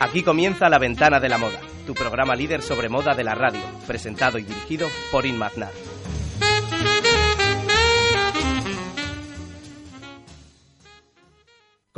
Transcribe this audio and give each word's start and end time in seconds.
Aquí 0.00 0.22
comienza 0.22 0.68
La 0.68 0.78
Ventana 0.78 1.18
de 1.18 1.28
la 1.28 1.38
Moda, 1.38 1.60
tu 1.84 1.92
programa 1.92 2.36
líder 2.36 2.62
sobre 2.62 2.88
moda 2.88 3.16
de 3.16 3.24
la 3.24 3.34
radio, 3.34 3.60
presentado 3.84 4.38
y 4.38 4.44
dirigido 4.44 4.86
por 5.10 5.26
Inmaznar. 5.26 5.72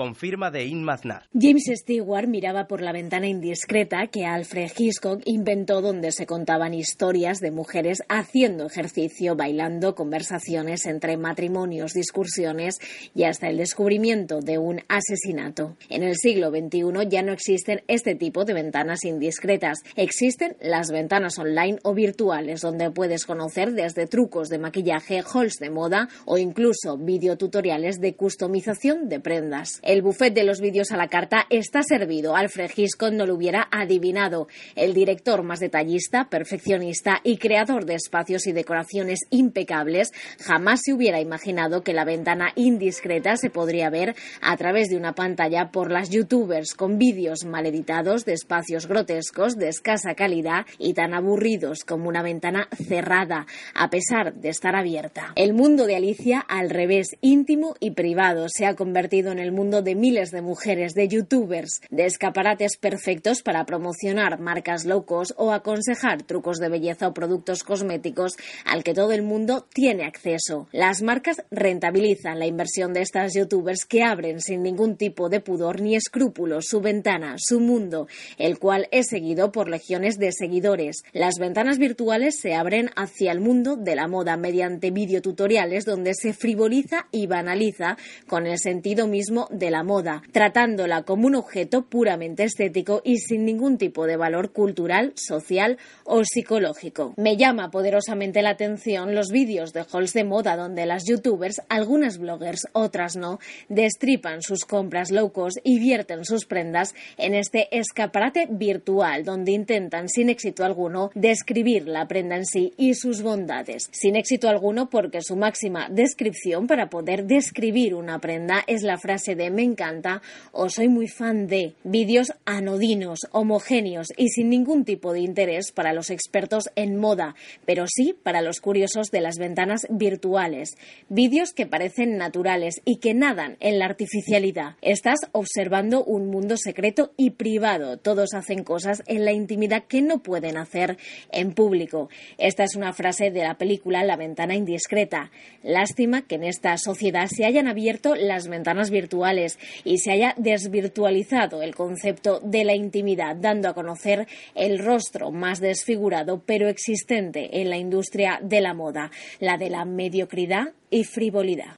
Confirma 0.00 0.50
de 0.50 0.64
Inmaznar. 0.64 1.28
James 1.38 1.70
Stewart 1.74 2.26
miraba 2.26 2.66
por 2.66 2.80
la 2.80 2.90
ventana 2.90 3.28
indiscreta 3.28 4.06
que 4.06 4.24
Alfred 4.24 4.70
Hitchcock 4.74 5.20
inventó 5.26 5.82
donde 5.82 6.10
se 6.10 6.24
contaban 6.24 6.72
historias 6.72 7.38
de 7.40 7.50
mujeres 7.50 8.02
haciendo 8.08 8.64
ejercicio, 8.64 9.36
bailando, 9.36 9.94
conversaciones 9.94 10.86
entre 10.86 11.18
matrimonios, 11.18 11.92
discusiones 11.92 12.78
y 13.14 13.24
hasta 13.24 13.50
el 13.50 13.58
descubrimiento 13.58 14.40
de 14.40 14.56
un 14.56 14.80
asesinato. 14.88 15.76
En 15.90 16.02
el 16.02 16.16
siglo 16.16 16.48
XXI 16.48 17.06
ya 17.10 17.20
no 17.20 17.32
existen 17.32 17.82
este 17.86 18.14
tipo 18.14 18.46
de 18.46 18.54
ventanas 18.54 19.04
indiscretas. 19.04 19.80
Existen 19.96 20.56
las 20.62 20.90
ventanas 20.90 21.38
online 21.38 21.78
o 21.82 21.92
virtuales 21.92 22.62
donde 22.62 22.90
puedes 22.90 23.26
conocer 23.26 23.72
desde 23.72 24.06
trucos 24.06 24.48
de 24.48 24.60
maquillaje, 24.60 25.22
halls 25.22 25.58
de 25.58 25.68
moda 25.68 26.08
o 26.24 26.38
incluso 26.38 26.96
videotutoriales 26.96 28.00
de 28.00 28.14
customización 28.14 29.10
de 29.10 29.20
prendas. 29.20 29.78
El 29.90 30.02
buffet 30.02 30.32
de 30.32 30.44
los 30.44 30.60
vídeos 30.60 30.92
a 30.92 30.96
la 30.96 31.08
carta 31.08 31.48
está 31.50 31.82
servido. 31.82 32.36
Alfred 32.36 32.70
Hitchcock 32.76 33.10
no 33.10 33.26
lo 33.26 33.34
hubiera 33.34 33.66
adivinado. 33.72 34.46
El 34.76 34.94
director 34.94 35.42
más 35.42 35.58
detallista, 35.58 36.28
perfeccionista 36.30 37.20
y 37.24 37.38
creador 37.38 37.86
de 37.86 37.96
espacios 37.96 38.46
y 38.46 38.52
decoraciones 38.52 39.18
impecables 39.30 40.12
jamás 40.38 40.82
se 40.84 40.92
hubiera 40.92 41.20
imaginado 41.20 41.82
que 41.82 41.92
la 41.92 42.04
ventana 42.04 42.52
indiscreta 42.54 43.36
se 43.36 43.50
podría 43.50 43.90
ver 43.90 44.14
a 44.40 44.56
través 44.56 44.90
de 44.90 44.96
una 44.96 45.16
pantalla 45.16 45.72
por 45.72 45.90
las 45.90 46.08
youtubers 46.08 46.74
con 46.74 46.96
vídeos 46.96 47.44
mal 47.44 47.66
editados 47.66 48.24
de 48.24 48.34
espacios 48.34 48.86
grotescos 48.86 49.56
de 49.56 49.70
escasa 49.70 50.14
calidad 50.14 50.66
y 50.78 50.94
tan 50.94 51.14
aburridos 51.14 51.82
como 51.82 52.08
una 52.08 52.22
ventana 52.22 52.68
cerrada, 52.76 53.48
a 53.74 53.90
pesar 53.90 54.34
de 54.34 54.50
estar 54.50 54.76
abierta. 54.76 55.32
El 55.34 55.52
mundo 55.52 55.86
de 55.86 55.96
Alicia, 55.96 56.38
al 56.38 56.70
revés, 56.70 57.08
íntimo 57.22 57.74
y 57.80 57.90
privado, 57.90 58.46
se 58.48 58.66
ha 58.66 58.76
convertido 58.76 59.32
en 59.32 59.40
el 59.40 59.50
mundo 59.50 59.79
de 59.82 59.94
miles 59.94 60.30
de 60.30 60.42
mujeres, 60.42 60.94
de 60.94 61.08
youtubers, 61.08 61.80
de 61.90 62.06
escaparates 62.06 62.76
perfectos 62.76 63.42
para 63.42 63.64
promocionar 63.64 64.40
marcas 64.40 64.84
low 64.84 65.04
cost 65.04 65.32
o 65.36 65.52
aconsejar 65.52 66.22
trucos 66.22 66.58
de 66.58 66.68
belleza 66.68 67.08
o 67.08 67.14
productos 67.14 67.62
cosméticos 67.62 68.36
al 68.64 68.84
que 68.84 68.94
todo 68.94 69.12
el 69.12 69.22
mundo 69.22 69.66
tiene 69.72 70.04
acceso. 70.04 70.68
Las 70.72 71.02
marcas 71.02 71.42
rentabilizan 71.50 72.38
la 72.38 72.46
inversión 72.46 72.92
de 72.92 73.02
estas 73.02 73.34
youtubers 73.34 73.84
que 73.84 74.02
abren 74.02 74.40
sin 74.40 74.62
ningún 74.62 74.96
tipo 74.96 75.28
de 75.28 75.40
pudor 75.40 75.80
ni 75.80 75.96
escrúpulos 75.96 76.66
su 76.66 76.80
ventana, 76.80 77.36
su 77.38 77.60
mundo, 77.60 78.08
el 78.38 78.58
cual 78.58 78.88
es 78.90 79.08
seguido 79.08 79.52
por 79.52 79.68
legiones 79.68 80.18
de 80.18 80.32
seguidores. 80.32 81.02
Las 81.12 81.38
ventanas 81.38 81.78
virtuales 81.78 82.38
se 82.40 82.54
abren 82.54 82.90
hacia 82.96 83.32
el 83.32 83.40
mundo 83.40 83.76
de 83.76 83.94
la 83.96 84.08
moda 84.08 84.36
mediante 84.36 84.90
videotutoriales 84.90 85.84
donde 85.84 86.14
se 86.14 86.32
frivoliza 86.32 87.06
y 87.10 87.26
banaliza 87.26 87.96
con 88.26 88.46
el 88.46 88.58
sentido 88.58 89.06
mismo 89.06 89.48
de 89.50 89.69
la 89.70 89.82
moda, 89.82 90.22
tratándola 90.32 91.02
como 91.02 91.26
un 91.26 91.34
objeto 91.34 91.86
puramente 91.86 92.44
estético 92.44 93.00
y 93.04 93.18
sin 93.18 93.44
ningún 93.44 93.78
tipo 93.78 94.06
de 94.06 94.16
valor 94.16 94.52
cultural, 94.52 95.12
social 95.14 95.78
o 96.04 96.24
psicológico. 96.24 97.14
Me 97.16 97.36
llama 97.36 97.70
poderosamente 97.70 98.42
la 98.42 98.50
atención 98.50 99.14
los 99.14 99.28
vídeos 99.28 99.72
de 99.72 99.84
halls 99.84 100.12
de 100.12 100.24
moda 100.24 100.56
donde 100.56 100.86
las 100.86 101.04
youtubers, 101.06 101.60
algunas 101.68 102.18
bloggers, 102.18 102.66
otras 102.72 103.16
no, 103.16 103.38
destripan 103.68 104.42
sus 104.42 104.64
compras 104.64 105.10
low 105.10 105.32
cost 105.32 105.58
y 105.64 105.78
vierten 105.78 106.24
sus 106.24 106.46
prendas 106.46 106.94
en 107.16 107.34
este 107.34 107.68
escaparate 107.76 108.46
virtual 108.50 109.24
donde 109.24 109.52
intentan 109.52 110.08
sin 110.08 110.28
éxito 110.28 110.64
alguno 110.64 111.10
describir 111.14 111.88
la 111.88 112.08
prenda 112.08 112.36
en 112.36 112.46
sí 112.46 112.72
y 112.76 112.94
sus 112.94 113.22
bondades. 113.22 113.88
Sin 113.92 114.16
éxito 114.16 114.48
alguno 114.48 114.90
porque 114.90 115.20
su 115.22 115.36
máxima 115.36 115.88
descripción 115.90 116.66
para 116.66 116.88
poder 116.88 117.24
describir 117.24 117.94
una 117.94 118.18
prenda 118.18 118.64
es 118.66 118.82
la 118.82 118.98
frase 118.98 119.34
de 119.34 119.49
me 119.50 119.62
encanta 119.62 120.22
o 120.52 120.68
soy 120.68 120.88
muy 120.88 121.08
fan 121.08 121.46
de 121.46 121.74
vídeos 121.84 122.32
anodinos, 122.44 123.20
homogéneos 123.32 124.08
y 124.16 124.28
sin 124.28 124.50
ningún 124.50 124.84
tipo 124.84 125.12
de 125.12 125.20
interés 125.20 125.72
para 125.72 125.92
los 125.92 126.10
expertos 126.10 126.70
en 126.76 126.96
moda, 126.96 127.34
pero 127.66 127.84
sí 127.86 128.14
para 128.22 128.42
los 128.42 128.60
curiosos 128.60 129.08
de 129.10 129.20
las 129.20 129.36
ventanas 129.36 129.86
virtuales. 129.90 130.76
Vídeos 131.08 131.52
que 131.52 131.66
parecen 131.66 132.16
naturales 132.16 132.80
y 132.84 132.96
que 132.96 133.14
nadan 133.14 133.56
en 133.60 133.78
la 133.78 133.86
artificialidad. 133.86 134.76
Estás 134.82 135.20
observando 135.32 136.04
un 136.04 136.30
mundo 136.30 136.56
secreto 136.56 137.12
y 137.16 137.30
privado. 137.30 137.96
Todos 137.98 138.34
hacen 138.34 138.64
cosas 138.64 139.02
en 139.06 139.24
la 139.24 139.32
intimidad 139.32 139.84
que 139.84 140.02
no 140.02 140.22
pueden 140.22 140.56
hacer 140.56 140.98
en 141.32 141.52
público. 141.52 142.08
Esta 142.38 142.64
es 142.64 142.76
una 142.76 142.92
frase 142.92 143.30
de 143.30 143.42
la 143.42 143.54
película 143.54 144.04
La 144.04 144.16
ventana 144.16 144.54
indiscreta. 144.54 145.30
Lástima 145.62 146.22
que 146.22 146.36
en 146.36 146.44
esta 146.44 146.76
sociedad 146.78 147.26
se 147.28 147.44
hayan 147.44 147.68
abierto 147.68 148.14
las 148.14 148.48
ventanas 148.48 148.90
virtuales 148.90 149.39
y 149.84 149.98
se 149.98 150.12
haya 150.12 150.34
desvirtualizado 150.36 151.62
el 151.62 151.74
concepto 151.74 152.40
de 152.40 152.64
la 152.64 152.74
intimidad, 152.74 153.36
dando 153.36 153.68
a 153.68 153.74
conocer 153.74 154.26
el 154.54 154.78
rostro 154.78 155.30
más 155.30 155.60
desfigurado 155.60 156.42
pero 156.44 156.68
existente 156.68 157.60
en 157.60 157.70
la 157.70 157.76
industria 157.76 158.40
de 158.42 158.60
la 158.60 158.74
moda, 158.74 159.10
la 159.38 159.56
de 159.56 159.70
la 159.70 159.84
mediocridad 159.84 160.72
y 160.90 161.04
frivolidad. 161.04 161.76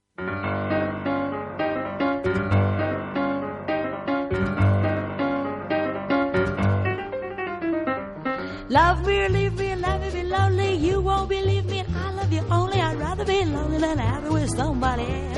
Love 8.72 9.06
me, 9.06 9.28
leave 9.28 9.58
me, 9.58 9.76
love 9.76 10.00
me, 10.00 10.10
be 10.10 10.22
lonely. 10.22 10.76
You 10.76 11.02
won't 11.02 11.28
believe 11.28 11.66
me. 11.66 11.84
I 11.94 12.10
love 12.14 12.32
you 12.32 12.42
only. 12.50 12.80
I'd 12.80 12.96
rather 12.96 13.22
be 13.26 13.44
lonely 13.44 13.76
than 13.76 13.98
happy 13.98 14.30
with 14.30 14.48
somebody 14.48 15.02
else. 15.02 15.31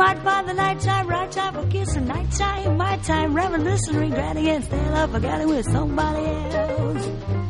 Might 0.00 0.18
find 0.20 0.48
the 0.48 0.54
night 0.54 0.80
time 0.80 1.08
right 1.08 1.30
time 1.30 1.52
for 1.52 1.66
kissing, 1.66 2.06
night 2.06 2.32
time, 2.32 2.78
my 2.78 2.96
time, 3.04 3.34
reminiscing, 3.34 3.98
regretting, 3.98 4.62
still 4.62 4.94
up 4.94 5.10
forgetting 5.10 5.48
with 5.48 5.66
somebody 5.66 6.24
else. 6.24 7.49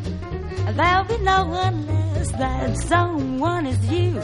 There'll 0.66 1.04
be 1.04 1.18
no 1.24 1.46
one 1.46 1.86
less, 2.38 2.88
someone 2.88 3.66
is 3.66 3.90
you. 3.90 4.20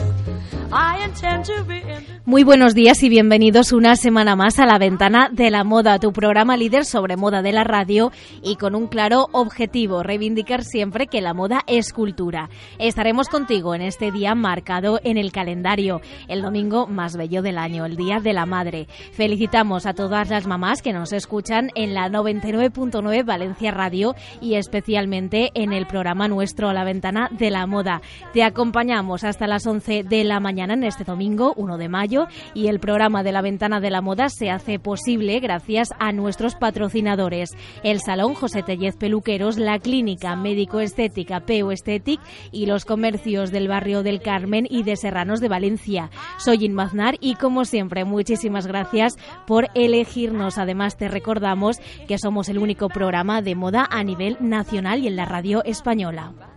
Muy 2.25 2.43
buenos 2.43 2.75
días 2.75 3.01
y 3.01 3.09
bienvenidos 3.09 3.71
una 3.71 3.95
semana 3.95 4.35
más 4.35 4.59
a 4.59 4.65
la 4.65 4.77
ventana 4.77 5.29
de 5.31 5.49
la 5.49 5.63
moda, 5.63 5.97
tu 5.97 6.11
programa 6.11 6.57
líder 6.57 6.83
sobre 6.83 7.15
moda 7.15 7.41
de 7.41 7.53
la 7.53 7.63
radio 7.63 8.11
y 8.43 8.57
con 8.57 8.75
un 8.75 8.87
claro 8.87 9.29
objetivo, 9.31 10.03
reivindicar 10.03 10.63
siempre 10.63 11.07
que 11.07 11.21
la 11.21 11.33
moda 11.33 11.61
es 11.67 11.93
cultura. 11.93 12.49
Estaremos 12.79 13.29
contigo 13.29 13.75
en 13.75 13.81
este 13.81 14.11
día 14.11 14.35
marcado 14.35 14.99
en 15.03 15.17
el 15.17 15.31
calendario, 15.31 16.01
el 16.27 16.41
domingo 16.41 16.85
más 16.85 17.15
bello 17.15 17.41
del 17.41 17.57
año, 17.57 17.85
el 17.85 17.95
Día 17.95 18.19
de 18.19 18.33
la 18.33 18.45
Madre. 18.45 18.87
Felicitamos 19.13 19.85
a 19.85 19.93
todas 19.93 20.29
las 20.29 20.47
mamás 20.47 20.81
que 20.81 20.93
nos 20.93 21.13
escuchan 21.13 21.71
en 21.75 21.93
la 21.93 22.09
99.9 22.09 23.25
Valencia 23.25 23.71
Radio 23.71 24.15
y 24.41 24.55
especialmente 24.55 25.51
en 25.53 25.71
el 25.71 25.87
programa 25.87 26.26
nuestro 26.27 26.73
La 26.73 26.83
ventana 26.83 27.29
de 27.31 27.49
la 27.49 27.65
moda. 27.65 28.01
Te 28.33 28.43
acompañamos 28.43 29.23
hasta 29.23 29.47
las 29.47 29.65
11 29.65 30.03
de 30.03 30.23
la 30.23 30.39
mañana 30.39 30.73
en 30.73 30.83
este 30.83 31.03
domingo, 31.03 31.53
1 31.55 31.77
de 31.77 31.89
mayo 31.89 32.27
y 32.53 32.67
el 32.67 32.79
programa 32.79 33.23
de 33.23 33.31
la 33.31 33.41
Ventana 33.41 33.79
de 33.79 33.89
la 33.89 34.01
Moda 34.01 34.29
se 34.29 34.49
hace 34.49 34.79
posible 34.79 35.39
gracias 35.39 35.89
a 35.99 36.11
nuestros 36.11 36.55
patrocinadores, 36.55 37.51
el 37.83 37.99
Salón 37.99 38.33
José 38.33 38.63
Tellez 38.63 38.95
Peluqueros, 38.97 39.57
la 39.57 39.79
Clínica 39.79 40.35
Médico 40.35 40.79
Estética 40.79 41.41
Peo 41.41 41.71
Estetic 41.71 42.19
y 42.51 42.65
los 42.65 42.85
comercios 42.85 43.51
del 43.51 43.67
barrio 43.67 44.03
del 44.03 44.21
Carmen 44.21 44.67
y 44.69 44.83
de 44.83 44.95
Serranos 44.95 45.39
de 45.39 45.49
Valencia. 45.49 46.09
Soy 46.37 46.65
Inmaznar 46.65 47.15
y 47.19 47.35
como 47.35 47.65
siempre 47.65 48.05
muchísimas 48.05 48.67
gracias 48.67 49.17
por 49.45 49.67
elegirnos. 49.75 50.57
Además 50.57 50.97
te 50.97 51.07
recordamos 51.07 51.77
que 52.07 52.17
somos 52.17 52.49
el 52.49 52.57
único 52.57 52.89
programa 52.89 53.41
de 53.41 53.55
moda 53.55 53.87
a 53.89 54.03
nivel 54.03 54.37
nacional 54.39 54.99
y 54.99 55.07
en 55.07 55.15
la 55.15 55.25
radio 55.25 55.63
española. 55.63 56.16
Hola. 56.17 56.56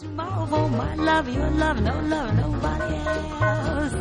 Tomorrow 0.01 0.47
for 0.47 0.69
my 0.71 0.97
love, 0.97 1.29
your 1.29 1.51
love, 1.53 1.81
no 1.81 2.01
love, 2.09 2.35
nobody 2.35 2.95
else. 2.97 3.95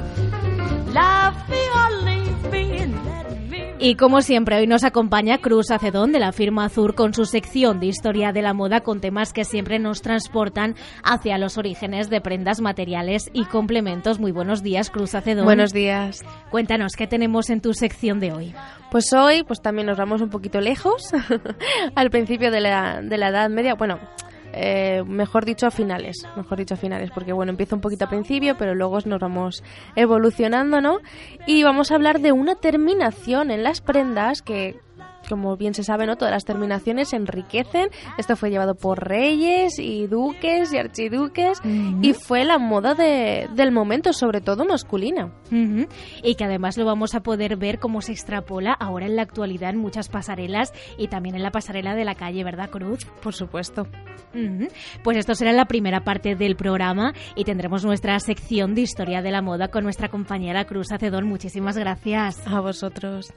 Love 0.91 1.35
me 1.49 1.69
or 1.69 2.03
leave 2.03 2.51
me 2.51 2.81
and 2.81 3.05
let 3.05 3.49
me. 3.49 3.75
Y 3.77 3.95
como 3.95 4.21
siempre, 4.23 4.57
hoy 4.57 4.65
nos 4.65 4.83
acompaña 4.85 5.37
Cruz 5.37 5.69
Acedón 5.69 6.11
de 6.11 6.19
la 6.19 6.31
firma 6.31 6.65
Azur 6.65 6.95
con 6.95 7.13
su 7.13 7.25
sección 7.25 7.79
de 7.79 7.87
historia 7.87 8.31
de 8.31 8.41
la 8.41 8.55
moda 8.55 8.81
con 8.81 9.01
temas 9.01 9.33
que 9.33 9.45
siempre 9.45 9.77
nos 9.77 10.01
transportan 10.01 10.75
hacia 11.03 11.37
los 11.37 11.59
orígenes 11.59 12.09
de 12.09 12.21
prendas 12.21 12.59
materiales 12.59 13.29
y 13.31 13.45
complementos. 13.45 14.19
Muy 14.19 14.31
buenos 14.31 14.63
días, 14.63 14.89
Cruz 14.89 15.13
Acedón. 15.13 15.45
Buenos 15.45 15.73
días. 15.73 16.21
Cuéntanos, 16.49 16.93
¿qué 16.93 17.05
tenemos 17.05 17.51
en 17.51 17.61
tu 17.61 17.75
sección 17.75 18.19
de 18.19 18.31
hoy? 18.31 18.55
Pues 18.89 19.13
hoy 19.13 19.43
pues 19.43 19.61
también 19.61 19.85
nos 19.87 19.97
vamos 19.97 20.21
un 20.21 20.29
poquito 20.29 20.59
lejos, 20.59 21.11
al 21.95 22.09
principio 22.09 22.49
de 22.49 22.61
la, 22.61 23.01
de 23.01 23.17
la 23.17 23.29
Edad 23.29 23.49
Media. 23.49 23.75
Bueno, 23.75 23.99
eh, 24.53 25.03
mejor 25.05 25.45
dicho 25.45 25.65
a 25.65 25.71
finales, 25.71 26.27
mejor 26.35 26.59
dicho 26.59 26.75
a 26.75 26.77
finales, 26.77 27.09
porque 27.11 27.33
bueno, 27.33 27.49
empieza 27.51 27.75
un 27.75 27.81
poquito 27.81 28.05
al 28.05 28.09
principio, 28.09 28.55
pero 28.57 28.75
luego 28.75 28.99
nos 29.05 29.19
vamos 29.19 29.63
evolucionando, 29.95 30.79
¿no? 30.79 30.99
Y 31.47 31.63
vamos 31.63 31.91
a 31.91 31.95
hablar 31.95 32.21
de 32.21 32.31
una 32.31 32.55
terminación 32.55 33.49
en 33.49 33.63
las 33.63 33.81
prendas 33.81 34.41
que 34.41 34.79
como 35.27 35.57
bien 35.57 35.73
se 35.73 35.83
sabe, 35.83 36.05
¿no? 36.05 36.15
Todas 36.15 36.33
las 36.33 36.45
terminaciones 36.45 37.09
se 37.09 37.15
enriquecen. 37.15 37.89
Esto 38.17 38.35
fue 38.35 38.49
llevado 38.49 38.75
por 38.75 39.07
reyes 39.07 39.79
y 39.79 40.07
duques 40.07 40.73
y 40.73 40.77
archiduques 40.77 41.59
y 42.01 42.13
fue 42.13 42.43
la 42.43 42.57
moda 42.57 42.93
de, 42.93 43.47
del 43.55 43.71
momento, 43.71 44.13
sobre 44.13 44.41
todo 44.41 44.65
masculina. 44.65 45.31
Y 46.23 46.35
que 46.35 46.43
además 46.43 46.77
lo 46.77 46.85
vamos 46.85 47.15
a 47.15 47.21
poder 47.21 47.57
ver 47.57 47.79
cómo 47.79 48.01
se 48.01 48.11
extrapola 48.11 48.73
ahora 48.73 49.05
en 49.05 49.15
la 49.15 49.21
actualidad 49.21 49.69
en 49.69 49.77
muchas 49.77 50.09
pasarelas 50.09 50.73
y 50.97 51.07
también 51.07 51.35
en 51.35 51.43
la 51.43 51.51
pasarela 51.51 51.95
de 51.95 52.05
la 52.05 52.15
calle, 52.15 52.43
¿verdad, 52.43 52.69
Cruz? 52.69 53.05
Por 53.21 53.33
supuesto. 53.33 53.87
Pues 55.03 55.17
esto 55.17 55.35
será 55.35 55.51
la 55.51 55.65
primera 55.65 56.03
parte 56.03 56.35
del 56.35 56.55
programa 56.55 57.13
y 57.35 57.43
tendremos 57.43 57.85
nuestra 57.85 58.19
sección 58.19 58.73
de 58.73 58.81
historia 58.81 59.21
de 59.21 59.31
la 59.31 59.41
moda 59.41 59.67
con 59.67 59.83
nuestra 59.83 60.09
compañera 60.09 60.65
Cruz 60.65 60.91
Acedón. 60.91 61.27
Muchísimas 61.27 61.77
gracias. 61.77 62.41
A 62.47 62.59
vosotros. 62.59 63.33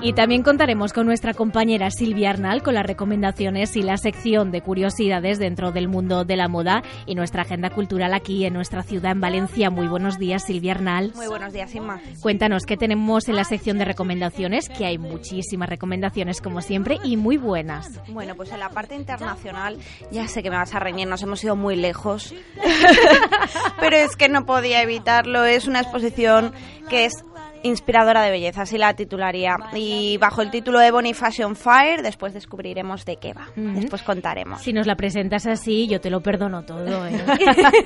Y 0.00 0.12
también 0.12 0.44
contaremos 0.44 0.92
con 0.92 1.06
nuestra 1.06 1.34
compañera 1.34 1.90
Silvia 1.90 2.30
Arnal 2.30 2.62
con 2.62 2.74
las 2.74 2.86
recomendaciones 2.86 3.74
y 3.74 3.82
la 3.82 3.96
sección 3.96 4.52
de 4.52 4.62
curiosidades 4.62 5.40
dentro 5.40 5.72
del 5.72 5.88
mundo 5.88 6.24
de 6.24 6.36
la 6.36 6.46
moda 6.46 6.84
y 7.04 7.16
nuestra 7.16 7.42
agenda 7.42 7.70
cultural 7.70 8.14
aquí 8.14 8.44
en 8.44 8.54
nuestra 8.54 8.84
ciudad 8.84 9.10
en 9.10 9.20
Valencia. 9.20 9.70
Muy 9.70 9.88
buenos 9.88 10.16
días, 10.16 10.44
Silvia 10.46 10.74
Arnal. 10.74 11.12
Muy 11.16 11.26
buenos 11.26 11.52
días, 11.52 11.74
Inma. 11.74 12.00
Cuéntanos 12.22 12.64
qué 12.64 12.76
tenemos 12.76 13.28
en 13.28 13.34
la 13.34 13.42
sección 13.42 13.76
de 13.78 13.86
recomendaciones, 13.86 14.68
que 14.68 14.86
hay 14.86 14.98
muchísimas 14.98 15.68
recomendaciones 15.68 16.40
como 16.40 16.60
siempre 16.60 16.98
y 17.02 17.16
muy 17.16 17.36
buenas. 17.36 18.00
Bueno, 18.08 18.36
pues 18.36 18.52
en 18.52 18.60
la 18.60 18.68
parte 18.68 18.94
internacional, 18.94 19.78
ya 20.12 20.28
sé 20.28 20.44
que 20.44 20.50
me 20.50 20.56
vas 20.56 20.74
a 20.76 20.78
reñir, 20.78 21.08
nos 21.08 21.24
hemos 21.24 21.42
ido 21.42 21.56
muy 21.56 21.74
lejos, 21.74 22.32
pero 23.80 23.96
es 23.96 24.14
que 24.14 24.28
no 24.28 24.46
podía 24.46 24.80
evitarlo. 24.80 25.44
Es 25.44 25.66
una 25.66 25.80
exposición 25.80 26.52
que 26.88 27.06
es 27.06 27.14
inspiradora 27.62 28.22
de 28.22 28.30
belleza, 28.30 28.62
así 28.62 28.78
la 28.78 28.94
titularía. 28.94 29.56
Y 29.74 30.16
bajo 30.18 30.42
el 30.42 30.50
título 30.50 30.78
de 30.78 30.90
Bonnie 30.90 31.14
Fashion 31.14 31.56
Fire, 31.56 32.02
después 32.02 32.34
descubriremos 32.34 33.04
de 33.04 33.16
qué 33.16 33.32
va. 33.32 33.48
Después 33.56 34.02
contaremos. 34.02 34.62
Si 34.62 34.72
nos 34.72 34.86
la 34.86 34.96
presentas 34.96 35.46
así, 35.46 35.86
yo 35.88 36.00
te 36.00 36.10
lo 36.10 36.20
perdono 36.20 36.64
todo. 36.64 37.06
¿eh? 37.06 37.24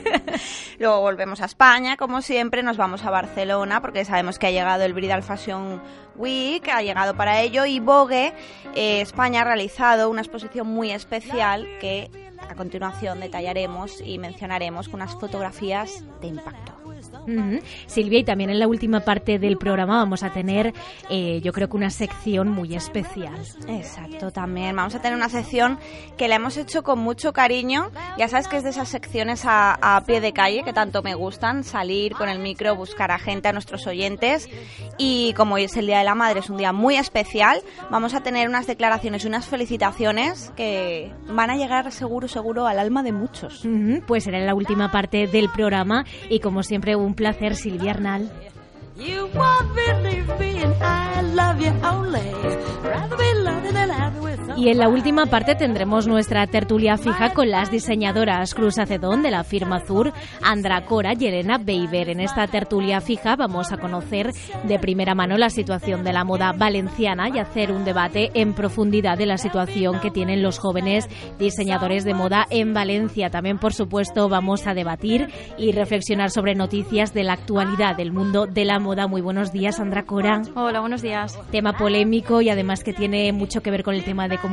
Luego 0.79 1.01
volvemos 1.01 1.41
a 1.41 1.47
España, 1.47 1.97
como 1.97 2.23
siempre, 2.23 2.63
nos 2.63 2.77
vamos 2.77 3.05
a 3.05 3.11
Barcelona 3.11 3.81
porque 3.81 4.05
sabemos 4.05 4.39
que 4.39 4.47
ha 4.47 4.51
llegado 4.51 4.85
el 4.85 4.93
Bridal 4.93 5.23
Fashion 5.23 5.81
Week, 6.17 6.69
ha 6.69 6.83
llegado 6.83 7.15
para 7.15 7.41
ello 7.41 7.65
y 7.65 7.81
Vogue 7.81 8.33
eh, 8.75 9.01
España 9.01 9.43
ha 9.43 9.45
realizado 9.45 10.11
una 10.11 10.21
exposición 10.21 10.67
muy 10.67 10.91
especial 10.91 11.67
que 11.81 12.11
a 12.49 12.55
continuación 12.55 13.21
detallaremos 13.21 14.01
y 14.01 14.19
mencionaremos 14.19 14.89
con 14.89 15.01
unas 15.01 15.15
fotografías 15.15 16.05
de 16.21 16.29
impacto. 16.29 16.82
Silvia, 17.87 18.19
y 18.19 18.25
también 18.25 18.51
en 18.51 18.59
la 18.59 18.69
última 18.69 19.01
parte 19.01 19.39
del 19.39 19.57
programa 19.57 19.99
vamos 19.99 20.23
a 20.23 20.31
tener, 20.31 20.73
eh, 21.11 21.41
yo 21.43 21.53
creo 21.53 21.69
que 21.69 21.77
una 21.77 21.91
sección 21.91 22.49
muy 22.49 22.75
especial. 22.75 23.35
Exacto, 23.69 24.31
también 24.31 24.75
vamos 24.77 24.95
a 24.95 25.01
tener 25.01 25.17
una 25.17 25.29
sección 25.29 25.79
que 26.17 26.29
la 26.29 26.37
hemos 26.37 26.57
hecho 26.57 26.83
con 26.83 26.99
mucho 26.99 27.33
cariño. 27.33 27.91
Ya 28.19 28.29
sabes 28.29 28.49
que 28.49 28.57
es 28.57 28.65
de 28.65 28.71
esas 28.71 28.89
secciones 28.89 29.45
a, 29.45 29.97
a 29.97 30.05
pie 30.05 30.21
de 30.21 30.33
calle 30.33 30.63
que 30.65 30.73
tanto 30.73 31.03
me 31.03 31.15
gustan, 31.15 31.65
salir 31.65 32.13
con 32.15 32.29
el 32.29 32.39
micro, 32.39 32.75
buscar 32.77 33.11
a 33.11 33.19
gente, 33.19 33.49
a 33.49 33.53
nuestros 33.53 33.87
oyentes. 33.87 34.49
Y 34.99 35.33
como 35.35 35.57
hoy 35.57 35.65
es 35.65 35.77
el 35.77 35.87
Día 35.87 35.99
de 35.99 36.05
la 36.05 36.15
Madre, 36.15 36.41
es 36.41 36.51
un 36.51 36.57
día 36.57 36.73
muy 36.73 36.97
especial, 36.97 37.61
vamos 37.91 38.15
a 38.15 38.23
tener 38.23 38.49
unas 38.49 38.67
declaraciones 38.67 39.25
y 39.25 39.29
unas 39.29 39.47
felicitaciones 39.47 40.53
que 40.57 41.13
van 41.29 41.51
a 41.51 41.57
llegar 41.57 41.91
seguro, 41.93 42.29
seguro 42.29 42.67
al 42.67 42.79
alma 42.79 43.03
de 43.03 43.13
muchos. 43.13 43.67
Pues 44.07 44.25
será 44.25 44.39
en 44.39 44.47
la 44.47 44.55
última 44.55 44.91
parte 44.91 45.27
del 45.27 45.49
programa 45.51 46.05
y 46.29 46.41
como 46.41 46.63
siempre 46.63 46.97
un 46.97 47.12
placer, 47.15 47.57
Silvia 47.57 47.93
Arnal. 47.93 48.31
Y 54.63 54.69
en 54.69 54.79
la 54.79 54.89
última 54.89 55.27
parte 55.27 55.57
tendremos 55.57 56.07
nuestra 56.07 56.47
tertulia 56.47 56.97
fija 56.97 57.33
con 57.33 57.51
las 57.51 57.73
diseñadoras 57.73 58.55
Cruz 58.55 58.79
Acedón 58.79 59.21
de 59.21 59.33
la 59.33 59.43
firma 59.43 59.81
Zur, 59.81 60.13
Andra 60.41 60.85
Cora 60.85 61.15
y 61.19 61.27
Elena 61.27 61.59
Beiber. 61.59 62.11
En 62.11 62.21
esta 62.21 62.47
tertulia 62.47 63.01
fija 63.01 63.35
vamos 63.35 63.73
a 63.73 63.79
conocer 63.79 64.31
de 64.63 64.79
primera 64.79 65.17
mano 65.17 65.37
la 65.37 65.51
situación 65.51 66.05
de 66.05 66.13
la 66.13 66.23
moda 66.23 66.53
valenciana 66.53 67.29
y 67.29 67.41
hacer 67.41 67.73
un 67.73 67.85
debate 67.85 68.31
en 68.35 68.55
profundidad 68.55 69.19
de 69.19 69.27
la 69.27 69.37
situación 69.37 69.99
que 69.99 70.13
tienen 70.13 70.45
los 70.45 70.61
jóvenes 70.61 71.09
diseñadores 71.41 72.05
de 72.05 72.15
moda 72.15 72.47
en 72.49 72.73
Valencia. 72.73 73.31
También, 73.31 73.59
por 73.59 73.73
supuesto, 73.73 74.29
vamos 74.29 74.69
a 74.69 74.75
debatir 74.75 75.27
y 75.59 75.73
reflexionar 75.73 76.31
sobre 76.31 76.55
noticias 76.55 77.13
de 77.13 77.25
la 77.25 77.33
actualidad 77.33 77.97
del 77.97 78.13
mundo 78.13 78.47
de 78.47 78.65
la 78.65 78.79
moda. 78.79 79.09
Muy 79.09 79.23
buenos 79.23 79.51
días, 79.51 79.81
Andra 79.81 80.05
Cora. 80.05 80.41
Hola, 80.55 80.79
buenos 80.79 81.03
días. 81.03 81.37
Tema 81.51 81.73
polémico 81.73 82.43
y 82.43 82.49
además 82.49 82.85
que 82.85 82.93
tiene 82.93 83.33
mucho 83.33 83.61
que 83.61 83.73
ver 83.73 83.83
con 83.83 83.97
el 83.97 84.05
tema 84.05 84.29
de 84.29 84.37
comunicación. 84.39 84.52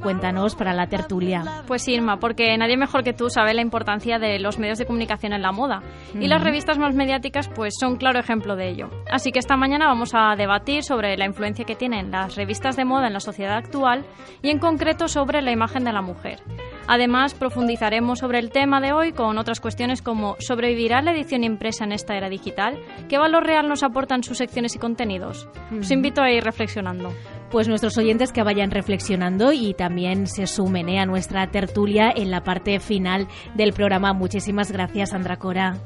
Cuéntanos 0.00 0.54
para 0.54 0.74
la 0.74 0.86
tertulia. 0.86 1.62
Pues 1.66 1.86
Irma, 1.88 2.18
porque 2.18 2.56
nadie 2.56 2.76
mejor 2.76 3.04
que 3.04 3.12
tú 3.12 3.30
sabe 3.30 3.54
la 3.54 3.62
importancia 3.62 4.18
de 4.18 4.38
los 4.38 4.58
medios 4.58 4.78
de 4.78 4.86
comunicación 4.86 5.32
en 5.32 5.42
la 5.42 5.52
moda. 5.52 5.82
Y 6.18 6.26
las 6.28 6.42
revistas 6.42 6.78
más 6.78 6.94
mediáticas 6.94 7.48
pues 7.48 7.74
son 7.78 7.96
claro 7.96 8.18
ejemplo 8.18 8.56
de 8.56 8.68
ello. 8.68 8.90
Así 9.10 9.32
que 9.32 9.38
esta 9.38 9.56
mañana 9.56 9.86
vamos 9.86 10.12
a 10.14 10.34
debatir 10.36 10.82
sobre 10.82 11.16
la 11.16 11.26
influencia 11.26 11.64
que 11.64 11.74
tienen 11.74 12.10
las 12.10 12.36
revistas 12.36 12.76
de 12.76 12.84
moda 12.84 13.06
en 13.06 13.12
la 13.12 13.20
sociedad 13.20 13.56
actual 13.56 14.04
y 14.42 14.50
en 14.50 14.58
concreto 14.58 15.08
sobre 15.08 15.42
la 15.42 15.52
imagen 15.52 15.84
de 15.84 15.92
la 15.92 16.02
mujer. 16.02 16.40
Además, 16.86 17.34
profundizaremos 17.34 18.18
sobre 18.18 18.38
el 18.38 18.50
tema 18.50 18.80
de 18.80 18.92
hoy 18.92 19.12
con 19.12 19.36
otras 19.36 19.60
cuestiones 19.60 20.00
como 20.00 20.36
¿sobrevivirá 20.38 21.02
la 21.02 21.12
edición 21.12 21.44
impresa 21.44 21.84
en 21.84 21.92
esta 21.92 22.16
era 22.16 22.30
digital? 22.30 22.78
¿Qué 23.08 23.18
valor 23.18 23.44
real 23.44 23.68
nos 23.68 23.82
aportan 23.82 24.22
sus 24.22 24.38
secciones 24.38 24.74
y 24.74 24.78
contenidos? 24.78 25.48
Os 25.78 25.90
invito 25.90 26.22
a 26.22 26.30
ir 26.30 26.42
reflexionando. 26.42 27.12
Pues 27.50 27.66
nuestros 27.66 27.96
oyentes 27.96 28.32
que 28.32 28.42
vayan 28.42 28.70
reflexionando 28.70 29.52
y 29.52 29.72
también 29.72 30.26
se 30.26 30.46
sumen 30.46 30.88
¿eh? 30.90 31.00
a 31.00 31.06
nuestra 31.06 31.50
tertulia 31.50 32.12
en 32.14 32.30
la 32.30 32.42
parte 32.44 32.78
final 32.78 33.26
del 33.54 33.72
programa. 33.72 34.12
Muchísimas 34.12 34.70
gracias, 34.70 35.14
Andra 35.14 35.38
Cora. 35.38 35.76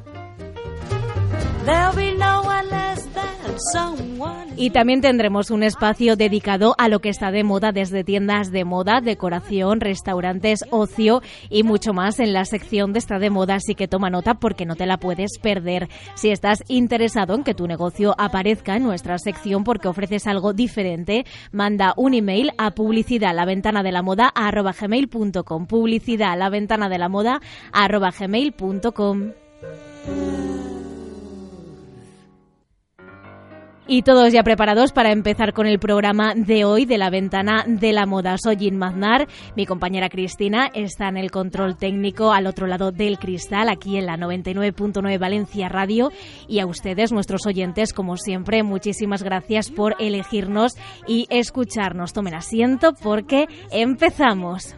Y 4.56 4.70
también 4.70 5.00
tendremos 5.00 5.50
un 5.50 5.62
espacio 5.62 6.16
dedicado 6.16 6.74
a 6.78 6.88
lo 6.88 7.00
que 7.00 7.08
está 7.08 7.30
de 7.30 7.42
moda 7.42 7.72
desde 7.72 8.04
tiendas 8.04 8.50
de 8.50 8.64
moda, 8.64 9.00
decoración, 9.00 9.80
restaurantes, 9.80 10.64
ocio 10.70 11.22
y 11.50 11.62
mucho 11.62 11.92
más 11.92 12.20
en 12.20 12.32
la 12.32 12.44
sección 12.44 12.92
de 12.92 13.02
Está 13.02 13.18
de 13.18 13.30
moda, 13.30 13.56
así 13.56 13.74
que 13.74 13.88
toma 13.88 14.10
nota 14.10 14.34
porque 14.34 14.64
no 14.64 14.76
te 14.76 14.86
la 14.86 14.98
puedes 14.98 15.38
perder. 15.40 15.88
Si 16.14 16.30
estás 16.30 16.62
interesado 16.68 17.34
en 17.34 17.42
que 17.42 17.54
tu 17.54 17.66
negocio 17.66 18.14
aparezca 18.16 18.76
en 18.76 18.84
nuestra 18.84 19.18
sección 19.18 19.64
porque 19.64 19.88
ofreces 19.88 20.28
algo 20.28 20.52
diferente, 20.52 21.24
manda 21.50 21.92
un 21.96 22.14
email 22.14 22.52
a 22.58 22.70
publicidad 22.70 23.34
la 23.34 23.44
ventana 23.44 23.82
de 23.82 23.90
la 23.90 24.02
moda. 24.02 24.32
Publicidad 25.68 26.38
la 26.38 26.50
ventana 26.50 26.88
de 26.88 26.98
la 26.98 27.08
moda. 27.08 27.40
Y 33.88 34.02
todos 34.02 34.32
ya 34.32 34.44
preparados 34.44 34.92
para 34.92 35.10
empezar 35.10 35.52
con 35.52 35.66
el 35.66 35.80
programa 35.80 36.34
de 36.36 36.64
hoy 36.64 36.84
de 36.84 36.98
la 36.98 37.10
ventana 37.10 37.64
de 37.66 37.92
la 37.92 38.06
moda. 38.06 38.36
Soy 38.38 38.56
Jim 38.56 38.76
Maznar, 38.76 39.26
mi 39.56 39.66
compañera 39.66 40.08
Cristina 40.08 40.70
está 40.72 41.08
en 41.08 41.16
el 41.16 41.32
control 41.32 41.76
técnico 41.76 42.32
al 42.32 42.46
otro 42.46 42.68
lado 42.68 42.92
del 42.92 43.18
cristal, 43.18 43.68
aquí 43.68 43.96
en 43.96 44.06
la 44.06 44.16
99.9 44.16 45.18
Valencia 45.18 45.68
Radio. 45.68 46.12
Y 46.46 46.60
a 46.60 46.66
ustedes, 46.66 47.10
nuestros 47.10 47.44
oyentes, 47.44 47.92
como 47.92 48.16
siempre, 48.16 48.62
muchísimas 48.62 49.24
gracias 49.24 49.70
por 49.70 49.96
elegirnos 49.98 50.74
y 51.08 51.26
escucharnos. 51.28 52.12
Tomen 52.12 52.34
asiento 52.34 52.92
porque 53.02 53.48
empezamos. 53.72 54.76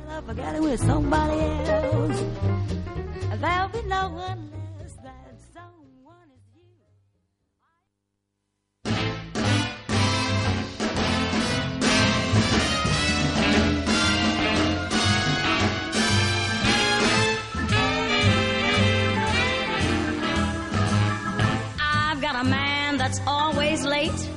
That's 23.15 23.27
always 23.29 23.85
late. 23.85 24.29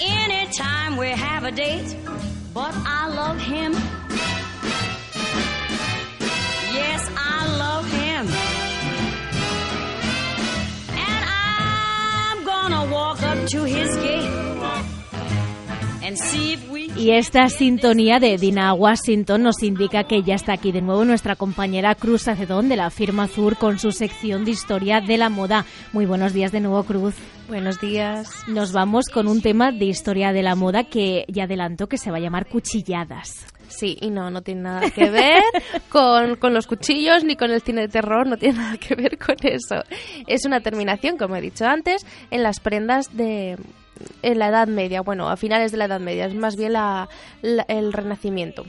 Anytime 0.00 0.96
we 0.96 1.08
have 1.08 1.44
a 1.44 1.52
date, 1.52 1.96
but 2.52 2.74
I 2.74 3.08
love 3.08 3.38
him. 3.40 3.72
Yes, 6.72 7.10
I 7.16 7.46
love 7.58 7.86
him. 7.92 8.26
And 10.98 11.24
I'm 11.28 12.44
gonna 12.44 12.92
walk 12.92 13.22
up 13.22 13.46
to 13.48 13.64
his 13.64 13.94
gate 13.96 14.59
Y 16.96 17.10
esta 17.12 17.48
sintonía 17.48 18.18
de 18.18 18.36
Dina 18.36 18.74
Washington 18.74 19.42
nos 19.42 19.62
indica 19.62 20.04
que 20.04 20.22
ya 20.22 20.34
está 20.34 20.54
aquí 20.54 20.72
de 20.72 20.82
nuevo 20.82 21.04
nuestra 21.04 21.36
compañera 21.36 21.94
Cruz 21.94 22.28
Acedón 22.28 22.68
de 22.68 22.76
la 22.76 22.90
firma 22.90 23.24
Azur 23.24 23.56
con 23.56 23.78
su 23.78 23.92
sección 23.92 24.44
de 24.44 24.50
historia 24.50 25.00
de 25.00 25.16
la 25.16 25.28
moda. 25.28 25.64
Muy 25.92 26.06
buenos 26.06 26.32
días 26.32 26.52
de 26.52 26.60
nuevo, 26.60 26.82
Cruz. 26.84 27.14
Buenos 27.48 27.80
días. 27.80 28.28
Nos 28.48 28.72
vamos 28.72 29.06
con 29.06 29.28
un 29.28 29.40
tema 29.40 29.72
de 29.72 29.84
historia 29.84 30.32
de 30.32 30.42
la 30.42 30.54
moda 30.54 30.84
que 30.84 31.24
ya 31.28 31.44
adelanto 31.44 31.88
que 31.88 31.98
se 31.98 32.10
va 32.10 32.16
a 32.18 32.20
llamar 32.20 32.46
cuchilladas. 32.48 33.46
Sí, 33.70 33.96
y 34.00 34.10
no, 34.10 34.30
no 34.30 34.42
tiene 34.42 34.62
nada 34.62 34.90
que 34.90 35.08
ver 35.10 35.42
con, 35.88 36.36
con 36.36 36.52
los 36.52 36.66
cuchillos 36.66 37.24
ni 37.24 37.36
con 37.36 37.50
el 37.50 37.62
cine 37.62 37.82
de 37.82 37.88
terror, 37.88 38.26
no 38.26 38.36
tiene 38.36 38.58
nada 38.58 38.76
que 38.76 38.94
ver 38.94 39.16
con 39.16 39.36
eso. 39.42 39.76
Es 40.26 40.44
una 40.44 40.60
terminación, 40.60 41.16
como 41.16 41.36
he 41.36 41.40
dicho 41.40 41.64
antes, 41.66 42.04
en 42.30 42.42
las 42.42 42.60
prendas 42.60 43.16
de 43.16 43.56
en 44.22 44.38
la 44.38 44.48
Edad 44.48 44.66
Media, 44.66 45.02
bueno, 45.02 45.28
a 45.28 45.36
finales 45.36 45.72
de 45.72 45.78
la 45.78 45.84
Edad 45.84 46.00
Media, 46.00 46.24
es 46.26 46.34
más 46.34 46.56
bien 46.56 46.72
la- 46.72 47.08
la- 47.42 47.66
el 47.68 47.92
Renacimiento, 47.92 48.64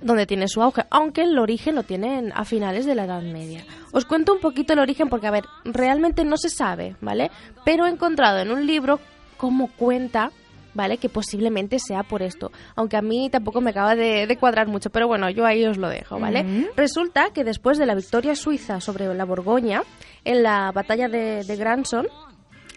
donde 0.00 0.26
tiene 0.26 0.46
su 0.48 0.62
auge, 0.62 0.82
aunque 0.90 1.22
el 1.22 1.38
origen 1.38 1.74
lo 1.74 1.82
tienen 1.84 2.32
a 2.34 2.44
finales 2.44 2.84
de 2.86 2.94
la 2.94 3.04
Edad 3.04 3.22
Media. 3.22 3.64
Os 3.92 4.04
cuento 4.04 4.32
un 4.34 4.40
poquito 4.40 4.72
el 4.74 4.78
origen 4.78 5.08
porque, 5.08 5.26
a 5.26 5.30
ver, 5.30 5.44
realmente 5.64 6.24
no 6.24 6.36
se 6.36 6.48
sabe, 6.50 6.96
¿vale? 7.00 7.30
Pero 7.64 7.86
he 7.86 7.90
encontrado 7.90 8.38
en 8.40 8.50
un 8.50 8.66
libro 8.66 9.00
cómo 9.36 9.68
cuenta 9.76 10.30
¿vale? 10.74 10.98
Que 10.98 11.08
posiblemente 11.08 11.78
sea 11.78 12.02
por 12.02 12.22
esto. 12.22 12.50
Aunque 12.76 12.96
a 12.96 13.02
mí 13.02 13.28
tampoco 13.30 13.60
me 13.60 13.70
acaba 13.70 13.94
de, 13.96 14.26
de 14.26 14.36
cuadrar 14.36 14.68
mucho, 14.68 14.90
pero 14.90 15.06
bueno, 15.08 15.28
yo 15.30 15.44
ahí 15.46 15.64
os 15.64 15.76
lo 15.78 15.88
dejo, 15.88 16.18
¿vale? 16.18 16.68
Resulta 16.76 17.30
que 17.32 17.44
después 17.44 17.78
de 17.78 17.86
la 17.86 17.94
victoria 17.94 18.34
suiza 18.34 18.80
sobre 18.80 19.12
la 19.14 19.24
Borgoña, 19.24 19.82
en 20.24 20.42
la 20.42 20.70
batalla 20.72 21.08
de, 21.08 21.44
de 21.44 21.56
Granson, 21.56 22.06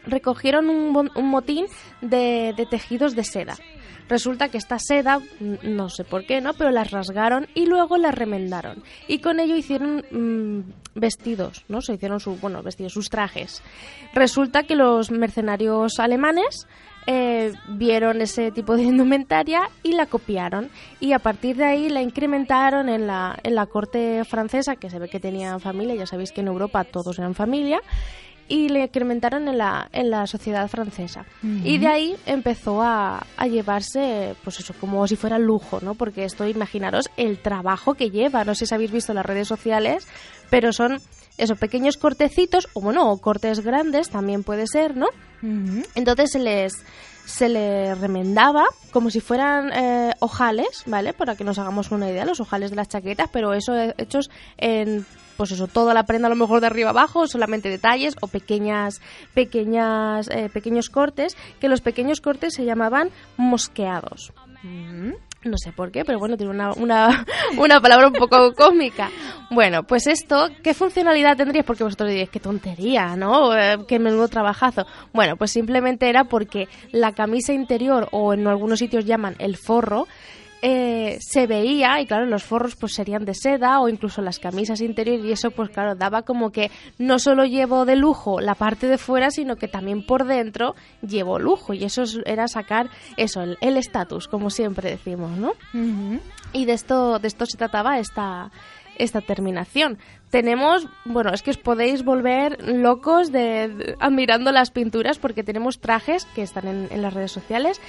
recogieron 0.06 0.70
un, 0.70 1.10
motín 1.30 1.66
de, 2.02 2.54
de 2.56 2.66
tejidos 2.66 3.16
de 3.16 3.24
seda. 3.24 3.56
Resulta 4.10 4.50
que 4.50 4.58
esta 4.58 4.78
seda, 4.80 5.22
n- 5.40 5.60
no 5.64 5.88
sé 5.88 6.04
por 6.04 6.26
qué, 6.26 6.42
¿no? 6.42 6.54
Pero 6.54 6.72
las 6.72 6.92
rasgaron 6.92 7.48
y 7.56 7.68
luego 7.68 7.98
las 7.98 8.14
remendaron. 8.14 8.84
Y 9.08 9.20
con 9.20 9.40
ello 9.40 9.56
hicieron 9.56 10.04
mm, 10.12 11.00
vestidos, 11.00 11.64
¿no? 11.70 11.82
Se 11.82 11.94
hicieron 11.94 12.20
sus, 12.20 12.40
bueno, 12.42 12.62
vestidos, 12.62 12.92
sus 12.92 13.10
trajes. 13.10 13.62
Resulta 14.14 14.64
que 14.64 14.76
los 14.76 15.10
mercenarios 15.10 16.00
alemanes 16.00 16.68
eh, 17.08 17.54
vieron 17.68 18.22
ese 18.22 18.52
tipo 18.52 18.76
de 18.76 18.84
indumentaria 18.84 19.70
y 19.84 19.94
la 19.94 20.06
copiaron. 20.06 20.70
Y 21.00 21.14
a 21.14 21.20
partir 21.20 21.58
de 21.58 21.66
ahí 21.66 21.90
la 21.90 22.02
incrementaron 22.02 22.90
en 22.90 23.08
la, 23.08 23.38
en 23.44 23.56
la 23.56 23.66
corte 23.66 24.24
francesa, 24.26 24.76
que 24.76 24.90
se 24.90 25.00
ve 25.00 25.10
que 25.10 25.20
tenían 25.20 25.60
familia, 25.60 25.96
ya 25.96 26.06
sabéis 26.06 26.32
que 26.32 26.42
en 26.42 26.48
Europa 26.48 26.84
todos 26.84 27.20
eran 27.20 27.36
familia, 27.36 27.82
y 28.48 28.70
le 28.70 28.84
incrementaron 28.84 29.48
en 29.48 29.58
la, 29.58 29.90
en 29.94 30.10
la 30.10 30.28
sociedad 30.28 30.68
francesa. 30.68 31.26
Y 31.64 31.78
de 31.78 31.88
ahí 31.88 32.16
empezó 32.26 32.82
a, 32.82 33.26
a 33.38 33.48
llevarse, 33.48 34.36
pues 34.44 34.60
eso, 34.60 34.74
como 34.80 35.08
si 35.08 35.16
fuera 35.16 35.40
lujo, 35.40 35.80
¿no? 35.82 35.96
Porque 35.96 36.26
esto, 36.26 36.48
imaginaros 36.48 37.10
el 37.16 37.38
trabajo 37.40 37.94
que 37.94 38.12
lleva. 38.12 38.44
No 38.44 38.54
sé 38.54 38.66
si 38.66 38.76
habéis 38.76 38.92
visto 38.92 39.14
las 39.14 39.26
redes 39.26 39.48
sociales, 39.48 40.08
pero 40.50 40.74
son 40.74 41.00
esos 41.38 41.58
pequeños 41.58 41.98
cortecitos, 41.98 42.68
o 42.74 42.82
bueno, 42.82 43.12
o 43.12 43.18
cortes 43.20 43.62
grandes 43.62 44.10
también 44.10 44.44
puede 44.44 44.68
ser, 44.68 44.96
¿no? 44.96 45.08
Entonces 45.96 46.32
se 46.32 46.40
les 46.40 46.74
se 47.26 47.48
le 47.50 47.96
remendaba 47.96 48.66
como 48.92 49.10
si 49.10 49.22
fueran 49.22 49.72
eh, 49.74 50.14
ojales, 50.20 50.84
¿vale? 50.86 51.14
Para 51.14 51.36
que 51.36 51.44
nos 51.44 51.58
hagamos 51.58 51.92
una 51.92 52.10
idea, 52.10 52.26
los 52.26 52.40
ojales 52.40 52.70
de 52.70 52.76
las 52.76 52.90
chaquetas, 52.90 53.30
pero 53.32 53.54
eso 53.54 53.76
eh, 53.76 53.94
hechos 53.98 54.30
en 54.58 55.06
pues 55.38 55.52
eso, 55.52 55.68
toda 55.68 55.94
la 55.94 56.04
prenda 56.04 56.28
a 56.28 56.30
lo 56.30 56.36
mejor 56.36 56.62
de 56.62 56.68
arriba 56.68 56.92
abajo, 56.92 57.28
solamente 57.28 57.70
detalles 57.70 58.16
o 58.22 58.28
pequeñas 58.28 59.02
pequeñas 59.34 60.30
eh, 60.30 60.50
pequeños 60.54 60.90
cortes, 60.90 61.36
que 61.60 61.70
los 61.70 61.82
pequeños 61.82 62.22
cortes 62.22 62.54
se 62.54 62.66
llamaban 62.66 63.10
mosqueados. 63.38 64.32
No 65.46 65.58
sé 65.58 65.74
por 65.74 65.92
qué, 65.92 66.06
pero 66.06 66.20
bueno, 66.20 66.38
tiene 66.38 66.52
una, 66.52 66.72
una, 66.74 67.26
una 67.58 67.82
palabra 67.82 68.08
un 68.08 68.14
poco 68.14 68.54
cómica. 68.54 69.10
Bueno, 69.50 69.84
pues 69.84 70.08
esto, 70.08 70.50
¿qué 70.64 70.74
funcionalidad 70.74 71.36
tendría? 71.36 71.64
Porque 71.64 71.84
vosotros 71.84 72.10
diréis, 72.10 72.30
qué 72.30 72.40
tontería, 72.40 73.16
¿no? 73.16 73.56
Eh, 73.56 73.78
qué 73.88 74.00
menudo 74.00 74.28
trabajazo. 74.28 74.86
Bueno, 75.14 75.36
pues 75.36 75.52
simplemente 75.52 76.10
era 76.10 76.24
porque 76.24 76.68
la 76.92 77.12
camisa 77.12 77.54
interior, 77.54 78.08
o 78.12 78.34
en 78.34 78.48
algunos 78.48 78.80
sitios 78.80 79.06
llaman 79.06 79.36
el 79.40 79.58
forro, 79.58 80.08
eh, 80.66 81.18
se 81.20 81.46
veía, 81.46 82.00
y 82.00 82.06
claro, 82.06 82.26
los 82.26 82.44
forros 82.44 82.78
pues 82.78 82.94
serían 82.94 83.26
de 83.26 83.34
seda 83.34 83.82
o 83.82 83.90
incluso 83.90 84.22
las 84.22 84.40
camisas 84.40 84.80
interiores 84.80 85.26
y 85.26 85.34
eso 85.34 85.52
pues 85.52 85.70
claro, 85.70 85.94
daba 85.96 86.22
como 86.22 86.52
que 86.54 86.72
no 86.98 87.20
solo 87.20 87.44
llevo 87.44 87.84
de 87.84 87.98
lujo 87.98 88.40
la 88.40 88.56
parte 88.56 88.88
de 88.88 88.98
fuera, 88.98 89.30
sino 89.30 89.58
que 89.58 89.68
también 89.68 90.06
por 90.06 90.24
dentro 90.26 90.74
llevo 91.06 91.38
lujo 91.38 91.74
y 91.74 91.84
eso 91.84 92.04
es- 92.04 92.20
era 92.26 92.48
sacar 92.48 92.90
eso, 93.18 93.42
el 93.60 93.76
estatus, 93.78 94.30
como 94.30 94.50
siempre 94.50 94.90
decimos, 94.90 95.38
¿no? 95.38 95.52
Y 96.54 96.64
de 96.64 96.72
esto, 96.74 97.20
de 97.20 97.28
esto 97.28 97.46
se 97.46 97.58
trataba 97.58 98.00
esta, 98.00 98.50
esta 98.98 99.22
terminación. 99.22 99.98
Tenemos, 100.30 100.88
bueno, 101.06 101.32
es 101.32 101.42
que 101.44 101.52
os 101.52 101.58
podéis 101.58 102.04
volver 102.04 102.58
locos 102.68 103.32
de, 103.32 103.68
de- 103.70 103.96
admirando 104.00 104.52
las 104.52 104.72
pinturas 104.72 105.20
porque 105.20 105.44
tenemos 105.44 105.80
trajes 105.80 106.26
que 106.34 106.42
están 106.42 106.68
en, 106.68 106.88
en 106.90 107.02
las 107.02 107.14
redes 107.14 107.32
sociales 107.32 107.80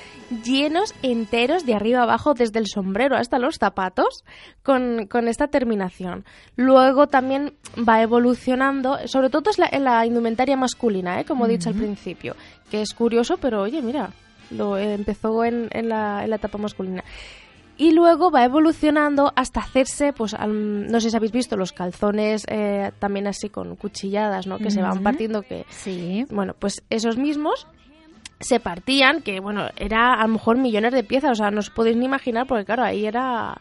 llenos 0.44 0.94
enteros 1.02 1.64
de 1.64 1.74
arriba 1.74 2.02
abajo, 2.02 2.34
desde 2.34 2.58
el 2.58 2.66
sombrero 2.66 3.16
hasta 3.16 3.38
los 3.38 3.56
zapatos, 3.56 4.24
con, 4.62 5.06
con 5.06 5.28
esta 5.28 5.48
terminación. 5.48 6.24
Luego 6.56 7.06
también 7.06 7.54
va 7.88 8.02
evolucionando, 8.02 8.98
sobre 9.06 9.30
todo 9.30 9.50
es 9.50 9.58
la, 9.58 9.68
en 9.72 9.84
la 9.84 10.04
indumentaria 10.04 10.56
masculina, 10.56 11.20
¿eh? 11.20 11.24
como 11.24 11.46
he 11.46 11.48
dicho 11.48 11.70
al 11.70 11.74
principio, 11.76 12.36
que 12.70 12.82
es 12.82 12.92
curioso, 12.92 13.38
pero 13.38 13.62
oye, 13.62 13.80
mira, 13.80 14.10
lo 14.50 14.76
eh, 14.76 14.92
empezó 14.92 15.44
en, 15.44 15.68
en 15.72 15.88
la, 15.88 16.24
en 16.24 16.30
la 16.30 16.36
etapa 16.36 16.58
masculina 16.58 17.02
y 17.76 17.92
luego 17.92 18.30
va 18.30 18.44
evolucionando 18.44 19.32
hasta 19.36 19.60
hacerse, 19.60 20.12
pues 20.12 20.34
al- 20.34 20.86
no 20.90 21.00
sé 21.00 21.10
si 21.10 21.16
habéis 21.16 21.32
visto 21.32 21.56
los 21.56 21.72
calzones 21.72 22.44
eh, 22.48 22.92
también 22.98 23.26
así 23.26 23.48
con 23.48 23.74
cuchilladas, 23.76 24.46
¿no? 24.46 24.58
Que 24.58 24.70
se 24.70 24.80
van 24.82 25.02
partiendo, 25.02 25.42
que 25.42 25.64
Sí. 25.70 26.24
bueno, 26.30 26.54
pues 26.58 26.82
esos 26.90 27.16
mismos 27.16 27.66
se 28.40 28.60
partían, 28.60 29.22
que 29.22 29.40
bueno, 29.40 29.68
era 29.76 30.14
a 30.14 30.22
lo 30.26 30.34
mejor 30.34 30.58
millones 30.58 30.92
de 30.92 31.02
piezas, 31.04 31.32
o 31.32 31.34
sea, 31.34 31.50
no 31.50 31.60
os 31.60 31.70
podéis 31.70 31.96
ni 31.96 32.04
imaginar, 32.04 32.46
porque 32.46 32.64
claro, 32.64 32.82
ahí 32.84 33.06
era 33.06 33.58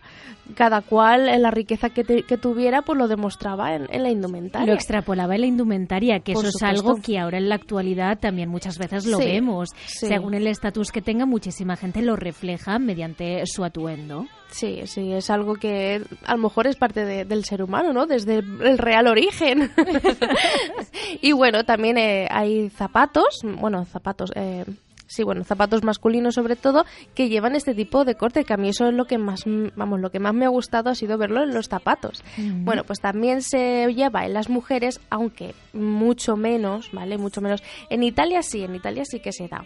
cada 0.55 0.81
cual 0.81 1.29
en 1.29 1.41
la 1.41 1.51
riqueza 1.51 1.89
que, 1.89 2.03
te- 2.03 2.23
que 2.23 2.38
tuviera 2.38 2.81
pues 2.81 2.97
lo 2.97 3.07
demostraba 3.07 3.75
en, 3.75 3.88
en 3.89 4.03
la 4.03 4.09
indumentaria. 4.09 4.67
Lo 4.67 4.73
extrapolaba 4.73 5.35
en 5.35 5.41
la 5.41 5.47
indumentaria, 5.47 6.19
que 6.19 6.33
Por 6.33 6.45
eso 6.45 6.57
es 6.57 6.63
algo 6.63 6.95
que 7.01 7.17
ahora 7.17 7.38
en 7.38 7.50
la 7.50 7.55
actualidad 7.55 8.19
también 8.19 8.50
muchas 8.50 8.77
veces 8.77 9.05
lo 9.05 9.17
Sí, 9.17 9.25
vemos. 9.25 9.69
sí. 9.85 10.07
Según 10.07 10.33
el 10.33 10.45
estatus 10.47 10.91
que 10.91 11.01
tenga, 11.01 11.25
muchísima 11.25 11.75
gente 11.75 12.01
lo 12.01 12.15
refleja 12.15 12.77
mediante 12.79 13.45
su 13.45 13.63
atuendo. 13.63 14.25
Sí, 14.50 14.81
sí, 14.85 15.12
es 15.13 15.29
algo 15.31 15.55
que 15.55 16.01
a 16.25 16.33
lo 16.35 16.43
mejor 16.43 16.67
es 16.67 16.75
parte 16.75 17.05
de- 17.05 17.25
del 17.25 17.43
ser 17.45 17.63
humano, 17.63 17.91
¿no? 17.93 18.05
Desde 18.05 18.35
el, 18.39 18.62
el 18.62 18.77
real 18.77 19.07
origen. 19.07 19.71
y 21.21 21.31
bueno, 21.31 21.63
también 21.63 21.97
eh, 21.97 22.27
hay 22.29 22.69
zapatos, 22.69 23.41
bueno, 23.43 23.85
zapatos, 23.85 24.31
eh, 24.35 24.65
sí, 25.13 25.24
bueno, 25.24 25.43
zapatos 25.43 25.84
masculinos 25.84 26.36
sobre 26.36 26.55
todo, 26.55 26.86
que 27.15 27.29
llevan 27.29 27.55
este 27.55 27.74
tipo 27.74 28.05
de 28.05 28.15
corte, 28.15 28.43
que 28.43 28.53
a 28.53 28.58
mí 28.58 28.70
eso 28.70 28.88
es 28.88 28.93
lo 28.93 29.05
que 29.05 29.17
más, 29.17 29.43
vamos, 29.75 30.00
lo 30.00 30.10
que 30.10 30.20
más 30.20 30.34
me 30.34 30.46
ha 30.46 30.50
gustado 30.50 30.89
ha 30.89 30.96
sido 30.96 31.17
verlo 31.17 31.43
en 31.43 31.53
los 31.53 31.67
zapatos. 31.67 32.24
Bueno, 32.38 32.84
pues 32.84 33.00
también 33.00 33.41
se 33.41 33.93
lleva 33.93 34.25
en 34.25 34.34
las 34.34 34.50
mujeres, 34.50 35.00
aunque 35.10 35.53
mucho 35.74 36.36
menos, 36.36 36.89
¿vale? 36.91 37.17
Mucho 37.17 37.41
menos. 37.41 37.63
En 37.89 38.03
Italia 38.03 38.41
sí, 38.41 38.63
en 38.63 38.75
Italia 38.75 39.03
sí 39.05 39.20
que 39.20 39.32
se 39.32 39.48
da 39.48 39.65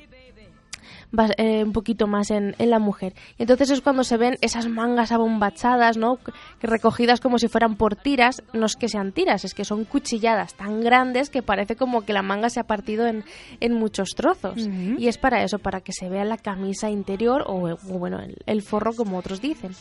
va- 1.17 1.29
eh, 1.37 1.63
un 1.63 1.73
poquito 1.73 2.07
más 2.07 2.31
en, 2.31 2.55
en 2.57 2.69
la 2.69 2.79
mujer. 2.79 3.13
Y 3.37 3.43
entonces 3.43 3.69
es 3.69 3.81
cuando 3.81 4.03
se 4.03 4.17
ven 4.17 4.37
esas 4.41 4.67
mangas 4.67 5.11
abombachadas, 5.11 5.97
¿no? 5.97 6.19
Recogidas 6.61 7.19
como 7.19 7.37
si 7.39 7.47
fueran 7.47 7.75
por 7.75 7.95
tiras. 7.95 8.41
No 8.53 8.65
es 8.65 8.75
que 8.75 8.89
sean 8.89 9.11
tiras, 9.11 9.45
es 9.45 9.53
que 9.53 9.65
son 9.65 9.85
cuchilladas 9.85 10.55
tan 10.55 10.81
grandes 10.81 11.29
que 11.29 11.41
parece 11.43 11.75
como 11.75 12.01
que 12.05 12.13
la 12.13 12.21
manga 12.21 12.49
se 12.49 12.59
ha 12.59 12.63
partido 12.63 13.07
en, 13.07 13.23
en 13.59 13.73
muchos 13.73 14.09
trozos. 14.15 14.67
Y 14.97 15.07
es 15.07 15.17
para 15.17 15.43
eso, 15.43 15.59
para 15.59 15.81
que 15.81 15.93
se 15.93 16.09
vea 16.09 16.25
la 16.25 16.37
camisa 16.37 16.89
interior 16.89 17.43
o, 17.47 17.69
o, 17.69 17.77
bueno, 17.99 18.19
el, 18.19 18.37
el 18.45 18.61
forro 18.61 18.93
como 18.93 19.17
otros 19.17 19.41
dicen. 19.41 19.71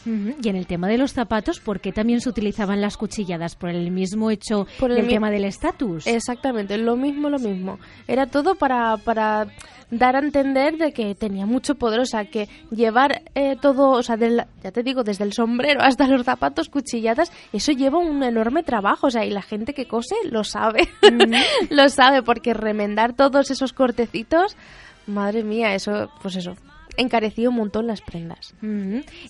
Y 0.43 0.49
en 0.49 0.57
el 0.57 0.67
tema 0.67 0.89
de 0.89 0.99
los 0.99 1.13
zapatos, 1.13 1.61
¿por 1.61 1.81
qué 1.81 1.93
también 1.93 2.21
se 2.21 2.29
utilizaban 2.29 2.81
las 2.81 2.97
cuchilladas? 2.97 3.57
¿Por 3.57 3.71
el 3.71 3.91
mismo 3.91 4.31
hecho 4.31 4.67
Por 4.79 4.91
el 4.91 4.97
del 4.99 5.07
mi- 5.07 5.13
tema 5.13 5.31
del 5.31 5.45
estatus? 5.45 6.07
Exactamente, 6.07 6.77
lo 6.79 6.97
mismo, 6.97 7.31
lo 7.31 7.39
mismo. 7.39 7.79
Era 8.07 8.27
todo 8.27 8.55
para, 8.55 8.97
para 8.99 9.47
dar 9.91 10.17
a 10.17 10.19
entender 10.21 10.77
de 10.77 10.93
que 10.93 11.15
tenía 11.19 11.47
mucho 11.47 11.75
poder, 11.75 12.01
o 12.01 12.07
sea, 12.07 12.27
que 12.27 12.49
llevar 12.71 13.23
eh, 13.35 13.57
todo, 13.61 13.91
o 13.91 14.03
sea, 14.03 14.17
del- 14.17 14.45
ya 14.63 14.71
te 14.71 14.83
digo, 14.83 15.03
desde 15.03 15.25
el 15.25 15.33
sombrero 15.33 15.81
hasta 15.83 16.07
los 16.07 16.25
zapatos 16.25 16.69
cuchilladas, 16.69 17.33
eso 17.53 17.73
lleva 17.73 17.99
un 17.99 18.23
enorme 18.23 18.63
trabajo, 18.63 19.07
o 19.07 19.11
sea, 19.11 19.25
y 19.25 19.31
la 19.31 19.43
gente 19.43 19.75
que 19.75 19.87
cose 19.87 20.15
lo 20.31 20.45
sabe, 20.45 20.89
lo 21.71 21.89
sabe, 21.89 22.23
porque 22.23 22.55
remendar 22.55 23.15
todos 23.15 23.51
esos 23.51 23.73
cortecitos, 23.73 24.57
madre 25.07 25.43
mía, 25.45 25.75
eso, 25.75 26.11
pues 26.23 26.37
eso, 26.37 26.55
encarecía 26.97 27.49
un 27.49 27.57
montón 27.57 27.87
las 27.87 28.01
prendas. 28.01 28.55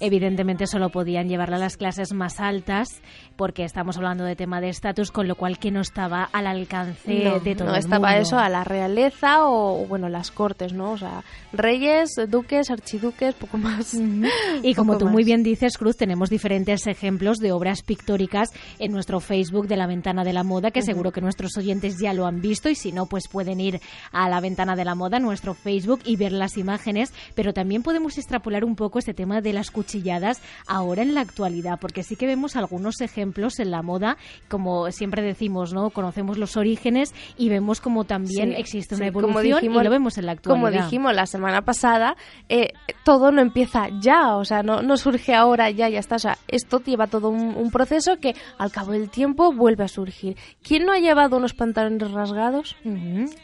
Evidentemente 0.00 0.66
solo 0.66 0.90
podían 0.90 1.28
llevarla 1.28 1.56
a 1.56 1.60
las 1.60 1.76
clases 1.76 2.12
más 2.12 2.40
altas 2.40 2.88
porque 3.36 3.64
estamos 3.64 3.96
hablando 3.96 4.24
de 4.24 4.36
tema 4.36 4.60
de 4.60 4.68
estatus, 4.68 5.10
con 5.10 5.28
lo 5.28 5.34
cual 5.34 5.58
que 5.58 5.70
no 5.70 5.80
estaba 5.80 6.24
al 6.32 6.46
alcance 6.46 7.24
no, 7.24 7.40
de 7.40 7.54
todo 7.54 7.68
no 7.68 7.74
el 7.74 7.80
estaba 7.80 8.08
mundo. 8.10 8.22
eso 8.22 8.38
a 8.38 8.48
la 8.48 8.64
realeza 8.64 9.44
o, 9.44 9.82
o, 9.82 9.86
bueno 9.86 10.08
las 10.08 10.30
cortes 10.30 10.72
no 10.72 10.92
o 10.92 10.98
sea 10.98 11.22
reyes 11.52 12.10
duques 12.28 12.70
archiduques 12.70 13.34
poco 13.34 13.58
más 13.58 13.94
Y 14.62 14.74
como 14.74 14.98
tú 14.98 15.08
muy 15.08 15.24
bien 15.24 15.42
dices, 15.42 15.78
Cruz, 15.78 15.96
tenemos 15.96 16.30
diferentes 16.30 16.86
ejemplos 16.86 17.38
de 17.38 17.52
obras 17.52 17.82
pictóricas 17.82 18.50
en 18.78 18.92
nuestro 18.92 19.20
Facebook 19.20 19.68
de 19.68 19.76
la 19.76 19.86
Ventana 19.86 20.24
de 20.24 20.32
la 20.32 20.44
Moda, 20.44 20.70
que 20.70 20.82
seguro 20.82 21.12
que 21.12 21.20
nuestros 21.20 21.56
oyentes 21.56 21.98
ya 22.00 22.12
lo 22.12 22.26
han 22.26 22.40
visto 22.40 22.68
y 22.68 22.74
si 22.74 22.92
no, 22.92 23.06
pues 23.06 23.28
pueden 23.28 23.60
ir 23.60 23.80
a 24.12 24.28
la 24.28 24.40
Ventana 24.40 24.76
de 24.76 24.84
la 24.84 24.94
Moda, 24.94 25.18
nuestro 25.18 25.54
Facebook, 25.54 26.00
y 26.04 26.16
ver 26.16 26.32
las 26.32 26.56
imágenes. 26.56 27.12
Pero 27.34 27.52
también 27.56 27.82
podemos 27.82 28.18
extrapolar 28.18 28.66
un 28.66 28.76
poco 28.76 28.98
este 28.98 29.14
tema 29.14 29.40
de 29.40 29.54
las 29.54 29.70
cuchilladas 29.70 30.42
ahora 30.66 31.00
en 31.00 31.14
la 31.14 31.22
actualidad, 31.22 31.78
porque 31.80 32.02
sí 32.02 32.14
que 32.14 32.26
vemos 32.26 32.54
algunos 32.54 33.00
ejemplos 33.00 33.58
en 33.60 33.70
la 33.70 33.80
moda, 33.80 34.18
como 34.48 34.90
siempre 34.90 35.22
decimos, 35.22 35.72
¿no? 35.72 35.88
Conocemos 35.88 36.36
los 36.36 36.58
orígenes 36.58 37.14
y 37.38 37.48
vemos 37.48 37.80
como 37.80 38.04
también 38.04 38.50
Sí, 38.50 38.56
existe 38.58 38.94
una 38.94 39.04
sí, 39.04 39.08
evolución 39.08 39.58
dijimos- 39.60 39.80
y 39.80 39.84
lo 39.84 39.90
vemos 39.90 40.18
en 40.18 40.26
la 40.26 40.32
actualidad. 40.32 40.60
como 40.70 40.70
dijimos 40.84 41.14
la 41.14 41.24
semana 41.24 41.62
pasada 41.62 42.14
eh, 42.50 42.72
todo 43.04 43.32
no 43.32 43.40
empieza 43.40 43.88
ya 44.02 44.36
o 44.36 44.44
sea 44.44 44.62
no, 44.62 44.82
no 44.82 44.98
surge 44.98 45.34
ahora 45.34 45.70
ya 45.70 45.88
ya 45.88 45.98
está 45.98 46.16
o 46.16 46.18
sea 46.18 46.36
esto 46.48 46.82
lleva 46.84 47.06
todo 47.06 47.30
un, 47.30 47.54
un 47.56 47.70
proceso 47.70 48.18
que 48.18 48.34
al 48.58 48.70
cabo 48.70 48.92
del 48.92 49.08
tiempo 49.08 49.52
vuelve 49.54 49.84
a 49.84 49.88
surgir 49.88 50.36
quién 50.62 50.84
no 50.84 50.92
ha 50.92 50.98
llevado 50.98 51.38
unos 51.38 51.54
pantalones 51.54 52.10
rasgados 52.12 52.76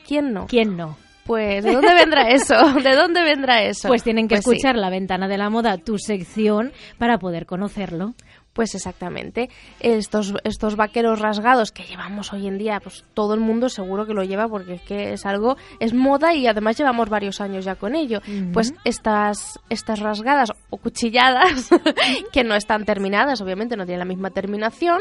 quién 0.07 0.33
no 0.35 0.46
¿Quién 0.48 0.77
no? 0.77 0.96
Pues 1.26 1.64
de 1.64 1.72
dónde 1.72 1.94
vendrá 1.94 2.28
eso 2.28 2.54
de 2.82 2.96
dónde 2.96 3.22
vendrá 3.22 3.62
eso 3.62 3.88
Pues 3.88 4.02
tienen 4.02 4.28
que 4.28 4.37
Pues 4.37 4.44
sí. 4.44 4.50
escuchar 4.52 4.76
la 4.76 4.90
ventana 4.90 5.28
de 5.28 5.38
la 5.38 5.50
moda, 5.50 5.78
tu 5.78 5.98
sección, 5.98 6.72
para 6.98 7.18
poder 7.18 7.46
conocerlo. 7.46 8.14
Pues 8.52 8.74
exactamente. 8.74 9.48
Estos, 9.80 10.35
estos 10.44 10.76
vaqueros 10.76 11.20
rasgados 11.20 11.72
que 11.72 11.85
llevamos 11.85 12.35
hoy 12.35 12.46
en 12.46 12.58
día, 12.58 12.80
pues 12.82 13.02
todo 13.14 13.32
el 13.32 13.40
mundo 13.40 13.70
seguro 13.70 14.04
que 14.04 14.12
lo 14.12 14.24
lleva 14.24 14.46
porque 14.46 14.74
es 14.74 14.82
que 14.82 15.12
es 15.14 15.24
algo, 15.24 15.56
es 15.80 15.94
moda 15.94 16.35
y 16.35 16.46
además 16.46 16.76
llevamos 16.76 17.08
varios 17.08 17.40
años 17.40 17.64
ya 17.64 17.76
con 17.76 17.94
ello. 17.94 18.20
Pues 18.52 18.74
estas, 18.85 19.58
estas 19.70 20.00
rasgadas 20.00 20.50
o 20.68 20.76
cuchilladas, 20.76 21.70
que 22.32 22.44
no 22.44 22.54
están 22.54 22.85
terminadas, 22.85 23.40
obviamente 23.40 23.74
no 23.74 23.87
tienen 23.87 24.00
la 24.00 24.04
misma 24.04 24.28
terminación, 24.28 25.00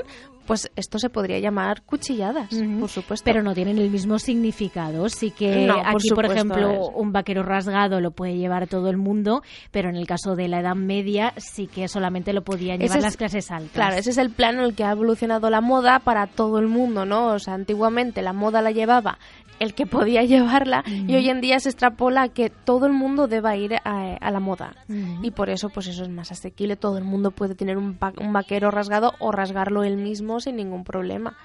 pues 0.51 0.69
esto 0.75 0.99
se 0.99 1.09
podría 1.09 1.39
llamar 1.39 1.81
cuchilladas, 1.83 2.49
por 2.77 2.89
supuesto. 2.89 3.23
Pero 3.23 3.41
no 3.41 3.53
tienen 3.53 3.77
el 3.77 3.89
mismo 3.89 4.19
significado. 4.19 5.07
Sí 5.07 5.31
que 5.31 5.65
No, 5.65 5.75
aquí, 5.79 5.91
por, 5.93 6.01
supuesto, 6.01 6.33
ejemplo, 6.33 6.89
un 6.89 7.13
vaquero 7.13 7.41
rasgado 7.41 8.01
lo 8.01 8.11
puede 8.11 8.35
llevar 8.35 8.67
todo 8.67 8.89
el 8.89 8.97
mundo, 8.97 9.43
pero 9.71 9.87
en 9.89 9.95
el 9.95 10.05
caso 10.05 10.35
de 10.35 10.49
la 10.49 10.59
Edad 10.59 10.75
Media 10.75 11.31
sí 11.37 11.67
que 11.67 11.87
solamente 11.87 12.33
lo 12.33 12.41
podían 12.41 12.81
Ese 12.81 12.83
llevar 12.83 12.97
es- 12.97 13.03
las 13.05 13.15
clases 13.15 13.49
altas. 13.49 13.71
Claro, 13.71 13.95
ese 13.95 14.09
es 14.09 14.17
el 14.17 14.29
plano 14.29 14.59
en 14.59 14.65
el 14.65 14.75
que 14.75 14.83
ha 14.83 14.91
evolucionado 14.91 15.49
la 15.49 15.61
moda 15.61 15.99
para 15.99 16.27
todo 16.27 16.59
el 16.59 16.67
mundo, 16.67 17.05
¿no? 17.05 17.27
O 17.27 17.39
sea, 17.39 17.53
antiguamente 17.53 18.21
la 18.21 18.33
moda 18.33 18.61
la 18.61 18.71
llevaba 18.71 19.19
el 19.59 19.75
que 19.75 19.85
podía 19.85 20.23
llevarla 20.23 20.83
y 20.87 21.13
hoy 21.15 21.29
en 21.29 21.39
día 21.39 21.59
se 21.59 21.69
extrapola 21.69 22.23
a 22.23 22.29
que 22.29 22.49
todo 22.49 22.87
el 22.87 22.93
mundo 22.93 23.27
deba 23.27 23.55
ir 23.55 23.75
a, 23.75 24.15
a 24.19 24.31
la 24.31 24.39
moda. 24.39 24.75
Y 25.21 25.29
por 25.31 25.51
eso, 25.51 25.69
pues 25.69 25.85
eso 25.85 26.01
es 26.01 26.09
más 26.09 26.31
asequible. 26.31 26.75
Todo 26.75 26.97
el 26.97 27.03
mundo 27.03 27.29
puede 27.29 27.53
tener 27.53 27.77
un 27.77 27.95
vaquero 28.33 28.71
rasgado 28.71 29.13
o 29.19 29.31
rasgarlo 29.31 29.83
él 29.83 29.97
mismo 29.97 30.39
sin 30.41 30.56
ningún 30.58 30.84
problema. 30.84 31.38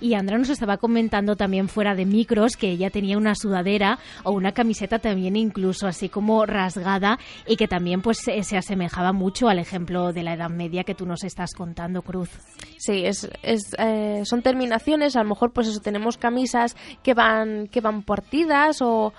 Y 0.00 0.14
Andra 0.14 0.38
nos 0.38 0.50
estaba 0.50 0.78
comentando 0.78 1.36
también 1.36 1.68
fuera 1.68 1.94
de 1.94 2.06
micros 2.06 2.56
que 2.56 2.70
ella 2.70 2.90
tenía 2.90 3.16
una 3.16 3.34
sudadera 3.34 3.98
o 4.22 4.32
una 4.32 4.52
camiseta 4.52 4.98
también 4.98 5.36
incluso 5.36 5.86
así 5.86 6.08
como 6.08 6.46
rasgada 6.46 7.18
y 7.46 7.56
que 7.56 7.68
también 7.68 8.02
pues 8.02 8.18
se, 8.18 8.42
se 8.42 8.56
asemejaba 8.56 9.12
mucho 9.12 9.48
al 9.48 9.58
ejemplo 9.58 10.12
de 10.12 10.22
la 10.22 10.34
Edad 10.34 10.50
Media 10.50 10.84
que 10.84 10.94
tú 10.94 11.06
nos 11.06 11.24
estás 11.24 11.52
contando, 11.54 12.02
Cruz. 12.02 12.30
Sí, 12.78 13.04
es, 13.04 13.28
es, 13.42 13.74
eh, 13.78 14.22
son 14.24 14.42
terminaciones, 14.42 15.16
a 15.16 15.22
lo 15.22 15.28
mejor 15.28 15.52
pues 15.52 15.68
eso, 15.68 15.80
tenemos 15.80 16.16
camisas 16.16 16.76
que 17.02 17.14
van, 17.14 17.68
que 17.68 17.80
van 17.80 18.02
partidas 18.02 18.82
o, 18.82 19.12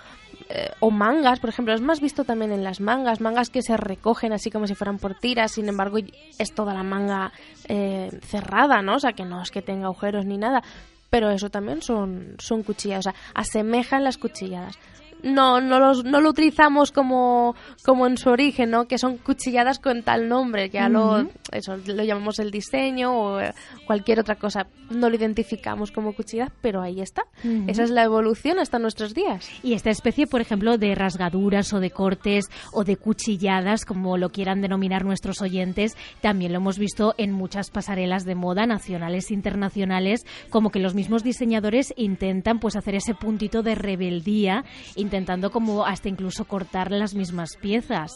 eh, 0.49 0.71
o 0.79 0.91
mangas, 0.91 1.39
por 1.39 1.49
ejemplo, 1.49 1.73
es 1.73 1.81
más 1.81 2.01
visto 2.01 2.23
también 2.23 2.51
en 2.51 2.63
las 2.63 2.79
mangas, 2.79 3.19
mangas 3.19 3.49
que 3.49 3.61
se 3.61 3.77
recogen 3.77 4.31
así 4.31 4.51
como 4.51 4.67
si 4.67 4.75
fueran 4.75 4.99
por 4.99 5.15
tiras, 5.15 5.53
sin 5.53 5.67
embargo 5.67 5.97
es 6.37 6.53
toda 6.53 6.73
la 6.73 6.83
manga 6.83 7.31
eh, 7.67 8.11
cerrada, 8.21 8.81
¿no? 8.81 8.95
O 8.95 8.99
sea, 8.99 9.13
que 9.13 9.25
no 9.25 9.41
es 9.41 9.49
que 9.49 9.61
tenga 9.61 9.85
agujeros 9.85 10.25
ni 10.25 10.37
nada, 10.37 10.61
pero 11.09 11.31
eso 11.31 11.49
también 11.49 11.81
son, 11.81 12.35
son 12.39 12.61
cuchilladas, 12.63 13.07
o 13.07 13.11
sea, 13.11 13.19
asemejan 13.33 14.03
las 14.03 14.17
cuchilladas. 14.17 14.77
No, 15.25 15.59
no, 15.59 15.79
los, 15.79 16.03
no 16.03 16.21
lo 16.21 16.29
utilizamos 16.29 16.91
como, 16.91 17.55
como 17.83 18.05
en 18.05 18.17
su 18.17 18.29
origen, 18.29 18.69
¿no? 18.69 18.87
Que 18.87 18.99
son 18.99 19.17
cuchilladas 19.17 19.79
con 19.79 20.03
tal 20.03 20.29
nombre, 20.29 20.69
ya 20.69 20.87
lo, 20.87 21.27
eso, 21.51 21.77
lo 21.85 22.03
llamamos 22.03 22.37
el 22.37 22.51
diseño 22.51 23.11
o 23.11 23.39
eh, 23.39 23.51
cualquier 23.87 24.19
otra 24.19 24.35
cosa. 24.35 24.67
No 24.91 25.09
lo 25.09 25.15
identificamos 25.15 25.91
como 25.91 26.13
cuchillada, 26.13 26.51
pero 26.61 26.81
ahí 26.81 27.01
está. 27.01 27.23
Esa 27.67 27.83
es 27.83 27.89
la 27.89 28.03
evolución 28.03 28.59
hasta 28.59 28.77
nuestros 28.77 29.15
días. 29.15 29.49
Y 29.63 29.73
esta 29.73 29.89
especie, 29.89 30.27
por 30.27 30.41
ejemplo, 30.41 30.77
de 30.77 30.93
rasgaduras 30.93 31.73
o 31.73 31.79
de 31.79 31.89
cortes 31.89 32.45
o 32.71 32.83
de 32.83 32.95
cuchilladas, 32.95 33.83
como 33.83 34.17
lo 34.17 34.29
quieran 34.29 34.61
denominar 34.61 35.05
nuestros 35.05 35.41
oyentes, 35.41 35.97
también 36.21 36.51
lo 36.51 36.59
hemos 36.59 36.77
visto 36.77 37.15
en 37.17 37.31
muchas 37.31 37.71
pasarelas 37.71 38.25
de 38.25 38.35
moda 38.35 38.67
nacionales 38.67 39.31
e 39.31 39.33
internacionales, 39.33 40.25
como 40.51 40.69
que 40.69 40.79
los 40.79 40.93
mismos 40.93 41.23
diseñadores 41.23 41.93
intentan 41.97 42.59
pues 42.59 42.75
hacer 42.75 42.93
ese 42.93 43.15
puntito 43.15 43.63
de 43.63 43.73
rebeldía, 43.73 44.65
intentando 45.15 45.49
como 45.51 45.85
hasta 45.85 46.09
incluso 46.09 46.45
cortar 46.45 46.91
las 46.91 47.15
mismas 47.15 47.55
piezas. 47.61 48.11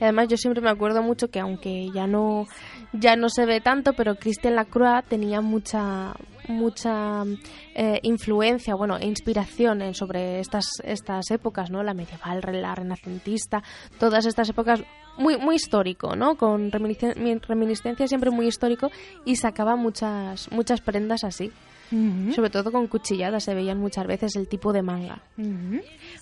Y 0.00 0.02
además 0.04 0.28
yo 0.28 0.36
siempre 0.36 0.62
me 0.62 0.70
acuerdo 0.70 1.02
mucho 1.02 1.28
que 1.28 1.40
aunque 1.40 1.88
ya 1.94 2.06
no 2.06 2.46
ya 2.92 3.16
no 3.16 3.28
se 3.28 3.44
ve 3.46 3.60
tanto, 3.60 3.92
pero 3.92 4.14
Christian 4.16 4.54
Lacroix 4.54 5.04
tenía 5.08 5.40
mucha 5.40 6.14
mucha 6.48 7.22
eh, 7.74 8.00
influencia, 8.02 8.74
bueno, 8.74 8.96
e 8.98 9.06
inspiración 9.06 9.80
en- 9.82 9.94
sobre 9.94 10.40
estas 10.40 10.66
estas 10.84 11.30
épocas, 11.30 11.70
¿no? 11.70 11.82
La 11.82 11.94
medieval, 11.94 12.40
la 12.52 12.74
renacentista, 12.74 13.62
todas 13.98 14.26
estas 14.26 14.48
épocas 14.48 14.82
muy 15.18 15.36
muy 15.36 15.56
histórico, 15.56 16.16
¿no? 16.16 16.36
Con 16.36 16.70
reminiscencia, 16.72 17.38
reminiscencia 17.46 18.06
siempre 18.08 18.30
muy 18.30 18.46
histórico 18.46 18.90
y 19.24 19.36
sacaba 19.36 19.76
muchas 19.76 20.50
muchas 20.50 20.80
prendas 20.80 21.22
así. 21.24 21.52
Sobre 22.34 22.50
todo 22.50 22.72
con 22.72 22.86
cuchilladas 22.86 23.44
se 23.44 23.54
veían 23.54 23.78
muchas 23.78 24.06
veces 24.06 24.36
el 24.36 24.48
tipo 24.48 24.72
de 24.72 24.82
manga. 24.82 25.22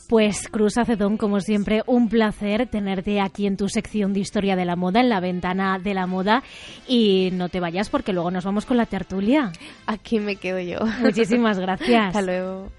Pues 0.09 0.49
Cruz 0.49 0.77
Acedón, 0.79 1.17
como 1.17 1.41
siempre, 1.41 1.83
un 1.87 2.09
placer 2.09 2.67
tenerte 2.69 3.21
aquí 3.21 3.47
en 3.47 3.57
tu 3.57 3.69
sección 3.69 4.13
de 4.13 4.21
historia 4.21 4.57
de 4.57 4.65
la 4.65 4.77
moda, 4.77 5.01
en 5.01 5.09
la 5.09 5.21
ventana 5.21 5.79
de 5.79 5.95
la 5.95 6.07
moda. 6.07 6.43
Y 6.89 7.31
no 7.33 7.49
te 7.49 7.61
vayas 7.61 7.89
porque 7.89 8.13
luego 8.13 8.31
nos 8.31 8.45
vamos 8.45 8.67
con 8.67 8.77
la 8.77 8.87
tertulia. 8.87 9.53
Aquí 9.87 10.19
me 10.19 10.37
quedo 10.37 10.59
yo. 10.59 10.79
Muchísimas 11.01 11.59
gracias. 11.61 12.09
Hasta 12.09 12.23
luego. 12.23 12.71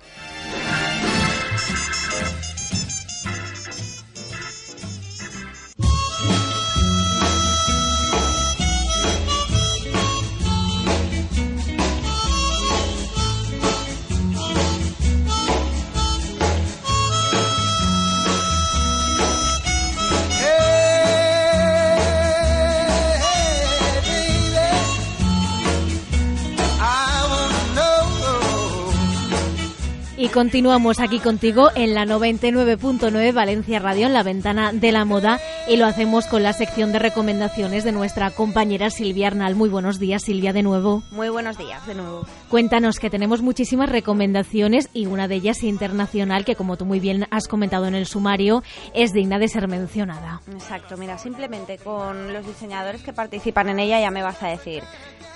Y 30.21 30.29
continuamos 30.29 30.99
aquí 30.99 31.17
contigo 31.17 31.69
en 31.73 31.95
la 31.95 32.05
99.9 32.05 33.33
Valencia 33.33 33.79
Radio, 33.79 34.05
en 34.05 34.13
la 34.13 34.21
ventana 34.21 34.71
de 34.71 34.91
la 34.91 35.03
moda, 35.03 35.39
y 35.67 35.77
lo 35.77 35.87
hacemos 35.87 36.27
con 36.27 36.43
la 36.43 36.53
sección 36.53 36.91
de 36.91 36.99
recomendaciones 36.99 37.83
de 37.83 37.91
nuestra 37.91 38.29
compañera 38.29 38.91
Silvia 38.91 39.29
Arnal. 39.29 39.55
Muy 39.55 39.67
buenos 39.67 39.97
días, 39.97 40.21
Silvia, 40.21 40.53
de 40.53 40.61
nuevo. 40.61 41.01
Muy 41.09 41.29
buenos 41.29 41.57
días, 41.57 41.87
de 41.87 41.95
nuevo. 41.95 42.27
Cuéntanos 42.49 42.99
que 42.99 43.09
tenemos 43.09 43.41
muchísimas 43.41 43.89
recomendaciones 43.89 44.89
y 44.93 45.07
una 45.07 45.27
de 45.27 45.37
ellas 45.37 45.63
internacional, 45.63 46.45
que 46.45 46.55
como 46.55 46.77
tú 46.77 46.85
muy 46.85 46.99
bien 46.99 47.25
has 47.31 47.47
comentado 47.47 47.87
en 47.87 47.95
el 47.95 48.05
sumario, 48.05 48.61
es 48.93 49.13
digna 49.13 49.39
de 49.39 49.47
ser 49.47 49.67
mencionada. 49.67 50.39
Exacto, 50.51 50.97
mira, 50.97 51.17
simplemente 51.17 51.79
con 51.79 52.31
los 52.31 52.45
diseñadores 52.45 53.01
que 53.01 53.11
participan 53.11 53.69
en 53.69 53.79
ella 53.79 53.99
ya 53.99 54.11
me 54.11 54.21
vas 54.21 54.43
a 54.43 54.49
decir, 54.49 54.83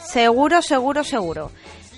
seguro, 0.04 0.62
seguro, 0.62 1.04
seguro. 1.04 1.50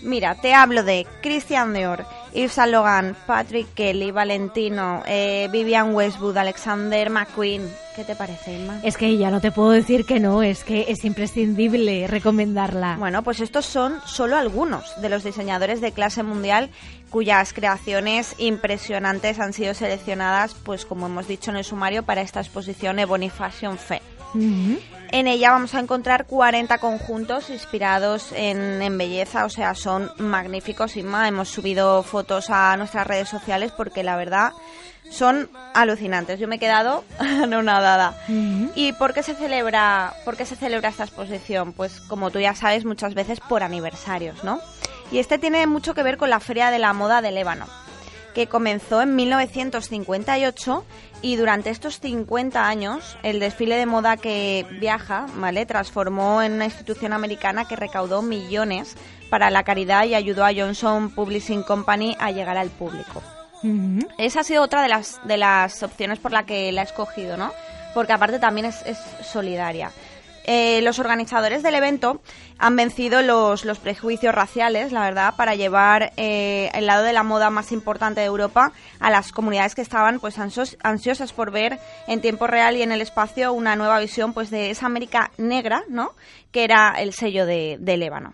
Mira, 0.08 0.36
te 0.36 0.54
hablo 0.54 0.84
de 0.84 1.06
Christian 1.22 1.74
Dior, 1.74 2.06
Yves 2.34 2.56
Laurent, 2.56 3.14
Patrick 3.26 3.74
Kelly, 3.74 4.12
Valentino, 4.12 5.04
eh, 5.06 5.50
Vivian 5.52 5.94
Westwood, 5.94 6.38
Alexander 6.38 7.10
McQueen. 7.10 7.70
¿Qué 7.94 8.06
te 8.06 8.16
parece, 8.16 8.54
Inma? 8.54 8.80
Es 8.84 8.96
que 8.96 9.18
ya 9.18 9.30
no 9.30 9.42
te 9.42 9.52
puedo 9.52 9.72
decir 9.72 10.06
que 10.06 10.22
no, 10.22 10.44
es 10.44 10.64
que 10.64 10.86
es 10.88 11.04
imprescindible 11.04 12.08
recomendarla. 12.08 12.96
Bueno, 12.98 13.22
pues 13.22 13.42
estos 13.42 13.66
son 13.66 14.00
solo 14.06 14.38
algunos 14.38 15.00
de 15.02 15.10
los 15.10 15.26
diseñadores 15.26 15.82
de 15.82 15.92
clase 15.92 16.24
mundial 16.24 16.70
cuyas 17.10 17.52
creaciones 17.52 18.34
impresionantes 18.38 19.42
han 19.42 19.52
sido 19.52 19.74
seleccionadas, 19.74 20.54
pues 20.54 20.86
como 20.86 21.08
hemos 21.08 21.28
dicho 21.28 21.52
en 21.52 21.58
el 21.58 21.66
sumario, 21.66 22.04
para 22.04 22.22
esta 22.22 22.40
exposición 22.40 22.98
Ebony 23.00 23.30
Fashion 23.30 23.78
Fair. 23.78 24.02
En 25.12 25.28
ella 25.28 25.52
vamos 25.52 25.74
a 25.74 25.80
encontrar 25.80 26.26
40 26.26 26.78
conjuntos 26.80 27.50
inspirados 27.50 28.32
en, 28.34 28.82
en, 28.82 28.98
belleza, 28.98 29.46
o 29.46 29.50
sea, 29.50 29.74
son 29.74 30.12
magníficos. 30.18 30.98
Inma, 30.98 31.28
hemos 31.28 31.50
subido 31.50 32.04
fotos 32.04 32.50
a 32.50 32.76
nuestras 32.78 33.08
redes 33.08 33.30
sociales 33.30 33.72
porque 33.72 34.04
la 34.04 34.18
verdad 34.18 34.52
son 35.10 35.50
alucinantes. 35.74 36.40
Yo 36.40 36.48
me 36.48 36.58
he 36.58 36.60
quedado 36.60 37.04
anonadada. 37.20 38.16
¿Y 38.76 38.94
por 38.94 39.14
qué 39.14 39.24
se 39.24 39.36
celebra, 39.36 40.14
por 40.26 40.36
qué 40.36 40.46
se 40.46 40.56
celebra 40.56 40.90
esta 40.90 41.04
exposición? 41.04 41.74
Pues 41.74 42.02
como 42.02 42.30
tú 42.32 42.40
ya 42.40 42.54
sabes, 42.54 42.86
muchas 42.86 43.14
veces 43.14 43.40
por 43.40 43.64
aniversarios, 43.64 44.44
¿no? 44.44 44.60
Y 45.12 45.20
este 45.20 45.38
tiene 45.38 45.66
mucho 45.68 45.94
que 45.94 46.04
ver 46.04 46.18
con 46.18 46.30
la 46.30 46.42
Feria 46.42 46.70
de 46.70 46.80
la 46.80 46.92
Moda 46.92 47.22
de 47.22 47.32
Lébano 47.32 47.66
que 48.38 48.46
comenzó 48.46 49.02
en 49.02 49.16
1958 49.16 50.86
y 51.24 51.38
durante 51.38 51.72
estos 51.72 52.00
50 52.00 52.68
años 52.68 53.18
el 53.24 53.40
desfile 53.40 53.78
de 53.78 53.88
moda 53.88 54.16
que 54.16 54.64
viaja, 54.80 55.26
¿vale? 55.38 55.66
Transformó 55.66 56.44
en 56.44 56.54
una 56.54 56.66
institución 56.66 57.14
americana 57.14 57.68
que 57.68 57.76
recaudó 57.76 58.22
millones 58.22 58.96
para 59.32 59.50
la 59.50 59.64
caridad 59.64 60.06
y 60.06 60.14
ayudó 60.14 60.46
a 60.46 60.54
Johnson 60.54 61.10
Publishing 61.10 61.64
Company 61.64 62.16
a 62.20 62.30
llegar 62.30 62.58
al 62.58 62.70
público. 62.70 63.24
Esa 64.20 64.42
ha 64.42 64.44
sido 64.44 64.62
otra 64.62 64.84
de 64.84 64.90
las, 64.90 65.20
de 65.24 65.38
las 65.38 65.82
opciones 65.82 66.20
por 66.20 66.32
la 66.32 66.46
que 66.46 66.72
la 66.72 66.82
he 66.82 66.86
escogido, 66.86 67.38
¿no? 67.38 67.52
Porque 67.96 68.14
aparte 68.14 68.38
también 68.38 68.68
es, 68.68 68.84
es 68.86 69.00
solidaria. 69.26 69.92
Eh, 70.50 70.82
los 70.82 70.98
organizadores 70.98 71.62
del 71.62 71.76
evento 71.76 72.22
han 72.58 72.78
vencido 72.78 73.22
los, 73.22 73.66
los 73.66 73.80
prejuicios 73.80 74.34
raciales, 74.34 74.94
la 74.94 75.02
verdad, 75.02 75.34
para 75.36 75.56
llevar 75.56 76.14
eh, 76.16 76.72
el 76.74 76.86
lado 76.86 77.04
de 77.04 77.12
la 77.12 77.24
moda 77.24 77.50
más 77.50 77.74
importante 77.74 78.22
de 78.22 78.28
Europa 78.28 78.72
a 79.02 79.12
las 79.12 79.34
comunidades 79.34 79.76
que 79.76 79.82
estaban 79.82 80.22
pues 80.22 80.40
ansios, 80.40 80.78
ansiosas 80.82 81.34
por 81.34 81.52
ver 81.52 81.80
en 82.08 82.22
tiempo 82.22 82.48
real 82.48 82.78
y 82.78 82.82
en 82.82 82.94
el 82.94 83.02
espacio 83.02 83.52
una 83.52 83.76
nueva 83.76 84.00
visión 84.00 84.34
pues 84.34 84.50
de 84.50 84.70
esa 84.70 84.86
América 84.86 85.32
negra, 85.38 85.84
¿no? 85.90 86.12
Que 86.54 86.64
era 86.64 86.96
el 86.98 87.12
sello 87.12 87.46
de, 87.46 87.76
de 87.82 87.98
Lébano. 87.98 88.34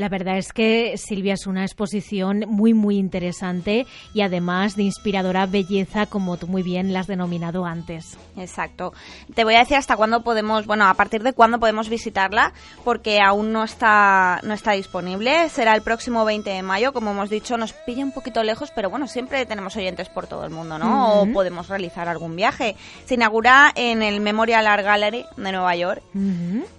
La 0.00 0.08
verdad 0.08 0.38
es 0.38 0.54
que 0.54 0.96
Silvia 0.96 1.34
es 1.34 1.46
una 1.46 1.62
exposición 1.62 2.46
muy 2.48 2.72
muy 2.72 2.96
interesante 2.96 3.86
y 4.14 4.22
además 4.22 4.74
de 4.74 4.84
inspiradora 4.84 5.44
belleza 5.44 6.06
como 6.06 6.38
tú 6.38 6.46
muy 6.46 6.62
bien 6.62 6.94
la 6.94 7.00
has 7.00 7.06
denominado 7.06 7.66
antes. 7.66 8.16
Exacto. 8.38 8.94
Te 9.34 9.44
voy 9.44 9.56
a 9.56 9.58
decir 9.58 9.76
hasta 9.76 9.98
cuándo 9.98 10.22
podemos, 10.22 10.64
bueno, 10.64 10.86
a 10.86 10.94
partir 10.94 11.22
de 11.22 11.34
cuándo 11.34 11.60
podemos 11.60 11.90
visitarla 11.90 12.54
porque 12.82 13.20
aún 13.20 13.52
no 13.52 13.62
está 13.62 14.40
no 14.42 14.54
está 14.54 14.72
disponible. 14.72 15.50
Será 15.50 15.74
el 15.74 15.82
próximo 15.82 16.24
20 16.24 16.48
de 16.48 16.62
mayo, 16.62 16.94
como 16.94 17.10
hemos 17.10 17.28
dicho, 17.28 17.58
nos 17.58 17.74
pilla 17.74 18.02
un 18.02 18.12
poquito 18.12 18.42
lejos, 18.42 18.72
pero 18.74 18.88
bueno, 18.88 19.06
siempre 19.06 19.44
tenemos 19.44 19.76
oyentes 19.76 20.08
por 20.08 20.26
todo 20.26 20.46
el 20.46 20.50
mundo, 20.50 20.78
¿no? 20.78 21.20
O 21.20 21.26
podemos 21.26 21.68
realizar 21.68 22.08
algún 22.08 22.36
viaje. 22.36 22.74
Se 23.04 23.16
inaugura 23.16 23.70
en 23.74 24.02
el 24.02 24.22
Memorial 24.22 24.66
Art 24.66 24.82
Gallery 24.82 25.26
de 25.36 25.52
Nueva 25.52 25.76
York. 25.76 26.02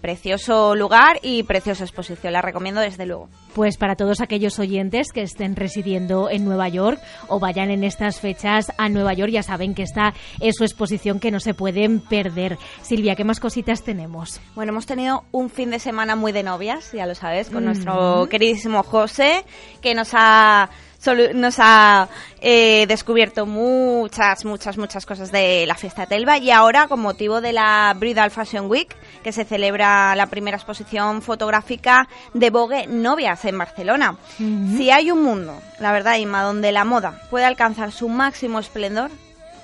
Precioso 0.02 0.74
lugar 0.74 1.20
y 1.22 1.44
preciosa 1.44 1.84
exposición. 1.84 2.34
La 2.34 2.42
recomiendo 2.42 2.82
desde 2.82 3.11
luego. 3.12 3.30
Pues 3.54 3.78
para 3.78 3.96
todos 3.96 4.22
aquellos 4.22 4.58
oyentes 4.60 5.12
que 5.12 5.22
estén 5.22 5.56
residiendo 5.56 6.30
en 6.30 6.46
Nueva 6.46 6.70
York 6.70 7.00
o 7.28 7.40
vayan 7.40 7.70
en 7.70 7.84
estas 7.84 8.20
fechas 8.22 8.72
a 8.78 8.88
Nueva 8.88 9.14
York, 9.14 9.32
ya 9.32 9.44
saben 9.44 9.76
que 9.76 9.84
esta 9.84 10.14
es 10.40 10.56
su 10.58 10.64
exposición 10.64 11.20
que 11.20 11.32
no 11.32 11.40
se 11.42 11.54
pueden 11.54 12.00
perder. 12.00 12.58
Silvia, 12.82 13.16
¿qué 13.16 13.26
más 13.26 13.40
cositas 13.42 13.84
tenemos? 13.84 14.40
Bueno, 14.56 14.72
hemos 14.72 14.86
tenido 14.86 15.26
un 15.32 15.50
fin 15.50 15.70
de 15.70 15.80
semana 15.80 16.16
muy 16.16 16.32
de 16.32 16.44
novias, 16.44 16.92
ya 16.94 17.06
lo 17.06 17.14
sabes, 17.16 17.48
con 17.50 17.58
Ujú. 17.58 17.66
nuestro 17.66 18.28
queridísimo 18.30 18.84
José, 18.84 19.44
que 19.82 19.94
nos 19.96 20.12
ha 20.14 20.70
nos 21.34 21.56
ha 21.60 22.10
eh, 22.42 22.86
descubierto 22.88 23.46
muchas, 23.46 24.46
muchas, 24.46 24.78
muchas 24.78 25.06
cosas 25.06 25.32
de 25.32 25.66
la 25.66 25.76
fiesta 25.76 26.02
de 26.02 26.08
Telva 26.08 26.38
y 26.38 26.52
ahora 26.52 26.88
con 26.88 27.00
motivo 27.00 27.42
de 27.42 27.54
la 27.54 27.94
Bridal 27.98 28.32
Fashion 28.32 28.70
Week, 28.70 28.96
que 29.24 29.32
se 29.32 29.46
celebra 29.46 30.16
la 30.16 30.28
primera 30.28 30.58
exposición 30.58 31.22
fotográfica 31.22 32.08
de 32.34 32.50
Vogue 32.50 32.88
Novias 32.88 33.46
en 33.46 33.58
Barcelona. 33.58 34.18
Si 34.38 34.92
hay 34.92 35.12
un 35.12 35.24
mundo, 35.24 35.60
la 35.80 35.92
verdad, 35.92 36.18
Inma, 36.18 36.44
donde 36.44 36.72
la 36.72 36.86
moda 36.86 37.22
puede 37.30 37.46
alcanzar 37.46 37.92
su 37.92 38.08
máximo 38.08 38.60
esplendor, 38.60 39.12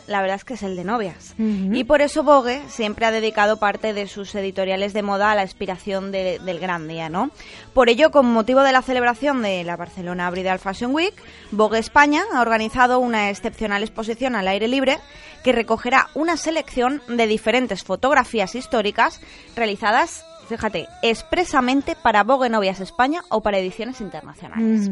la 0.08 0.22
verdad 0.22 0.38
es 0.38 0.44
que 0.46 0.54
es 0.56 0.64
el 0.64 0.76
de 0.76 0.84
novias. 0.84 1.36
Y 1.38 1.84
por 1.84 2.02
eso 2.02 2.24
Vogue 2.24 2.62
siempre 2.70 3.06
ha 3.06 3.12
dedicado 3.12 3.58
parte 3.58 3.94
de 3.94 4.08
sus 4.08 4.34
editoriales 4.36 4.94
de 4.94 5.04
moda 5.04 5.32
a 5.32 5.36
la 5.36 5.44
inspiración 5.44 6.12
de- 6.12 6.40
del 6.40 6.60
gran 6.60 6.88
día, 6.88 7.10
¿no? 7.10 7.30
Por 7.74 7.90
ello, 7.90 8.10
con 8.12 8.26
motivo 8.26 8.62
de 8.62 8.72
la 8.72 8.82
celebración 8.82 9.42
de 9.42 9.64
la 9.64 9.76
Barcelona 9.76 10.30
Bridal 10.32 10.60
Fashion 10.60 10.94
Week, 10.94 11.14
Vogue 11.52 11.80
España 11.80 12.24
ha 12.34 12.42
organizado 12.42 13.00
una 13.00 13.30
excepcional 13.30 13.84
exposición 13.84 14.36
al 14.36 14.48
aire 14.48 14.68
libre 14.68 14.98
que 15.44 15.52
recogerá 15.52 16.10
una 16.14 16.36
selección 16.38 17.02
de 17.08 17.28
diferentes 17.28 17.84
fotografías 17.84 18.56
históricas 18.56 19.22
realizadas, 19.56 20.26
fíjate, 20.48 20.88
expresamente 21.02 21.96
para 22.02 22.24
Vogue 22.24 22.50
Novias 22.50 22.80
España 22.80 23.22
o 23.30 23.42
para 23.42 23.58
ediciones 23.58 24.02
internacionales. 24.02 24.90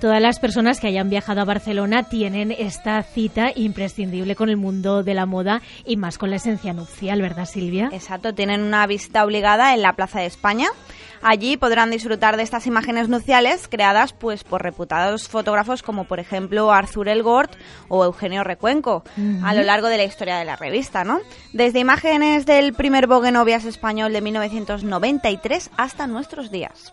Todas 0.00 0.20
las 0.20 0.38
personas 0.38 0.80
que 0.80 0.86
hayan 0.86 1.10
viajado 1.10 1.40
a 1.40 1.44
Barcelona 1.44 2.04
tienen 2.04 2.52
esta 2.52 3.02
cita 3.02 3.52
imprescindible 3.54 4.36
con 4.36 4.48
el 4.48 4.56
mundo 4.56 5.02
de 5.02 5.14
la 5.14 5.26
moda 5.26 5.62
y 5.84 5.96
más 5.96 6.18
con 6.18 6.30
la 6.30 6.36
esencia 6.36 6.72
nupcial, 6.72 7.20
¿verdad, 7.20 7.46
Silvia? 7.46 7.88
Exacto, 7.92 8.34
tienen 8.34 8.62
una 8.62 8.86
visita 8.86 9.24
obligada 9.24 9.74
en 9.74 9.82
la 9.82 9.94
Plaza 9.94 10.20
de 10.20 10.26
España. 10.26 10.68
Allí 11.26 11.56
podrán 11.56 11.90
disfrutar 11.90 12.36
de 12.36 12.42
estas 12.42 12.66
imágenes 12.66 13.08
nupciales 13.08 13.66
creadas 13.66 14.12
pues 14.12 14.44
por 14.44 14.62
reputados 14.62 15.26
fotógrafos 15.26 15.82
como 15.82 16.04
por 16.04 16.20
ejemplo 16.20 16.70
Arthur 16.70 17.08
Elgort 17.08 17.52
o 17.88 18.04
Eugenio 18.04 18.44
Recuenco 18.44 19.04
a 19.42 19.54
lo 19.54 19.62
largo 19.62 19.88
de 19.88 19.96
la 19.96 20.04
historia 20.04 20.36
de 20.36 20.44
la 20.44 20.56
revista, 20.56 21.02
¿no? 21.02 21.20
Desde 21.54 21.80
imágenes 21.80 22.44
del 22.44 22.74
primer 22.74 23.06
Vogue 23.06 23.32
Novias 23.32 23.64
español 23.64 24.12
de 24.12 24.20
1993 24.20 25.70
hasta 25.78 26.06
nuestros 26.06 26.50
días. 26.50 26.92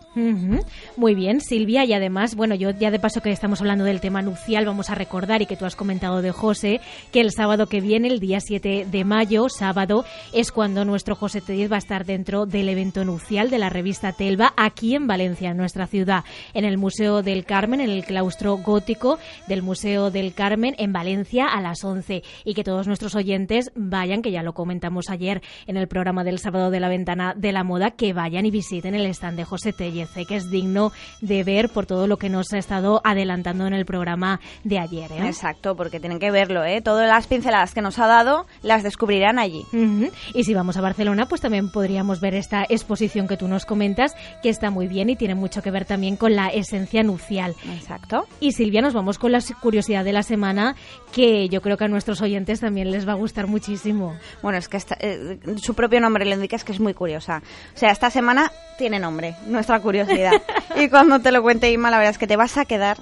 Muy 0.96 1.14
bien, 1.14 1.42
Silvia, 1.42 1.84
y 1.84 1.92
además, 1.92 2.34
bueno, 2.34 2.54
yo 2.54 2.70
ya 2.70 2.90
de 2.90 2.98
paso 2.98 3.20
que 3.20 3.30
estamos 3.30 3.60
hablando 3.60 3.84
del 3.84 4.00
tema 4.00 4.22
nupcial, 4.22 4.64
vamos 4.64 4.88
a 4.88 4.94
recordar 4.94 5.42
y 5.42 5.46
que 5.46 5.56
tú 5.56 5.66
has 5.66 5.76
comentado 5.76 6.22
de 6.22 6.32
José, 6.32 6.80
que 7.12 7.20
el 7.20 7.32
sábado 7.32 7.66
que 7.66 7.82
viene, 7.82 8.08
el 8.08 8.18
día 8.18 8.40
7 8.40 8.86
de 8.90 9.04
mayo, 9.04 9.48
sábado, 9.50 10.06
es 10.32 10.52
cuando 10.52 10.86
nuestro 10.86 11.16
José 11.16 11.42
Tellez 11.42 11.70
va 11.70 11.76
a 11.76 11.78
estar 11.78 12.06
dentro 12.06 12.46
del 12.46 12.70
evento 12.70 13.04
nupcial 13.04 13.50
de 13.50 13.58
la 13.58 13.68
revista 13.68 14.12
Telva, 14.22 14.54
aquí 14.56 14.94
en 14.94 15.08
Valencia, 15.08 15.50
en 15.50 15.56
nuestra 15.56 15.88
ciudad, 15.88 16.22
en 16.54 16.64
el 16.64 16.78
Museo 16.78 17.22
del 17.22 17.44
Carmen, 17.44 17.80
en 17.80 17.90
el 17.90 18.04
claustro 18.04 18.56
gótico 18.56 19.18
del 19.48 19.62
Museo 19.62 20.12
del 20.12 20.32
Carmen, 20.32 20.76
en 20.78 20.92
Valencia, 20.92 21.46
a 21.46 21.60
las 21.60 21.82
11. 21.82 22.22
Y 22.44 22.54
que 22.54 22.62
todos 22.62 22.86
nuestros 22.86 23.16
oyentes 23.16 23.72
vayan, 23.74 24.22
que 24.22 24.30
ya 24.30 24.44
lo 24.44 24.52
comentamos 24.52 25.10
ayer 25.10 25.42
en 25.66 25.76
el 25.76 25.88
programa 25.88 26.22
del 26.22 26.38
sábado 26.38 26.70
de 26.70 26.78
la 26.78 26.88
ventana 26.88 27.34
de 27.36 27.50
la 27.50 27.64
moda, 27.64 27.90
que 27.90 28.12
vayan 28.12 28.46
y 28.46 28.52
visiten 28.52 28.94
el 28.94 29.06
stand 29.06 29.38
de 29.38 29.44
José 29.44 29.72
Tellez, 29.72 30.16
eh, 30.16 30.24
que 30.24 30.36
es 30.36 30.52
digno 30.52 30.92
de 31.20 31.42
ver 31.42 31.68
por 31.68 31.86
todo 31.86 32.06
lo 32.06 32.16
que 32.16 32.28
nos 32.28 32.52
ha 32.52 32.58
estado 32.58 33.00
adelantando 33.02 33.66
en 33.66 33.74
el 33.74 33.84
programa 33.84 34.38
de 34.62 34.78
ayer. 34.78 35.10
¿eh? 35.10 35.26
Exacto, 35.26 35.74
porque 35.74 35.98
tienen 35.98 36.20
que 36.20 36.30
verlo, 36.30 36.64
¿eh? 36.64 36.80
Todas 36.80 37.08
las 37.08 37.26
pinceladas 37.26 37.74
que 37.74 37.82
nos 37.82 37.98
ha 37.98 38.06
dado 38.06 38.46
las 38.62 38.84
descubrirán 38.84 39.40
allí. 39.40 39.64
Y 40.32 40.44
si 40.44 40.54
vamos 40.54 40.76
a 40.76 40.80
Barcelona, 40.80 41.26
pues 41.26 41.40
también 41.40 41.72
podríamos 41.72 42.20
ver 42.20 42.36
esta 42.36 42.62
exposición 42.68 43.26
que 43.26 43.36
tú 43.36 43.48
nos 43.48 43.66
comentas, 43.66 44.01
que 44.42 44.48
está 44.48 44.70
muy 44.70 44.86
bien 44.88 45.10
y 45.10 45.16
tiene 45.16 45.34
mucho 45.34 45.62
que 45.62 45.70
ver 45.70 45.84
también 45.84 46.16
con 46.16 46.34
la 46.36 46.48
esencia 46.48 47.02
nupcial. 47.02 47.54
Exacto. 47.74 48.26
Y 48.40 48.52
Silvia, 48.52 48.80
nos 48.82 48.94
vamos 48.94 49.18
con 49.18 49.32
la 49.32 49.40
curiosidad 49.60 50.04
de 50.04 50.12
la 50.12 50.22
semana, 50.22 50.74
que 51.12 51.48
yo 51.48 51.60
creo 51.62 51.76
que 51.76 51.84
a 51.84 51.88
nuestros 51.88 52.20
oyentes 52.22 52.60
también 52.60 52.90
les 52.90 53.06
va 53.06 53.12
a 53.12 53.16
gustar 53.16 53.46
muchísimo. 53.46 54.16
Bueno, 54.42 54.58
es 54.58 54.68
que 54.68 54.76
esta- 54.76 54.96
eh, 55.00 55.38
su 55.56 55.74
propio 55.74 56.00
nombre 56.00 56.24
lo 56.24 56.34
indica, 56.34 56.56
es 56.56 56.64
que 56.64 56.72
es 56.72 56.80
muy 56.80 56.94
curiosa. 56.94 57.42
O 57.74 57.78
sea, 57.78 57.90
esta 57.90 58.10
semana 58.10 58.50
tiene 58.78 58.98
nombre, 58.98 59.34
nuestra 59.46 59.80
curiosidad. 59.80 60.32
y 60.76 60.88
cuando 60.88 61.20
te 61.20 61.32
lo 61.32 61.42
cuente 61.42 61.70
Inma, 61.70 61.90
la 61.90 61.98
verdad 61.98 62.10
es 62.12 62.18
que 62.18 62.26
te 62.26 62.36
vas 62.36 62.56
a 62.58 62.64
quedar 62.64 62.98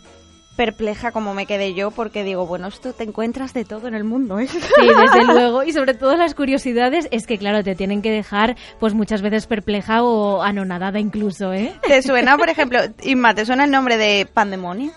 perpleja 0.61 1.11
como 1.11 1.33
me 1.33 1.47
quedé 1.47 1.73
yo, 1.73 1.91
porque 1.91 2.23
digo, 2.23 2.45
bueno, 2.47 2.69
esto 2.69 2.93
te 2.93 3.05
encuentras 3.05 3.55
de 3.55 3.65
todo 3.65 3.89
en 3.89 3.95
el 3.95 4.05
mundo, 4.05 4.39
¿eh? 4.39 4.47
Sí, 4.47 4.59
desde 4.79 5.25
luego. 5.25 5.63
Y 5.63 5.73
sobre 5.73 5.95
todo 5.95 6.15
las 6.17 6.35
curiosidades 6.35 7.09
es 7.11 7.27
que, 7.27 7.39
claro, 7.39 7.65
te 7.65 7.75
tienen 7.75 8.03
que 8.03 8.11
dejar 8.11 8.57
pues 8.79 8.93
muchas 8.93 9.23
veces 9.23 9.47
perpleja 9.47 10.03
o 10.03 10.43
anonadada 10.43 11.01
incluso, 11.01 11.55
¿eh? 11.55 11.73
¿Te 11.87 12.03
suena, 12.03 12.37
por 12.37 12.51
ejemplo, 12.51 12.79
Inma, 13.03 13.35
te 13.35 13.47
suena 13.47 13.65
el 13.65 13.71
nombre 13.71 13.97
de 13.97 14.27
Pandemonia? 14.27 14.91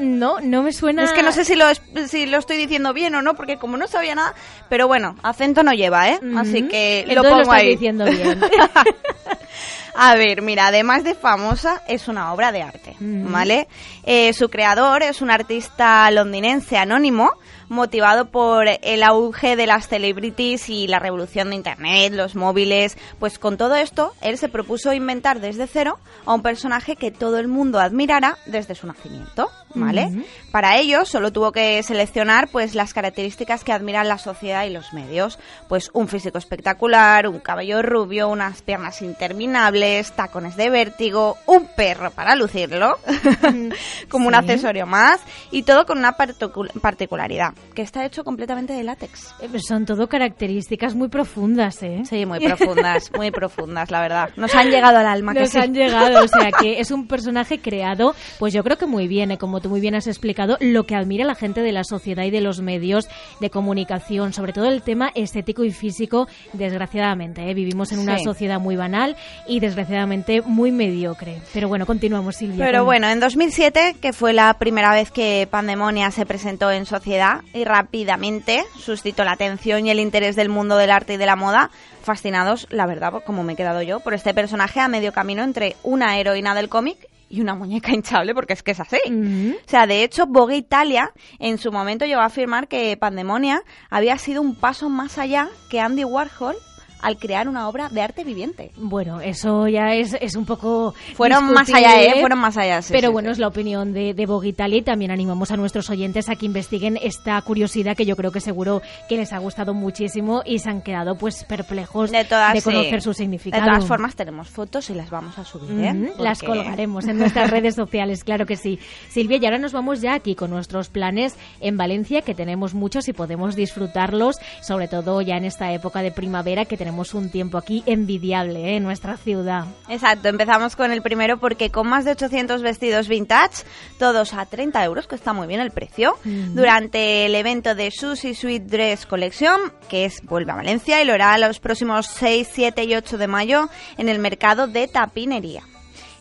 No, 0.00 0.40
no 0.40 0.62
me 0.62 0.72
suena... 0.72 1.04
Es 1.04 1.12
que 1.12 1.22
no 1.22 1.32
sé 1.32 1.44
si 1.44 1.54
lo, 1.54 1.66
si 2.06 2.24
lo 2.24 2.38
estoy 2.38 2.56
diciendo 2.56 2.94
bien 2.94 3.14
o 3.14 3.20
no, 3.20 3.34
porque 3.34 3.58
como 3.58 3.76
no 3.76 3.88
sabía 3.88 4.14
nada, 4.14 4.32
pero 4.70 4.88
bueno, 4.88 5.16
acento 5.22 5.62
no 5.62 5.72
lleva, 5.72 6.08
¿eh? 6.08 6.18
Así 6.34 6.62
que 6.66 7.04
lo 7.08 7.12
Entonces 7.12 7.30
pongo 7.32 7.42
estás 7.42 7.56
ahí. 7.56 7.68
diciendo 7.72 8.06
bien. 8.06 8.40
A 10.02 10.14
ver, 10.14 10.40
mira, 10.40 10.68
además 10.68 11.04
de 11.04 11.14
famosa, 11.14 11.82
es 11.86 12.08
una 12.08 12.32
obra 12.32 12.52
de 12.52 12.62
arte, 12.62 12.96
Mm. 13.00 13.30
¿vale? 13.30 13.68
Eh, 14.04 14.32
su 14.32 14.48
creador 14.48 15.02
es 15.02 15.20
un 15.20 15.30
artista 15.30 16.10
londinense 16.10 16.78
anónimo, 16.78 17.32
motivado 17.68 18.30
por 18.30 18.66
el 18.66 19.02
auge 19.02 19.56
de 19.56 19.66
las 19.66 19.88
celebrities 19.88 20.70
y 20.70 20.86
la 20.88 20.98
revolución 21.00 21.50
de 21.50 21.56
Internet, 21.56 22.14
los 22.14 22.34
móviles. 22.34 22.96
Pues 23.18 23.38
con 23.38 23.58
todo 23.58 23.74
esto, 23.76 24.14
él 24.22 24.38
se 24.38 24.48
propuso 24.48 24.92
inventar 24.94 25.38
desde 25.38 25.66
cero 25.66 25.98
a 26.24 26.32
un 26.32 26.40
personaje 26.42 26.96
que 26.96 27.10
todo 27.10 27.38
el 27.38 27.46
mundo 27.46 27.78
admirara 27.78 28.38
desde 28.46 28.74
su 28.74 28.86
nacimiento, 28.86 29.50
¿vale? 29.74 30.08
Para 30.50 30.78
ello, 30.78 31.04
solo 31.04 31.32
tuvo 31.32 31.52
que 31.52 31.82
seleccionar 31.82 32.48
pues 32.48 32.74
las 32.74 32.92
características 32.94 33.64
que 33.64 33.72
admiran 33.72 34.08
la 34.08 34.18
sociedad 34.18 34.64
y 34.64 34.70
los 34.70 34.92
medios. 34.92 35.38
Pues 35.68 35.90
un 35.92 36.08
físico 36.08 36.38
espectacular, 36.38 37.26
un 37.28 37.38
cabello 37.40 37.82
rubio, 37.82 38.28
unas 38.28 38.62
piernas 38.62 39.02
interminables, 39.02 40.12
tacones 40.12 40.56
de 40.56 40.70
vértigo, 40.70 41.36
un 41.46 41.66
perro 41.76 42.10
para 42.10 42.34
lucirlo, 42.34 42.98
como 44.08 44.28
un 44.28 44.34
accesorio 44.34 44.86
más, 44.86 45.20
y 45.50 45.62
todo 45.62 45.86
con 45.86 45.98
una 45.98 46.16
particu- 46.16 46.70
particularidad, 46.80 47.54
que 47.74 47.82
está 47.82 48.04
hecho 48.04 48.24
completamente 48.24 48.72
de 48.72 48.82
látex. 48.84 49.34
Eh, 49.40 49.48
Son 49.60 49.84
todo 49.86 50.08
características 50.08 50.94
muy 50.94 51.08
profundas, 51.08 51.82
¿eh? 51.82 52.02
Sí, 52.08 52.26
muy 52.26 52.40
profundas, 52.40 53.10
muy 53.16 53.30
profundas, 53.30 53.90
la 53.90 54.00
verdad. 54.00 54.30
Nos 54.36 54.54
han 54.54 54.70
llegado 54.70 54.98
al 54.98 55.06
alma, 55.06 55.32
que 55.34 55.40
Nos 55.40 55.50
sí. 55.50 55.58
han 55.58 55.74
llegado, 55.74 56.24
o 56.24 56.28
sea 56.28 56.50
que 56.52 56.80
es 56.80 56.90
un 56.90 57.06
personaje 57.06 57.60
creado, 57.60 58.14
pues 58.38 58.52
yo 58.52 58.62
creo 58.64 58.76
que 58.78 58.86
muy 58.86 59.06
bien, 59.08 59.30
¿eh? 59.30 59.38
como 59.38 59.59
tú 59.60 59.68
muy 59.68 59.80
bien 59.80 59.94
has 59.94 60.06
explicado, 60.06 60.56
lo 60.60 60.84
que 60.84 60.94
admira 60.96 61.24
la 61.24 61.34
gente 61.34 61.62
de 61.62 61.72
la 61.72 61.84
sociedad 61.84 62.24
y 62.24 62.30
de 62.30 62.40
los 62.40 62.60
medios 62.60 63.08
de 63.40 63.50
comunicación, 63.50 64.32
sobre 64.32 64.52
todo 64.52 64.66
el 64.66 64.82
tema 64.82 65.10
estético 65.14 65.64
y 65.64 65.72
físico, 65.72 66.28
desgraciadamente. 66.52 67.48
¿eh? 67.50 67.54
Vivimos 67.54 67.92
en 67.92 67.98
una 67.98 68.18
Sí. 68.18 68.24
sociedad 68.24 68.60
muy 68.60 68.76
banal 68.76 69.16
y 69.46 69.60
desgraciadamente 69.60 70.42
muy 70.42 70.70
mediocre. 70.72 71.40
Pero 71.52 71.68
bueno, 71.68 71.86
continuamos, 71.86 72.36
Silvia. 72.36 72.64
Pero 72.64 72.78
con- 72.80 72.86
bueno, 72.86 73.08
en 73.08 73.20
2007, 73.20 73.96
que 74.00 74.12
fue 74.12 74.32
la 74.32 74.54
primera 74.54 74.92
vez 74.92 75.10
que 75.10 75.48
Pandemonia 75.50 76.10
se 76.10 76.26
presentó 76.26 76.70
en 76.70 76.86
sociedad 76.86 77.40
y 77.52 77.64
rápidamente 77.64 78.62
suscitó 78.78 79.24
la 79.24 79.32
atención 79.32 79.86
y 79.86 79.90
el 79.90 80.00
interés 80.00 80.36
del 80.36 80.48
mundo 80.48 80.76
del 80.76 80.90
arte 80.90 81.14
y 81.14 81.16
de 81.16 81.26
la 81.26 81.36
moda, 81.36 81.70
fascinados, 82.02 82.66
la 82.70 82.86
verdad, 82.86 83.12
como 83.26 83.42
me 83.42 83.52
he 83.52 83.56
quedado 83.56 83.82
yo, 83.82 84.00
por 84.00 84.14
este 84.14 84.32
personaje 84.32 84.80
a 84.80 84.88
medio 84.88 85.12
camino 85.12 85.42
entre 85.42 85.76
una 85.82 86.18
heroína 86.18 86.54
del 86.54 86.68
cómic 86.68 86.96
y 87.30 87.40
una 87.40 87.54
muñeca 87.54 87.92
hinchable, 87.94 88.34
porque 88.34 88.52
es 88.52 88.62
que 88.62 88.72
es 88.72 88.80
así. 88.80 88.98
O 89.06 89.70
sea, 89.70 89.86
de 89.86 90.02
hecho, 90.02 90.26
Vogue 90.26 90.56
Italia 90.56 91.12
en 91.38 91.56
su 91.56 91.72
momento 91.72 92.04
llegó 92.04 92.20
a 92.20 92.26
afirmar 92.26 92.68
que 92.68 92.94
Pandemonia 92.96 93.62
había 93.88 94.18
sido 94.18 94.42
un 94.42 94.54
paso 94.54 94.90
más 94.90 95.16
allá 95.16 95.48
que 95.70 95.80
Andy 95.80 96.04
Warhol 96.04 96.56
al 97.02 97.18
crear 97.18 97.48
una 97.48 97.68
obra 97.68 97.88
de 97.88 98.00
arte 98.02 98.24
viviente. 98.24 98.72
Bueno, 98.76 99.20
eso 99.20 99.68
ya 99.68 99.94
es, 99.94 100.16
es 100.20 100.34
un 100.36 100.46
poco. 100.46 100.94
Fueron 101.14 101.52
más 101.52 101.72
allá, 101.72 102.02
¿eh? 102.02 102.20
Fueron 102.20 102.38
más 102.38 102.56
allá, 102.56 102.82
sí, 102.82 102.92
Pero 102.92 103.08
sí, 103.08 103.12
bueno, 103.12 103.28
sí. 103.28 103.32
es 103.32 103.38
la 103.38 103.48
opinión 103.48 103.92
de, 103.92 104.14
de 104.14 104.26
y 104.72 104.82
también 104.82 105.10
animamos 105.10 105.50
a 105.50 105.56
nuestros 105.56 105.90
oyentes 105.90 106.28
a 106.28 106.36
que 106.36 106.46
investiguen 106.46 106.96
esta 107.02 107.40
curiosidad 107.42 107.96
que 107.96 108.06
yo 108.06 108.16
creo 108.16 108.30
que 108.30 108.40
seguro 108.40 108.80
que 109.08 109.16
les 109.16 109.32
ha 109.32 109.38
gustado 109.38 109.74
muchísimo 109.74 110.42
y 110.44 110.58
se 110.60 110.70
han 110.70 110.82
quedado 110.82 111.16
pues 111.16 111.44
perplejos 111.44 112.10
De 112.10 112.24
todas, 112.24 112.54
sí. 112.54 112.62
conocer 112.62 113.02
su 113.02 113.12
significado. 113.12 113.64
De 113.64 113.68
todas 113.70 113.84
formas, 113.86 114.14
tenemos 114.14 114.48
fotos 114.48 114.88
y 114.90 114.94
las 114.94 115.10
vamos 115.10 115.36
a 115.38 115.44
subir, 115.44 115.84
¿eh? 115.84 116.12
Las 116.18 116.38
Porque- 116.40 116.46
colgaremos 116.46 117.06
en 117.08 117.18
nuestras 117.18 117.50
redes 117.50 117.74
sociales, 117.74 118.22
claro 118.24 118.46
que 118.46 118.56
sí. 118.56 118.78
Silvia, 119.08 119.38
y 119.40 119.44
ahora 119.44 119.58
nos 119.58 119.72
vamos 119.72 120.00
ya 120.00 120.14
aquí 120.14 120.34
con 120.34 120.50
nuestros 120.50 120.88
planes 120.88 121.36
en 121.60 121.76
Valencia, 121.76 122.22
que 122.22 122.34
tenemos 122.34 122.74
muchos 122.74 123.08
y 123.08 123.12
podemos 123.12 123.56
disfrutarlos, 123.56 124.36
sobre 124.62 124.86
todo 124.88 125.20
ya 125.22 125.36
en 125.36 125.44
esta 125.44 125.72
época 125.72 126.02
de 126.02 126.12
primavera, 126.12 126.64
que 126.66 126.76
tenemos 126.76 126.89
un 126.90 127.30
tiempo 127.30 127.58
aquí 127.58 127.82
envidiable 127.86 128.70
¿eh? 128.70 128.76
en 128.76 128.82
nuestra 128.82 129.16
ciudad. 129.16 129.64
Exacto, 129.88 130.28
empezamos 130.28 130.76
con 130.76 130.92
el 130.92 131.02
primero 131.02 131.38
porque 131.38 131.70
con 131.70 131.88
más 131.88 132.04
de 132.04 132.12
800 132.12 132.62
vestidos 132.62 133.08
vintage, 133.08 133.64
todos 133.98 134.34
a 134.34 134.46
30 134.46 134.84
euros, 134.84 135.06
que 135.06 135.14
está 135.14 135.32
muy 135.32 135.46
bien 135.46 135.60
el 135.60 135.70
precio, 135.70 136.18
durante 136.24 137.26
el 137.26 137.34
evento 137.34 137.74
de 137.74 137.90
Sushi 137.90 138.34
Sweet 138.34 138.64
Dress 138.64 139.06
Collection, 139.06 139.72
que 139.88 140.04
es 140.04 140.22
vuelve 140.22 140.52
a 140.52 140.56
Valencia 140.56 141.02
y 141.02 141.04
lo 141.04 141.14
hará 141.14 141.38
los 141.38 141.60
próximos 141.60 142.06
6, 142.06 142.48
7 142.52 142.84
y 142.84 142.94
8 142.94 143.18
de 143.18 143.26
mayo 143.26 143.68
en 143.96 144.08
el 144.08 144.18
mercado 144.18 144.66
de 144.66 144.88
tapinería. 144.88 145.62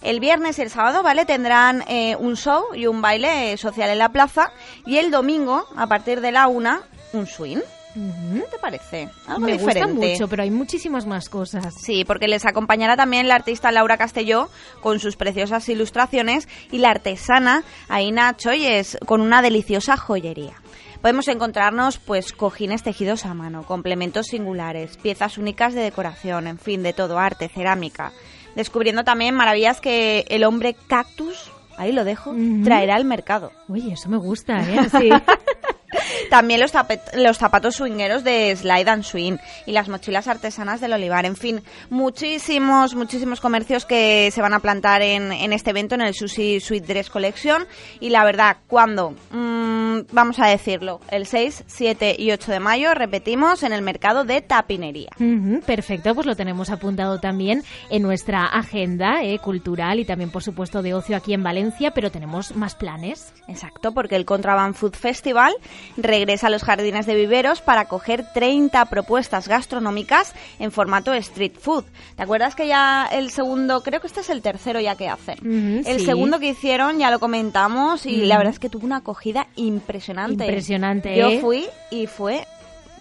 El 0.01 0.21
viernes 0.21 0.58
y 0.58 0.62
el 0.62 0.69
sábado, 0.69 1.03
¿vale? 1.03 1.25
Tendrán 1.25 1.84
eh, 1.88 2.15
un 2.15 2.38
show 2.38 2.73
y 2.73 2.88
un 2.88 3.01
baile 3.01 3.51
eh, 3.51 3.58
social 3.58 3.89
en 3.89 3.97
la 3.97 4.10
plaza. 4.10 4.51
Y 4.86 4.97
el 4.97 5.12
domingo, 5.12 5.65
a 5.75 5.88
partir 5.88 6.21
de 6.21 6.32
la 6.32 6.47
una, 6.47 6.84
un 7.12 7.27
swing. 7.27 7.60
¿Qué 7.93 8.41
te 8.52 8.60
parece? 8.60 9.10
Algo 9.28 9.45
Me 9.47 9.54
diferente. 9.54 9.91
gusta 9.93 10.12
mucho, 10.12 10.28
pero 10.28 10.43
hay 10.43 10.52
muchísimas 10.52 11.06
más 11.06 11.28
cosas. 11.30 11.73
Sí, 11.75 12.06
porque 12.06 12.28
les 12.28 12.45
acompañará 12.45 12.95
también 12.95 13.28
la 13.28 13.36
artista 13.36 13.71
Laura 13.71 13.97
Castelló 13.97 14.49
con 14.82 14.99
sus 14.99 15.15
preciosas 15.15 15.67
ilustraciones 15.69 16.47
y 16.71 16.78
la 16.78 16.91
artesana 16.91 17.63
Aina 17.88 18.36
Choyes 18.38 18.97
con 19.06 19.21
una 19.21 19.41
deliciosa 19.41 19.97
joyería. 19.97 20.54
Podemos 21.02 21.28
encontrarnos 21.30 21.97
pues 21.97 22.34
cojines 22.34 22.84
tejidos 22.84 23.25
a 23.25 23.34
mano, 23.34 23.63
complementos 23.63 24.28
singulares, 24.28 24.97
piezas 24.97 25.38
únicas 25.38 25.73
de 25.73 25.82
decoración, 25.82 26.45
en 26.47 26.60
fin, 26.60 26.84
de 26.84 26.91
todo 26.93 27.17
arte, 27.17 27.47
cerámica, 27.49 28.12
descubriendo 28.56 29.04
también 29.06 29.34
maravillas 29.34 29.80
que 29.80 30.25
el 30.30 30.43
hombre 30.43 30.75
cactus, 30.88 31.52
ahí 31.78 31.93
lo 31.93 32.04
dejo, 32.04 32.32
Ujú. 32.32 32.63
traerá 32.65 32.95
al 32.95 33.06
mercado. 33.06 33.52
Oye, 33.69 33.93
eso 33.93 34.10
me 34.10 34.17
gusta, 34.17 34.60
¿eh? 34.60 34.89
Sí. 34.99 35.10
También 36.30 36.60
los, 36.60 36.71
los 37.13 37.38
zapatos 37.38 37.75
swingueros 37.75 38.23
de 38.23 38.56
Slide 38.56 38.89
and 38.89 39.04
Swing 39.04 39.38
y 39.65 39.71
las 39.71 39.89
mochilas 39.89 40.28
artesanas 40.28 40.82
del 40.82 40.93
Olivar. 40.93 41.25
En 41.25 41.36
fin, 41.36 41.62
muchísimos, 41.89 42.95
muchísimos 42.95 43.39
comercios 43.39 43.86
que 43.86 44.32
se 44.32 44.41
van 44.41 44.54
a 44.54 44.60
plantar 44.60 45.02
en, 45.02 45.32
en 45.32 45.54
este 45.54 45.71
evento, 45.71 45.95
en 45.95 46.02
el 46.02 46.13
Sushi 46.13 46.60
Sweet 46.60 46.86
Dress 46.86 47.10
Collection. 47.10 47.65
Y 47.99 48.10
la 48.10 48.23
verdad, 48.23 48.58
cuando 48.67 49.15
mm, 49.32 49.99
vamos 50.12 50.39
a 50.39 50.47
decirlo, 50.47 51.02
el 51.10 51.25
6, 51.25 51.63
7 51.67 52.15
y 52.17 52.32
8 52.32 52.52
de 52.52 52.60
mayo, 52.60 52.93
repetimos, 52.93 53.63
en 53.63 53.73
el 53.73 53.82
mercado 53.82 54.23
de 54.23 54.41
tapinería. 54.41 55.10
Ujú, 55.19 55.62
perfecto, 55.65 56.13
pues 56.15 56.25
lo 56.28 56.36
tenemos 56.36 56.69
apuntado 56.69 57.19
también 57.19 57.63
en 57.89 58.04
nuestra 58.04 58.45
agenda 58.45 59.23
eh, 59.23 59.39
cultural 59.39 59.99
y 59.99 60.06
también, 60.06 60.32
por 60.32 60.43
supuesto, 60.43 60.82
de 60.82 60.93
ocio 60.93 61.15
aquí 61.17 61.34
en 61.34 61.43
Valencia, 61.43 61.91
pero 61.91 62.12
tenemos 62.12 62.56
más 62.56 62.75
planes. 62.75 63.34
Exacto, 63.47 63.93
porque 63.93 64.15
el 64.15 64.25
Contraband 64.25 64.75
Food 64.75 64.95
Festival 64.95 65.54
regresa 65.98 66.48
a 66.48 66.50
los 66.50 66.63
jardines 66.63 67.06
de 67.06 67.15
viveros 67.15 67.62
para 67.62 67.86
coger 67.86 68.26
30 68.34 68.86
propuestas 68.86 69.48
gastronómicas 69.48 70.34
en 70.60 70.72
formato 70.72 71.13
street 71.13 71.54
food. 71.60 71.86
¿Te 72.15 72.24
acuerdas 72.24 72.56
que 72.56 72.68
ya 72.68 73.08
el 73.12 73.32
segundo, 73.32 73.82
creo 73.84 74.02
que 74.02 74.08
este 74.08 74.22
es 74.22 74.30
el 74.30 74.42
tercero 74.42 74.80
ya 74.80 74.96
que 74.96 75.10
hacen? 75.10 75.38
Ujú, 75.39 75.89
el 75.89 76.00
sí. 76.00 76.06
segundo 76.06 76.39
que 76.39 76.50
hicieron 76.50 77.00
ya 77.00 77.12
lo 77.12 77.20
comentamos 77.20 78.06
y 78.06 78.26
la 78.26 78.38
verdad 78.38 78.54
es 78.54 78.60
que 78.60 78.70
tuvo 78.70 78.86
una 78.86 78.98
acogida 78.98 79.48
impresionante. 79.56 80.46
Impresionante, 80.46 81.15
Yo 81.18 81.30
¿eh? 81.30 81.39
fui 81.42 81.68
y 81.92 82.08
fue, 82.08 82.46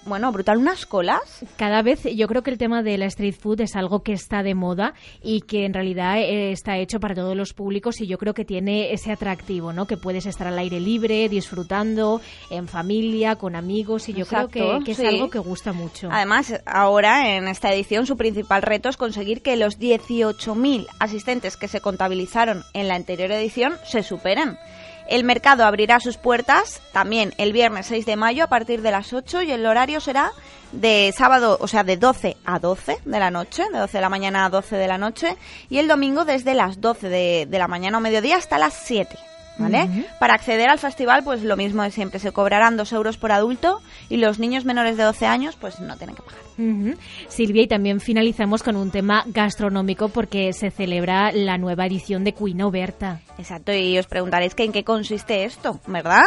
bueno, 0.09 0.33
brutal, 0.33 0.59
unas 0.59 0.87
colas. 0.87 1.45
Cada 1.57 1.83
vez 1.83 2.03
yo 2.05 2.27
creo 2.27 2.43
que 2.43 2.51
el 2.51 2.59
tema 2.59 2.83
de 2.83 2.99
la 2.99 3.07
street 3.07 3.35
food 3.39 3.61
es 3.61 3.77
algo 3.77 4.03
que 4.03 4.13
está 4.13 4.43
de 4.43 4.55
moda 4.55 4.95
y 5.23 5.43
que 5.43 5.65
en 5.65 5.75
realidad 5.75 6.19
eh, 6.19 6.53
está 6.53 6.79
hecho 6.79 7.01
para 7.01 7.15
todos 7.15 7.37
los 7.37 7.53
públicos 7.53 8.01
y 8.01 8.07
yo 8.07 8.19
creo 8.19 8.35
que 8.35 8.45
tiene 8.45 8.93
ese 8.93 9.13
atractivo, 9.13 9.73
¿no? 9.73 9.87
Que 9.87 9.97
puedes 9.97 10.27
estar 10.27 10.47
al 10.47 10.59
aire 10.59 10.81
libre, 10.81 11.29
disfrutando, 11.29 12.21
en 12.51 12.69
familia, 12.69 13.37
con 13.37 13.57
amigos 13.57 14.09
y 14.09 14.15
yo 14.15 14.27
creo 14.27 14.49
que, 14.49 14.91
es 14.91 14.97
sí. 14.97 15.07
algo 15.07 15.31
que 15.31 15.39
gusta 15.39 15.73
mucho. 15.73 16.09
Además, 16.11 16.61
ahora 16.67 17.37
en 17.37 17.49
esta 17.49 17.73
edición 17.73 18.07
su 18.07 18.17
principal 18.17 18.63
reto 18.63 18.89
es 18.89 18.97
conseguir 18.97 19.43
que 19.43 19.57
los 19.57 19.79
18.000 19.79 20.87
asistentes 20.99 21.57
que 21.57 21.69
se 21.69 21.81
contabilizaron 21.81 22.65
en 22.73 22.89
la 22.89 22.95
anterior 22.95 23.31
edición 23.31 23.75
se 23.85 24.03
superen. 24.03 24.59
El 25.09 25.25
mercado 25.25 25.65
abrirá 25.65 26.01
sus 26.01 26.19
puertas 26.19 26.83
también 26.93 27.33
el 27.39 27.55
viernes 27.55 27.87
6 27.87 28.05
de 28.05 28.17
mayo 28.17 28.45
a 28.45 28.49
partir 28.49 28.83
de 28.83 28.91
las 28.91 29.15
8 29.15 29.41
y 29.43 29.53
el 29.53 29.65
horario 29.65 30.01
será 30.01 30.33
de 30.73 31.15
sábado, 31.17 31.57
o 31.63 31.67
sea, 31.67 31.83
de 31.83 31.97
12 31.97 32.37
a 32.45 32.59
12 32.59 32.99
de 33.07 33.19
la 33.19 33.31
noche, 33.31 33.65
de 33.73 33.79
12 33.79 33.97
de 33.97 34.03
la 34.03 34.11
mañana 34.11 34.45
a 34.45 34.51
12 34.51 34.77
de 34.77 34.87
la 34.87 34.99
noche 34.99 35.37
y 35.71 35.79
el 35.79 35.89
domingo 35.89 36.27
desde 36.27 36.55
las 36.55 36.83
12 36.83 37.09
de, 37.09 37.47
de 37.49 37.59
la 37.59 37.69
mañana 37.69 37.97
o 37.97 38.01
mediodía 38.03 38.37
hasta 38.37 38.59
las 38.59 38.75
7. 38.85 39.17
Para 40.19 40.35
acceder 40.35 40.69
al 40.69 40.79
festival, 40.79 41.25
pues 41.25 41.43
lo 41.43 41.57
mismo 41.57 41.83
de 41.83 41.91
siempre, 41.91 42.21
se 42.21 42.33
cobrarán 42.33 42.77
2 42.77 42.93
euros 42.93 43.17
por 43.17 43.33
adulto 43.33 43.81
y 44.09 44.17
los 44.17 44.39
niños 44.39 44.65
menores 44.65 44.97
de 44.97 45.03
12 45.03 45.27
años, 45.27 45.57
pues 45.57 45.81
no 45.81 45.97
tienen 45.97 46.17
que 46.17 46.23
pagar. 46.23 46.41
Silvia, 47.29 47.63
y 47.63 47.69
también 47.69 48.01
finalizamos 48.01 48.63
con 48.63 48.77
un 48.77 48.91
tema 48.91 49.25
gastronómico 49.27 50.09
porque 50.09 50.53
se 50.53 50.71
celebra 50.71 51.31
la 51.33 51.59
nueva 51.59 51.87
edición 51.87 52.25
de 52.25 52.35
Cuina 52.35 52.67
Oberta. 52.67 53.21
Exacto, 53.39 53.73
y 53.73 53.99
os 53.99 54.07
preguntaréis 54.07 54.55
que 54.55 54.65
en 54.65 54.73
qué 54.73 54.83
consiste 54.85 55.45
esto, 55.45 55.81
¿verdad? 55.87 56.25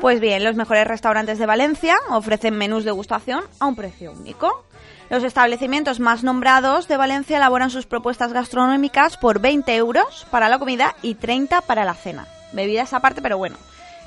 Pues 0.00 0.20
bien, 0.20 0.44
los 0.44 0.56
mejores 0.56 0.86
restaurantes 0.86 1.38
de 1.38 1.46
Valencia 1.46 1.96
ofrecen 2.10 2.56
menús 2.56 2.84
de 2.84 2.90
gustación 2.90 3.44
a 3.58 3.66
un 3.66 3.76
precio 3.76 4.12
único. 4.12 4.64
Los 5.08 5.24
establecimientos 5.24 5.98
más 5.98 6.22
nombrados 6.22 6.86
de 6.86 6.96
Valencia 6.96 7.38
elaboran 7.38 7.70
sus 7.70 7.86
propuestas 7.86 8.32
gastronómicas 8.32 9.16
por 9.16 9.40
20 9.40 9.74
euros 9.74 10.26
para 10.30 10.48
la 10.48 10.58
comida 10.58 10.94
y 11.02 11.16
30 11.16 11.62
para 11.62 11.84
la 11.84 11.94
cena. 11.94 12.28
Bebidas 12.52 12.92
aparte, 12.92 13.22
pero 13.22 13.38
bueno, 13.38 13.56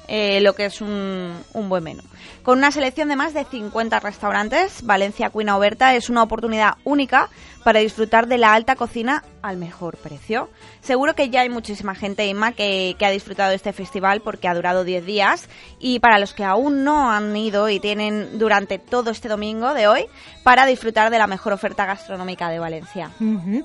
eh, 0.07 0.41
lo 0.41 0.53
que 0.53 0.65
es 0.65 0.81
un, 0.81 1.33
un 1.53 1.69
buen 1.69 1.83
menú. 1.83 2.03
Con 2.43 2.57
una 2.57 2.71
selección 2.71 3.07
de 3.07 3.15
más 3.15 3.33
de 3.33 3.45
50 3.45 3.99
restaurantes, 3.99 4.83
Valencia 4.83 5.29
Cuina 5.29 5.57
Oberta 5.57 5.95
es 5.95 6.09
una 6.09 6.23
oportunidad 6.23 6.73
única 6.83 7.29
para 7.63 7.79
disfrutar 7.79 8.27
de 8.27 8.37
la 8.37 8.53
alta 8.53 8.75
cocina 8.75 9.23
al 9.41 9.57
mejor 9.57 9.97
precio. 9.97 10.49
Seguro 10.81 11.15
que 11.15 11.29
ya 11.29 11.41
hay 11.41 11.49
muchísima 11.49 11.95
gente, 11.95 12.25
Inma, 12.25 12.53
que, 12.53 12.95
que 12.97 13.05
ha 13.05 13.09
disfrutado 13.09 13.49
de 13.49 13.57
este 13.57 13.73
festival 13.73 14.21
porque 14.21 14.47
ha 14.47 14.55
durado 14.55 14.83
10 14.83 15.05
días 15.05 15.49
y 15.79 15.99
para 15.99 16.19
los 16.19 16.33
que 16.33 16.43
aún 16.43 16.83
no 16.83 17.11
han 17.11 17.35
ido 17.35 17.69
y 17.69 17.79
tienen 17.79 18.39
durante 18.39 18.79
todo 18.79 19.11
este 19.11 19.27
domingo 19.27 19.73
de 19.73 19.87
hoy 19.87 20.05
para 20.43 20.65
disfrutar 20.65 21.09
de 21.09 21.19
la 21.19 21.27
mejor 21.27 21.53
oferta 21.53 21.85
gastronómica 21.85 22.49
de 22.49 22.59
Valencia. 22.59 23.11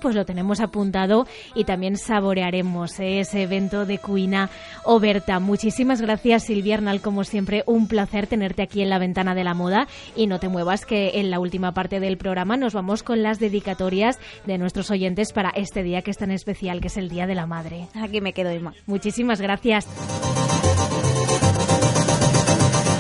Pues 0.01 0.15
lo 0.15 0.25
tenemos 0.25 0.61
apuntado 0.61 1.27
y 1.55 1.65
también 1.65 1.97
saborearemos 1.97 2.99
eh, 2.99 3.21
ese 3.21 3.43
evento 3.43 3.87
de 3.87 3.99
Cuina 3.99 4.51
Oberta. 4.85 5.39
Muchísimas 5.39 6.01
gracias 6.01 6.45
Silvia 6.45 6.77
Arnal, 6.77 7.01
como 7.01 7.25
siempre, 7.25 7.63
un 7.67 7.87
placer 7.87 8.27
tenerte 8.27 8.63
aquí 8.63 8.83
en 8.83 8.91
la 8.91 8.99
ventana 8.99 9.35
de 9.35 9.45
la 9.45 9.55
moda 9.55 9.87
y 10.17 10.27
no 10.27 10.41
te 10.41 10.49
muevas 10.49 10.87
que 10.87 11.21
en 11.21 11.31
la 11.31 11.39
última 11.39 11.73
parte 11.73 12.01
del 12.01 12.19
programa 12.19 12.57
nos 12.57 12.75
vamos 12.75 13.03
con 13.03 13.23
las 13.23 13.39
dedicatorias 13.39 13.88
de 13.91 14.59
nuestros 14.59 14.91
oyentes 14.91 15.33
para 15.33 15.51
este 15.51 15.83
día 15.83 16.03
que 16.03 16.11
es 16.11 16.19
tan 16.19 16.31
especial, 16.31 16.81
que 16.81 16.89
es 16.89 16.97
el 16.97 17.09
Día 17.09 17.27
de 17.27 17.35
la 17.35 17.47
Madre. 17.47 17.89
Aquí 17.95 18.21
me 18.21 18.33
quedo, 18.33 18.53
Inma. 18.53 18.75
Muchísimas 18.87 19.41
gracias. 19.41 19.87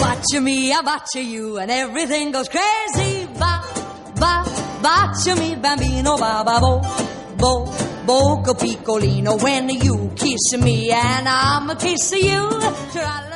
Botcha 0.00 0.40
me, 0.40 0.70
I 0.70 0.80
botcha 0.84 1.20
you, 1.20 1.58
and 1.58 1.70
everything 1.70 2.32
goes 2.32 2.48
crazy. 2.48 3.28
Ba, 3.38 3.62
ba, 4.18 4.44
botcha 4.82 5.36
me, 5.36 5.56
bambino, 5.56 6.16
ba, 6.16 6.42
ba, 6.42 6.58
bo, 6.58 6.80
bo, 7.36 7.72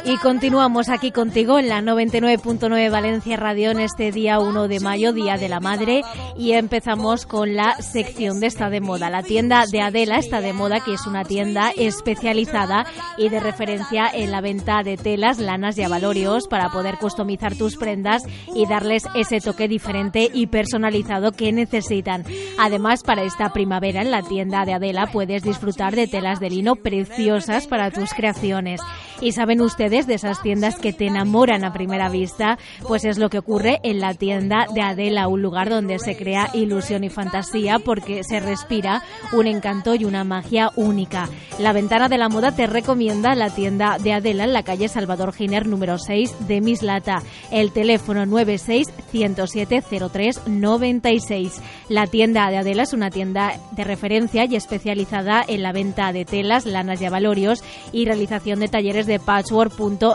Y 0.07 0.17
continuamos 0.17 0.89
aquí 0.89 1.13
contigo 1.13 1.59
en 1.59 1.69
la 1.69 1.83
99.9 1.83 2.91
Valencia 2.91 3.37
Radio 3.37 3.71
en 3.71 3.81
este 3.81 4.11
día 4.13 4.41
1 4.41 4.69
de 4.69 4.81
mayo, 4.81 5.13
Día 5.13 5.37
de 5.37 5.51
la 5.51 5.61
Madre, 5.61 6.01
y 6.39 6.53
empezamos 6.53 7.27
con 7.27 7.55
la 7.55 7.77
sección 7.83 8.41
de 8.41 8.47
Está 8.47 8.71
de 8.71 8.81
Moda. 8.81 9.11
La 9.11 9.23
tienda 9.23 9.65
de 9.71 9.83
Adela 9.83 10.17
está 10.17 10.41
de 10.41 10.55
moda, 10.55 10.81
que 10.81 10.95
es 10.95 11.07
una 11.07 11.25
tienda 11.25 11.71
especializada 11.77 12.87
y 13.19 13.29
de 13.29 13.41
referencia 13.41 14.07
en 14.13 14.31
la 14.33 14.41
venta 14.41 14.83
de 14.83 14.97
telas, 14.97 15.39
lanas 15.39 15.77
y 15.77 15.83
abalorios 15.83 16.49
para 16.49 16.71
poder 16.71 16.97
customizar 16.97 17.57
tus 17.57 17.77
prendas 17.77 18.23
y 18.55 18.67
darles 18.67 19.05
ese 19.15 19.41
toque 19.41 19.69
diferente 19.69 20.31
y 20.33 20.47
personalizado 20.47 21.33
que 21.33 21.53
necesitan. 21.53 22.25
Además, 22.59 23.03
para 23.03 23.23
esta 23.23 23.53
primavera 23.53 24.01
en 24.01 24.11
la 24.11 24.23
tienda 24.23 24.62
de 24.64 24.75
Adela 24.75 25.07
puedes 25.07 25.42
disfrutar 25.42 25.94
de 25.94 26.07
telas 26.07 26.40
de 26.40 26.51
lino 26.51 26.77
preciosas 26.77 27.66
para 27.66 27.90
tus 27.90 28.12
creaciones. 28.14 28.81
Y 29.23 29.31
saben 29.31 29.61
ustedes 29.61 30.09
de 30.09 30.15
esas 30.15 30.43
tiendas 30.43 30.81
que 30.81 30.93
te 30.93 31.07
enamoran 31.07 31.65
a 31.65 31.73
primera 31.73 32.09
vista, 32.09 32.59
pues 32.89 33.05
es 33.05 33.19
lo 33.19 33.31
que 33.31 33.39
ocurre 33.39 33.79
en 33.85 34.01
la 34.01 34.15
tienda 34.15 34.67
de 34.75 34.83
Adela, 34.83 35.29
un 35.29 35.41
lugar 35.41 35.71
donde 35.71 36.01
se 36.01 36.17
crea 36.17 36.51
ilusión 36.55 37.05
y 37.05 37.09
fantasía 37.09 37.79
porque 37.79 38.25
se 38.25 38.41
respira 38.41 39.05
un 39.33 39.47
encanto 39.47 39.95
y 39.95 40.05
una 40.05 40.25
magia 40.25 40.73
única. 40.75 41.29
La 41.61 41.73
ventana 41.73 42.09
de 42.09 42.19
la 42.19 42.29
moda 42.29 42.51
te 42.51 42.67
recomienda 42.67 43.37
la 43.37 43.51
tienda 43.51 43.97
de 43.99 44.13
Adela 44.13 44.43
en 44.43 44.53
la 44.53 44.65
calle 44.65 44.89
Salvador 44.89 45.33
Giner 45.33 45.69
número 45.69 45.99
6 45.99 46.49
de 46.49 46.61
Mislata. 46.61 47.23
El 47.53 47.71
teléfono 47.71 48.27
96 48.27 48.89
107 49.13 49.85
03 50.13 50.49
96. 50.49 51.63
La 51.89 52.09
tienda 52.09 52.51
de 52.51 52.57
Adela 52.57 52.83
es 52.83 52.93
una 52.93 53.11
tienda 53.11 53.53
de 53.71 53.85
referencia 53.85 54.47
y 54.47 54.57
especializada 54.57 55.45
en 55.47 55.63
la 55.63 55.73
venta 55.73 56.13
de 56.13 56.25
telas, 56.25 56.67
lanas 56.67 57.01
y 57.01 57.05
abalorios 57.05 57.63
y 57.93 58.05
realización 58.05 58.59
de 58.59 58.67
talleres 58.67 59.07
de 59.07 59.12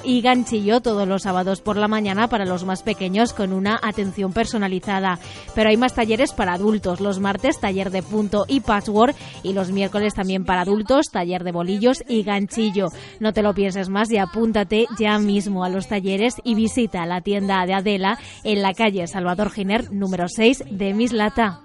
y 0.04 0.22
ganchillo 0.22 0.82
todos 0.82 1.08
los 1.08 1.24
sábados 1.24 1.62
por 1.62 1.78
la 1.78 1.88
mañana 1.88 2.28
para 2.28 2.46
los 2.46 2.64
más 2.64 2.84
pequeños 2.84 3.34
con 3.34 3.54
una 3.54 3.80
atención 3.82 4.34
personalizada. 4.34 5.20
Pero 5.56 5.70
hay 5.70 5.78
más 5.78 5.94
talleres 5.94 6.34
para 6.34 6.54
adultos. 6.54 7.00
Los 7.00 7.20
martes 7.20 7.60
taller 7.60 7.92
de 7.92 8.04
punto 8.04 8.46
y 8.48 8.62
patchwork 8.62 9.16
y 9.44 9.54
los 9.54 9.72
miércoles 9.72 10.14
también 10.14 10.46
para 10.46 10.62
adultos 10.62 11.08
taller 11.12 11.44
de 11.44 11.52
bolillos 11.52 12.04
y 12.08 12.24
ganchillo. 12.24 12.88
No 13.20 13.34
te 13.34 13.44
lo 13.44 13.54
pienses 13.54 13.90
más 13.90 14.12
y 14.12 14.18
apúntate 14.18 14.86
ya 14.98 15.20
mismo 15.20 15.64
a 15.64 15.70
los 15.70 15.88
talleres 15.88 16.36
y 16.44 16.56
visita 16.56 17.06
la 17.06 17.22
tienda 17.22 17.66
de 17.66 17.74
Adela 17.74 18.18
en 18.44 18.62
la 18.62 18.74
calle 18.74 19.08
Salvador 19.08 19.52
Giner 19.52 19.92
número 19.92 20.28
6 20.28 20.64
de 20.72 20.94
Mislata. 20.94 21.62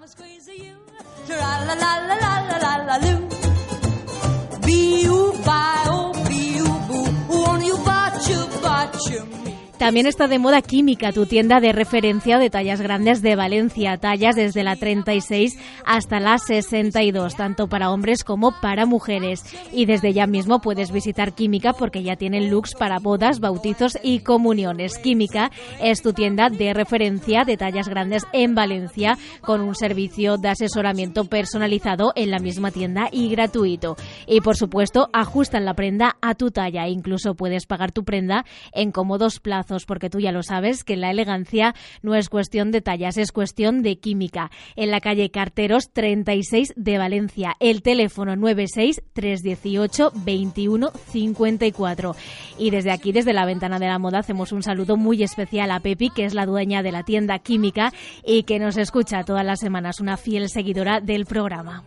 Won't 8.82 8.94
you 8.94 9.12
botcha, 9.12 9.26
botcha 9.26 9.36
me? 9.36 9.41
También 9.78 10.06
está 10.06 10.28
de 10.28 10.38
moda 10.38 10.62
Química, 10.62 11.12
tu 11.12 11.26
tienda 11.26 11.58
de 11.58 11.72
referencia 11.72 12.38
de 12.38 12.50
tallas 12.50 12.80
grandes 12.80 13.20
de 13.20 13.34
Valencia, 13.34 13.96
tallas 13.96 14.36
desde 14.36 14.62
la 14.62 14.76
36 14.76 15.58
hasta 15.84 16.20
la 16.20 16.38
62, 16.38 17.34
tanto 17.34 17.66
para 17.66 17.90
hombres 17.90 18.22
como 18.22 18.52
para 18.60 18.86
mujeres. 18.86 19.44
Y 19.72 19.86
desde 19.86 20.12
ya 20.12 20.28
mismo 20.28 20.60
puedes 20.60 20.92
visitar 20.92 21.34
Química 21.34 21.72
porque 21.72 22.04
ya 22.04 22.14
tienen 22.14 22.48
looks 22.48 22.74
para 22.78 23.00
bodas, 23.00 23.40
bautizos 23.40 23.98
y 24.04 24.20
comuniones. 24.20 24.98
Química 24.98 25.50
es 25.80 26.00
tu 26.00 26.12
tienda 26.12 26.48
de 26.48 26.74
referencia 26.74 27.44
de 27.44 27.56
tallas 27.56 27.88
grandes 27.88 28.24
en 28.32 28.54
Valencia 28.54 29.18
con 29.40 29.60
un 29.60 29.74
servicio 29.74 30.36
de 30.36 30.50
asesoramiento 30.50 31.24
personalizado 31.24 32.12
en 32.14 32.30
la 32.30 32.38
misma 32.38 32.70
tienda 32.70 33.08
y 33.10 33.30
gratuito. 33.30 33.96
Y 34.28 34.42
por 34.42 34.56
supuesto, 34.56 35.08
ajustan 35.12 35.64
la 35.64 35.74
prenda 35.74 36.16
a 36.20 36.36
tu 36.36 36.52
talla. 36.52 36.86
Incluso 36.86 37.34
puedes 37.34 37.66
pagar 37.66 37.90
tu 37.90 38.04
prenda 38.04 38.44
en 38.72 38.92
cómodos 38.92 39.40
plazos 39.40 39.71
porque 39.86 40.10
tú 40.10 40.20
ya 40.20 40.32
lo 40.32 40.42
sabes 40.42 40.84
que 40.84 40.96
la 40.96 41.10
elegancia 41.10 41.74
no 42.02 42.14
es 42.14 42.28
cuestión 42.28 42.70
de 42.70 42.80
tallas, 42.80 43.16
es 43.16 43.32
cuestión 43.32 43.82
de 43.82 43.98
química. 43.98 44.50
En 44.76 44.90
la 44.90 45.00
calle 45.00 45.30
Carteros 45.30 45.90
36 45.92 46.74
de 46.76 46.98
Valencia, 46.98 47.56
el 47.60 47.82
teléfono 47.82 48.36
96 48.36 49.02
318 49.12 50.12
21 50.24 50.90
54. 50.90 52.16
Y 52.58 52.70
desde 52.70 52.90
aquí, 52.90 53.12
desde 53.12 53.32
la 53.32 53.46
ventana 53.46 53.78
de 53.78 53.86
la 53.86 53.98
moda, 53.98 54.18
hacemos 54.18 54.52
un 54.52 54.62
saludo 54.62 54.96
muy 54.96 55.22
especial 55.22 55.70
a 55.70 55.80
Pepi, 55.80 56.10
que 56.10 56.24
es 56.24 56.34
la 56.34 56.46
dueña 56.46 56.82
de 56.82 56.92
la 56.92 57.02
tienda 57.02 57.38
química 57.38 57.92
y 58.24 58.42
que 58.44 58.58
nos 58.58 58.76
escucha 58.76 59.24
todas 59.24 59.44
las 59.44 59.60
semanas, 59.60 60.00
una 60.00 60.16
fiel 60.16 60.48
seguidora 60.48 61.00
del 61.00 61.26
programa. 61.26 61.84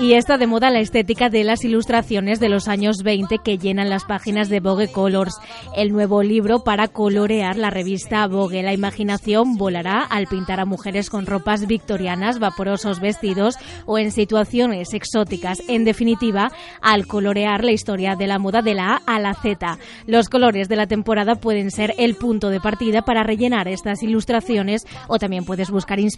Y 0.00 0.12
está 0.12 0.38
de 0.38 0.46
moda 0.46 0.70
la 0.70 0.78
estética 0.78 1.28
de 1.28 1.42
las 1.42 1.64
ilustraciones 1.64 2.38
de 2.38 2.48
los 2.48 2.68
años 2.68 3.02
20 3.02 3.38
que 3.38 3.58
llenan 3.58 3.90
las 3.90 4.04
páginas 4.04 4.48
de 4.48 4.60
Vogue 4.60 4.92
Colors, 4.92 5.34
el 5.74 5.90
nuevo 5.90 6.22
libro 6.22 6.62
para 6.62 6.86
colorear 6.86 7.56
la 7.56 7.70
revista 7.70 8.24
Vogue. 8.28 8.62
La 8.62 8.72
imaginación 8.72 9.56
volará 9.56 10.02
al 10.02 10.28
pintar 10.28 10.60
a 10.60 10.66
mujeres 10.66 11.10
con 11.10 11.26
ropas 11.26 11.66
victorianas, 11.66 12.38
vaporosos 12.38 13.00
vestidos 13.00 13.56
o 13.86 13.98
en 13.98 14.12
situaciones 14.12 14.94
exóticas. 14.94 15.62
En 15.66 15.84
definitiva, 15.84 16.52
al 16.80 17.08
colorear 17.08 17.64
la 17.64 17.72
historia 17.72 18.14
de 18.14 18.28
la 18.28 18.38
moda 18.38 18.62
de 18.62 18.74
la 18.74 19.02
A 19.06 19.16
a 19.16 19.18
la 19.18 19.34
Z. 19.34 19.78
Los 20.06 20.28
colores 20.28 20.68
de 20.68 20.76
la 20.76 20.86
temporada 20.86 21.34
pueden 21.34 21.72
ser 21.72 21.94
el 21.98 22.14
punto 22.14 22.50
de 22.50 22.60
partida 22.60 23.02
para 23.02 23.24
rellenar 23.24 23.66
estas 23.66 24.04
ilustraciones 24.04 24.86
o 25.08 25.18
también 25.18 25.44
puedes 25.44 25.70
buscar 25.70 25.98
inspiración 25.98 26.17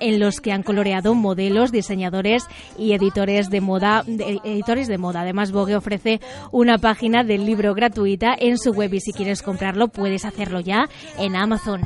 en 0.00 0.20
los 0.20 0.40
que 0.40 0.52
han 0.52 0.62
coloreado 0.62 1.14
modelos, 1.14 1.72
diseñadores 1.72 2.44
y 2.78 2.92
editores 2.92 3.50
de 3.50 3.60
moda, 3.60 4.04
editores 4.06 4.88
de 4.88 4.98
moda. 4.98 5.22
Además, 5.22 5.52
Vogue 5.52 5.76
ofrece 5.76 6.20
una 6.50 6.78
página 6.78 7.24
del 7.24 7.44
libro 7.44 7.74
gratuita 7.74 8.34
en 8.38 8.58
su 8.58 8.72
web 8.72 8.94
y 8.94 9.00
si 9.00 9.12
quieres 9.12 9.42
comprarlo 9.42 9.88
puedes 9.88 10.24
hacerlo 10.24 10.60
ya 10.60 10.88
en 11.18 11.36
Amazon. 11.36 11.82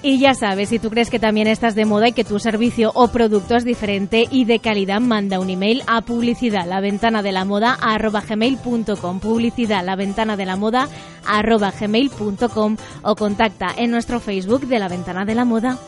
Y 0.00 0.20
ya 0.20 0.34
sabes, 0.34 0.68
si 0.68 0.78
tú 0.78 0.90
crees 0.90 1.10
que 1.10 1.18
también 1.18 1.48
estás 1.48 1.74
de 1.74 1.84
moda 1.84 2.08
y 2.08 2.12
que 2.12 2.22
tu 2.22 2.38
servicio 2.38 2.92
o 2.94 3.08
producto 3.08 3.56
es 3.56 3.64
diferente 3.64 4.26
y 4.30 4.44
de 4.44 4.60
calidad, 4.60 5.00
manda 5.00 5.40
un 5.40 5.50
email 5.50 5.82
a 5.88 6.02
publicidad 6.02 6.66
la 6.66 6.80
ventana 6.80 7.20
de 7.20 7.32
la 7.32 7.44
moda 7.44 7.76
gmail.com 8.28 9.20
publicidad 9.20 9.84
la 9.84 9.96
ventana 9.96 10.36
de 10.36 10.46
la 10.46 10.56
moda 10.56 10.88
gmail.com 11.80 12.76
o 13.02 13.16
contacta 13.16 13.74
en 13.76 13.90
nuestro 13.90 14.20
Facebook 14.20 14.68
de 14.68 14.78
la 14.78 14.88
ventana 14.88 15.24
de 15.24 15.34
la 15.34 15.44
moda. 15.44 15.78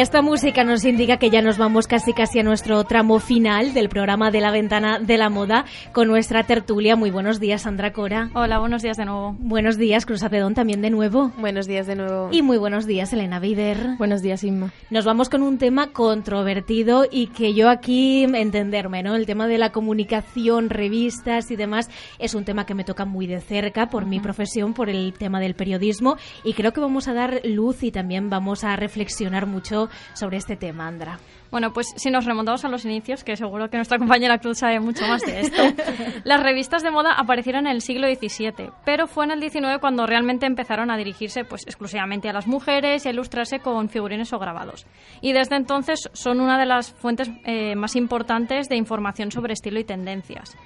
Esta 0.00 0.22
música 0.22 0.64
nos 0.64 0.86
indica 0.86 1.18
que 1.18 1.28
ya 1.28 1.42
nos 1.42 1.58
vamos 1.58 1.86
casi 1.86 2.14
casi 2.14 2.38
a 2.38 2.42
nuestro 2.42 2.82
tramo 2.84 3.18
final 3.18 3.74
del 3.74 3.90
programa 3.90 4.30
de 4.30 4.40
la 4.40 4.50
ventana 4.50 4.98
de 4.98 5.18
la 5.18 5.28
moda 5.28 5.66
con 5.92 6.08
nuestra 6.08 6.44
tertulia. 6.44 6.96
Muy 6.96 7.10
buenos 7.10 7.38
días, 7.38 7.62
Sandra 7.62 7.92
Cora. 7.92 8.30
Hola, 8.32 8.58
buenos 8.60 8.80
días 8.80 8.96
de 8.96 9.04
nuevo. 9.04 9.36
Buenos 9.38 9.76
días, 9.76 10.06
Cruz 10.06 10.22
Apedón, 10.22 10.54
también 10.54 10.80
de 10.80 10.88
nuevo. 10.88 11.32
Buenos 11.36 11.66
días 11.66 11.86
de 11.86 11.96
nuevo. 11.96 12.30
Y 12.32 12.40
muy 12.40 12.56
buenos 12.56 12.86
días, 12.86 13.12
Elena 13.12 13.40
Vider. 13.40 13.96
buenos 13.98 14.22
días, 14.22 14.42
Inma. 14.42 14.72
Nos 14.88 15.04
vamos 15.04 15.28
con 15.28 15.42
un 15.42 15.58
tema 15.58 15.92
controvertido 15.92 17.04
y 17.10 17.26
que 17.26 17.52
yo 17.52 17.68
aquí 17.68 18.24
entenderme, 18.24 19.02
¿no? 19.02 19.14
El 19.14 19.26
tema 19.26 19.48
de 19.48 19.58
la 19.58 19.70
comunicación, 19.70 20.70
revistas 20.70 21.50
y 21.50 21.56
demás 21.56 21.90
es 22.18 22.34
un 22.34 22.46
tema 22.46 22.64
que 22.64 22.74
me 22.74 22.84
toca 22.84 23.04
muy 23.04 23.26
de 23.26 23.42
cerca 23.42 23.90
por 23.90 24.06
mi 24.06 24.18
profesión, 24.18 24.72
por 24.72 24.88
el 24.88 25.12
tema 25.12 25.40
del 25.40 25.54
periodismo 25.54 26.16
y 26.42 26.54
creo 26.54 26.72
que 26.72 26.80
vamos 26.80 27.06
a 27.06 27.12
dar 27.12 27.42
luz 27.44 27.82
y 27.82 27.90
también 27.90 28.30
vamos 28.30 28.64
a 28.64 28.76
reflexionar 28.76 29.44
mucho 29.44 29.89
sobre 30.14 30.36
este 30.36 30.56
tema, 30.56 30.86
Andra. 30.86 31.18
Bueno, 31.50 31.72
pues 31.72 31.92
si 31.96 32.10
nos 32.10 32.26
remontamos 32.26 32.64
a 32.64 32.68
los 32.68 32.84
inicios, 32.84 33.24
que 33.24 33.36
seguro 33.36 33.68
que 33.68 33.76
nuestra 33.76 33.98
compañera 33.98 34.38
Cruz 34.38 34.58
sabe 34.58 34.78
mucho 34.78 35.06
más 35.06 35.22
de 35.22 35.40
esto, 35.40 35.62
las 36.24 36.42
revistas 36.42 36.82
de 36.82 36.90
moda 36.90 37.12
aparecieron 37.12 37.66
en 37.66 37.72
el 37.72 37.82
siglo 37.82 38.06
XVII, 38.06 38.70
pero 38.84 39.06
fue 39.08 39.24
en 39.24 39.32
el 39.32 39.50
XIX 39.50 39.78
cuando 39.80 40.06
realmente 40.06 40.46
empezaron 40.46 40.90
a 40.90 40.96
dirigirse 40.96 41.44
pues 41.44 41.66
exclusivamente 41.66 42.28
a 42.28 42.32
las 42.32 42.46
mujeres 42.46 43.04
y 43.04 43.08
a 43.08 43.12
ilustrarse 43.12 43.58
con 43.58 43.88
figurines 43.88 44.32
o 44.32 44.38
grabados. 44.38 44.86
Y 45.20 45.32
desde 45.32 45.56
entonces 45.56 46.08
son 46.12 46.40
una 46.40 46.58
de 46.58 46.66
las 46.66 46.92
fuentes 46.92 47.30
eh, 47.44 47.74
más 47.74 47.96
importantes 47.96 48.68
de 48.68 48.76
información 48.76 49.32
sobre 49.32 49.54
estilo 49.54 49.80
y 49.80 49.84
tendencias. 49.84 50.56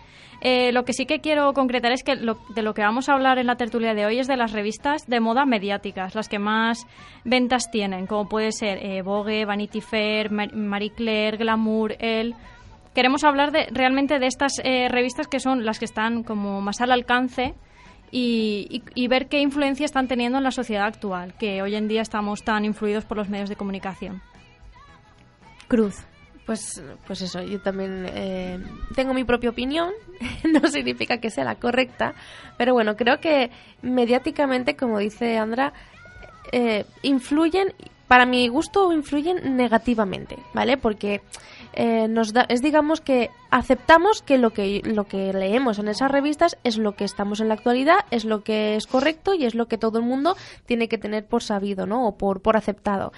Eh, 0.41 0.73
lo 0.73 0.85
que 0.85 0.93
sí 0.93 1.07
que 1.07 1.21
quiero 1.21 1.53
concretar 1.55 1.93
es 1.93 2.03
que 2.03 2.17
lo- 2.17 2.39
de 2.55 2.63
lo 2.63 2.75
que 2.75 2.83
vamos 2.83 3.09
a 3.09 3.15
hablar 3.15 3.39
en 3.39 3.47
la 3.47 3.57
tertulia 3.57 3.95
de 3.95 4.05
hoy 4.07 4.19
es 4.19 4.27
de 4.27 4.37
las 4.37 4.53
revistas 4.53 5.07
de 5.07 5.21
moda 5.21 5.47
mediáticas, 5.47 6.15
las 6.15 6.29
que 6.29 6.39
más 6.39 6.87
ventas 7.25 7.71
tienen, 7.71 8.07
como 8.07 8.29
puede 8.29 8.53
ser 8.53 8.79
eh, 8.85 9.03
Vogue, 9.03 9.45
Vanity 9.47 9.81
Fair, 9.81 10.31
Mar- 10.31 10.55
Marie 10.55 10.91
Claire, 10.91 11.37
Glamour, 11.39 11.97
Elle. 11.99 12.35
Queremos 12.95 13.25
hablar 13.25 13.51
de, 13.53 13.67
realmente 13.73 14.19
de 14.19 14.27
estas 14.27 14.61
eh, 14.63 14.89
revistas 14.89 15.27
que 15.29 15.41
son 15.41 15.65
las 15.65 15.79
que 15.79 15.85
están 15.87 16.23
como 16.23 16.61
más 16.61 16.81
al 16.81 16.93
alcance 16.93 17.55
y, 18.13 18.67
y- 18.71 18.83
y 19.05 19.09
ver 19.09 19.27
qué 19.29 19.41
influencia 19.41 19.85
están 19.87 20.07
teniendo 20.09 20.39
en 20.39 20.45
la 20.45 20.51
sociedad 20.53 20.85
actual, 20.87 21.35
que 21.39 21.63
hoy 21.63 21.75
en 21.75 21.89
día 21.89 22.03
estamos 22.03 22.45
tan 22.45 22.65
influidos 22.65 23.05
por 23.05 23.17
los 23.17 23.29
medios 23.29 23.49
de 23.49 23.57
comunicación. 23.57 24.23
Cruz. 25.67 26.05
Pues, 26.47 26.83
pues 27.07 27.23
eso, 27.23 27.43
yo 27.43 27.61
también 27.61 28.07
eh, 28.13 28.59
tengo 28.95 29.15
mi 29.15 29.25
propia 29.25 29.49
opinión, 29.49 29.93
no 30.45 30.69
significa 30.69 31.19
que 31.19 31.31
sea 31.31 31.45
la 31.45 31.55
correcta, 31.55 32.15
pero 32.59 32.75
bueno, 32.75 32.97
creo 32.97 33.19
que 33.19 33.51
mediáticamente, 33.81 34.77
como 34.77 34.99
dice 34.99 35.39
Andra, 35.39 35.73
eh, 36.53 36.85
influyen, 37.01 37.73
para 38.09 38.27
mi 38.27 38.49
gusto, 38.49 38.93
influyen 38.93 39.57
negativamente, 39.57 40.37
¿vale? 40.53 40.77
Porque 40.77 41.23
eh, 41.73 42.07
nos 42.09 42.33
da, 42.33 42.43
es 42.49 42.63
digamos 42.63 43.01
que 43.01 43.31
aceptamos 43.51 44.23
que 44.23 44.39
lo 44.39 44.51
que 44.51 44.83
lo 44.85 45.05
que 45.05 45.33
leemos 45.33 45.79
en 45.79 45.89
esas 45.89 46.11
revistas 46.11 46.57
es 46.63 46.77
lo 46.77 46.95
que 46.95 47.05
estamos 47.05 47.41
en 47.41 47.49
la 47.49 47.55
actualidad, 47.55 48.05
es 48.11 48.25
lo 48.25 48.45
que 48.45 48.77
es 48.77 48.87
correcto 48.87 49.35
y 49.35 49.47
es 49.47 49.55
lo 49.55 49.67
que 49.67 49.79
todo 49.79 49.99
el 49.99 50.05
mundo 50.05 50.37
tiene 50.67 50.89
que 50.89 50.99
tener 50.99 51.27
por 51.27 51.43
sabido, 51.43 51.87
¿no? 51.87 52.07
O 52.07 52.17
por, 52.17 52.43
por 52.43 52.57
aceptado. 52.57 53.13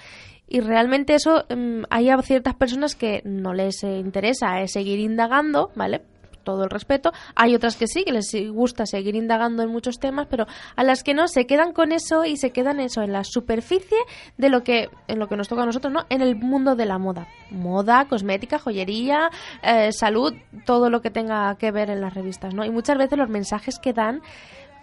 Y 0.47 0.61
realmente 0.61 1.15
eso 1.15 1.45
mm, 1.49 1.83
hay 1.89 2.09
a 2.09 2.21
ciertas 2.21 2.55
personas 2.55 2.95
que 2.95 3.21
no 3.25 3.53
les 3.53 3.83
eh, 3.83 3.97
interesa 3.97 4.61
eh, 4.61 4.67
seguir 4.67 4.99
indagando, 4.99 5.71
¿vale? 5.75 6.01
Todo 6.43 6.63
el 6.63 6.69
respeto. 6.69 7.11
Hay 7.35 7.53
otras 7.55 7.75
que 7.75 7.87
sí, 7.87 8.05
que 8.05 8.13
les 8.13 8.31
gusta 8.49 8.85
seguir 8.85 9.15
indagando 9.15 9.63
en 9.63 9.69
muchos 9.69 9.99
temas, 9.99 10.27
pero 10.29 10.47
a 10.77 10.83
las 10.85 11.03
que 11.03 11.13
no 11.13 11.27
se 11.27 11.45
quedan 11.45 11.73
con 11.73 11.91
eso 11.91 12.23
y 12.23 12.37
se 12.37 12.51
quedan 12.51 12.79
eso 12.79 13.01
en 13.01 13.11
la 13.11 13.25
superficie 13.25 13.97
de 14.37 14.47
lo 14.47 14.63
que 14.63 14.89
en 15.09 15.19
lo 15.19 15.27
que 15.27 15.35
nos 15.35 15.49
toca 15.49 15.63
a 15.63 15.65
nosotros, 15.65 15.91
¿no? 15.91 16.05
En 16.09 16.21
el 16.21 16.37
mundo 16.37 16.77
de 16.77 16.85
la 16.85 16.99
moda, 16.99 17.27
moda, 17.51 18.05
cosmética, 18.05 18.59
joyería, 18.59 19.29
eh, 19.61 19.91
salud, 19.91 20.33
todo 20.65 20.89
lo 20.89 21.01
que 21.01 21.11
tenga 21.11 21.53
que 21.55 21.71
ver 21.71 21.89
en 21.89 21.99
las 21.99 22.13
revistas, 22.13 22.53
¿no? 22.53 22.63
Y 22.63 22.69
muchas 22.69 22.97
veces 22.97 23.17
los 23.17 23.27
mensajes 23.27 23.77
que 23.79 23.91
dan 23.91 24.21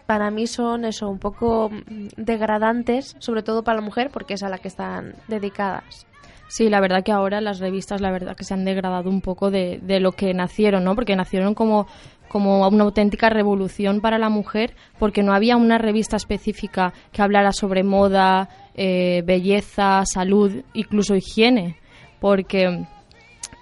para 0.07 0.31
mí 0.31 0.47
son 0.47 0.85
eso 0.85 1.09
un 1.09 1.19
poco 1.19 1.71
mm, 1.71 2.09
degradantes, 2.17 3.17
sobre 3.19 3.43
todo 3.43 3.65
para 3.65 3.77
la 3.77 3.85
mujer, 3.85 4.11
porque 4.13 4.35
es 4.35 4.43
a 4.43 4.49
la 4.49 4.59
que 4.59 4.69
están 4.69 5.15
dedicadas. 5.29 6.07
Sí, 6.49 6.69
la 6.69 6.81
verdad 6.81 7.03
que 7.03 7.13
ahora 7.13 7.41
las 7.41 7.59
revistas, 7.59 8.01
la 8.01 8.13
verdad 8.13 8.37
que 8.37 8.45
se 8.45 8.55
han 8.55 8.65
degradado 8.65 9.11
un 9.11 9.21
poco 9.21 9.51
de, 9.51 9.81
de 9.83 9.99
lo 9.99 10.13
que 10.13 10.33
nacieron, 10.35 10.85
¿no? 10.85 10.95
Porque 10.95 11.17
nacieron 11.17 11.55
como, 11.55 11.87
como 12.29 12.67
una 12.67 12.85
auténtica 12.85 13.31
revolución 13.31 14.01
para 14.01 14.19
la 14.19 14.29
mujer, 14.29 14.75
porque 14.99 15.23
no 15.23 15.33
había 15.33 15.57
una 15.57 15.79
revista 15.79 16.17
específica 16.17 16.93
que 17.13 17.23
hablara 17.23 17.53
sobre 17.53 17.83
moda, 17.83 18.49
eh, 18.75 19.23
belleza, 19.25 20.05
salud, 20.05 20.63
incluso 20.75 21.15
higiene, 21.15 21.77
porque 22.21 22.87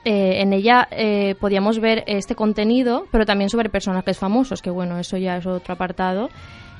eh, 0.04 0.40
en 0.42 0.52
ella 0.52 0.88
eh, 0.90 1.36
podíamos 1.38 1.78
ver 1.78 2.02
este 2.06 2.34
contenido, 2.34 3.06
pero 3.12 3.24
también 3.24 3.50
sobre 3.50 3.70
personajes 3.70 4.18
famosos, 4.18 4.60
que 4.60 4.70
bueno, 4.70 4.98
eso 4.98 5.16
ya 5.16 5.36
es 5.36 5.46
otro 5.46 5.74
apartado, 5.74 6.28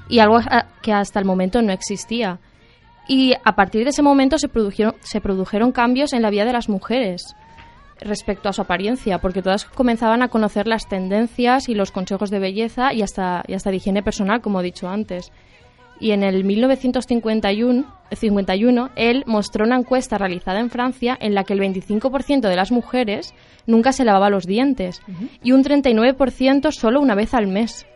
y 0.08 0.18
algo 0.18 0.40
que 0.82 0.92
hasta 0.92 1.20
el 1.20 1.24
momento 1.24 1.62
no 1.62 1.72
existía. 1.72 2.38
Y 3.06 3.34
a 3.44 3.54
partir 3.54 3.84
de 3.84 3.90
ese 3.90 4.02
momento 4.02 4.38
se 4.38 4.48
produjeron, 4.48 4.94
se 5.00 5.20
produjeron 5.20 5.72
cambios 5.72 6.12
en 6.12 6.22
la 6.22 6.30
vida 6.30 6.44
de 6.44 6.52
las 6.52 6.68
mujeres. 6.68 7.34
respecto 8.04 8.48
a 8.48 8.52
su 8.52 8.60
apariencia, 8.60 9.18
porque 9.18 9.42
todas 9.42 9.64
comenzaban 9.64 10.22
a 10.22 10.28
conocer 10.28 10.66
las 10.66 10.88
tendencias 10.88 11.68
y 11.68 11.74
los 11.76 11.92
consejos 11.92 12.30
de 12.30 12.40
belleza 12.40 12.92
y 12.92 13.00
hasta, 13.00 13.44
y 13.46 13.54
hasta 13.54 13.70
de 13.70 13.76
higiene 13.76 14.02
personal, 14.02 14.40
como 14.40 14.60
he 14.60 14.64
dicho 14.64 14.88
antes. 14.88 15.30
Y 16.02 16.10
en 16.10 16.24
el 16.24 16.42
1951, 16.42 17.84
51, 18.10 18.90
él 18.96 19.22
mostró 19.24 19.64
una 19.64 19.76
encuesta 19.76 20.18
realizada 20.18 20.58
en 20.58 20.68
Francia 20.68 21.16
en 21.20 21.32
la 21.32 21.44
que 21.44 21.52
el 21.52 21.60
25% 21.60 22.40
de 22.40 22.56
las 22.56 22.72
mujeres 22.72 23.32
nunca 23.68 23.92
se 23.92 24.04
lavaba 24.04 24.28
los 24.28 24.44
dientes 24.44 25.00
y 25.44 25.52
un 25.52 25.62
39% 25.62 26.72
solo 26.72 27.00
una 27.00 27.14
vez 27.14 27.34
al 27.34 27.46
mes. 27.46 27.86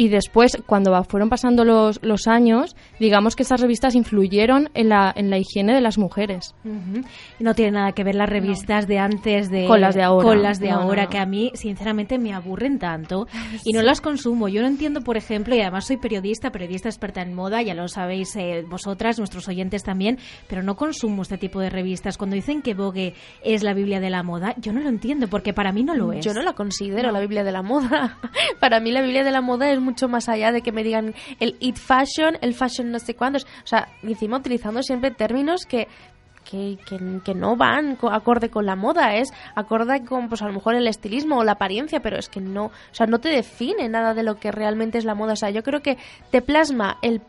Y 0.00 0.08
después, 0.08 0.56
cuando 0.64 1.04
fueron 1.04 1.28
pasando 1.28 1.62
los, 1.62 2.00
los 2.02 2.26
años, 2.26 2.74
digamos 2.98 3.36
que 3.36 3.42
esas 3.42 3.60
revistas 3.60 3.94
influyeron 3.94 4.70
en 4.72 4.88
la, 4.88 5.12
en 5.14 5.28
la 5.28 5.36
higiene 5.36 5.74
de 5.74 5.82
las 5.82 5.98
mujeres. 5.98 6.54
Ujú. 6.64 7.02
No 7.38 7.54
tiene 7.54 7.72
nada 7.72 7.92
que 7.92 8.02
ver 8.02 8.14
las 8.14 8.30
revistas 8.30 8.86
de 8.88 8.98
antes 8.98 9.50
de 9.50 9.66
Con 9.66 9.82
las 9.82 9.94
de 9.94 10.02
ahora. 10.02 10.26
con 10.26 10.42
las 10.42 10.58
de 10.58 10.70
No, 10.70 10.76
ahora 10.80 11.02
no. 11.04 11.10
que 11.10 11.18
a 11.18 11.26
mí 11.26 11.50
sinceramente 11.52 12.18
me 12.18 12.32
aburren 12.32 12.78
tanto 12.78 13.26
y 13.66 13.74
no 13.74 13.82
las 13.82 14.00
consumo. 14.00 14.48
Yo 14.48 14.62
no 14.62 14.68
entiendo, 14.68 15.02
por 15.02 15.18
ejemplo, 15.18 15.54
y 15.54 15.60
además 15.60 15.86
soy 15.86 15.98
periodista, 15.98 16.50
periodista 16.50 16.88
experta 16.88 17.20
en 17.20 17.34
moda, 17.34 17.60
ya 17.60 17.74
lo 17.74 17.86
sabéis 17.86 18.34
eh, 18.36 18.64
vosotras, 18.66 19.18
nuestros 19.18 19.48
oyentes 19.48 19.82
también, 19.82 20.18
pero 20.48 20.62
no 20.62 20.76
consumo 20.76 21.20
este 21.20 21.36
tipo 21.36 21.60
de 21.60 21.68
revistas. 21.68 22.16
Cuando 22.16 22.36
dicen 22.36 22.62
que 22.62 22.72
Vogue 22.72 23.12
es 23.44 23.62
la 23.62 23.74
Biblia 23.74 24.00
de 24.00 24.08
la 24.08 24.22
moda, 24.22 24.54
yo 24.56 24.72
no 24.72 24.80
lo 24.80 24.88
entiendo 24.88 25.28
porque 25.28 25.52
para 25.52 25.72
mí 25.72 25.82
no 25.84 25.94
lo 25.94 26.14
es. 26.14 26.24
Yo 26.24 26.32
no 26.32 26.40
la 26.40 26.54
considero 26.54 27.12
la 27.12 27.20
Biblia 27.20 27.44
de 27.44 27.52
la 27.52 27.60
moda. 27.62 28.16
Para 28.60 28.80
mí 28.80 28.92
la 28.92 29.02
Biblia 29.02 29.24
de 29.24 29.30
la 29.30 29.40
moda 29.42 29.70
es 29.70 29.78
mucho 29.90 30.08
más 30.08 30.28
allá 30.28 30.52
de 30.52 30.62
que 30.62 30.72
me 30.72 30.82
digan 30.84 31.14
el 31.40 31.56
it 31.60 31.76
fashion, 31.76 32.38
el 32.40 32.54
fashion 32.54 32.90
no 32.90 32.98
sé 32.98 33.14
cuántos. 33.14 33.44
O 33.44 33.66
sea, 33.66 33.88
encima 34.02 34.38
utilizando 34.38 34.82
siempre 34.82 35.10
términos 35.10 35.66
que 35.66 35.88
que, 36.50 36.78
que, 36.88 36.98
que 37.24 37.34
no 37.34 37.54
van 37.54 37.94
co- 37.96 38.10
acorde 38.10 38.48
con 38.48 38.66
la 38.66 38.74
moda, 38.74 39.14
es 39.14 39.28
acorde 39.54 40.04
con 40.04 40.28
pues 40.28 40.42
a 40.42 40.46
lo 40.46 40.52
mejor 40.54 40.74
el 40.74 40.88
estilismo 40.88 41.36
o 41.38 41.44
la 41.44 41.52
apariencia, 41.52 42.00
pero 42.00 42.18
es 42.18 42.28
que 42.28 42.40
no, 42.40 42.64
o 42.66 42.72
sea, 42.92 43.06
no 43.06 43.20
te 43.20 43.28
define 43.28 43.88
nada 43.88 44.14
de 44.14 44.22
lo 44.24 44.36
que 44.40 44.50
realmente 44.50 44.98
es 44.98 45.04
la 45.04 45.14
moda. 45.14 45.34
O 45.34 45.36
sea, 45.36 45.50
yo 45.50 45.62
creo 45.62 45.80
que 45.80 45.96
te 46.32 46.40
plasma 46.42 46.96
el 47.02 47.20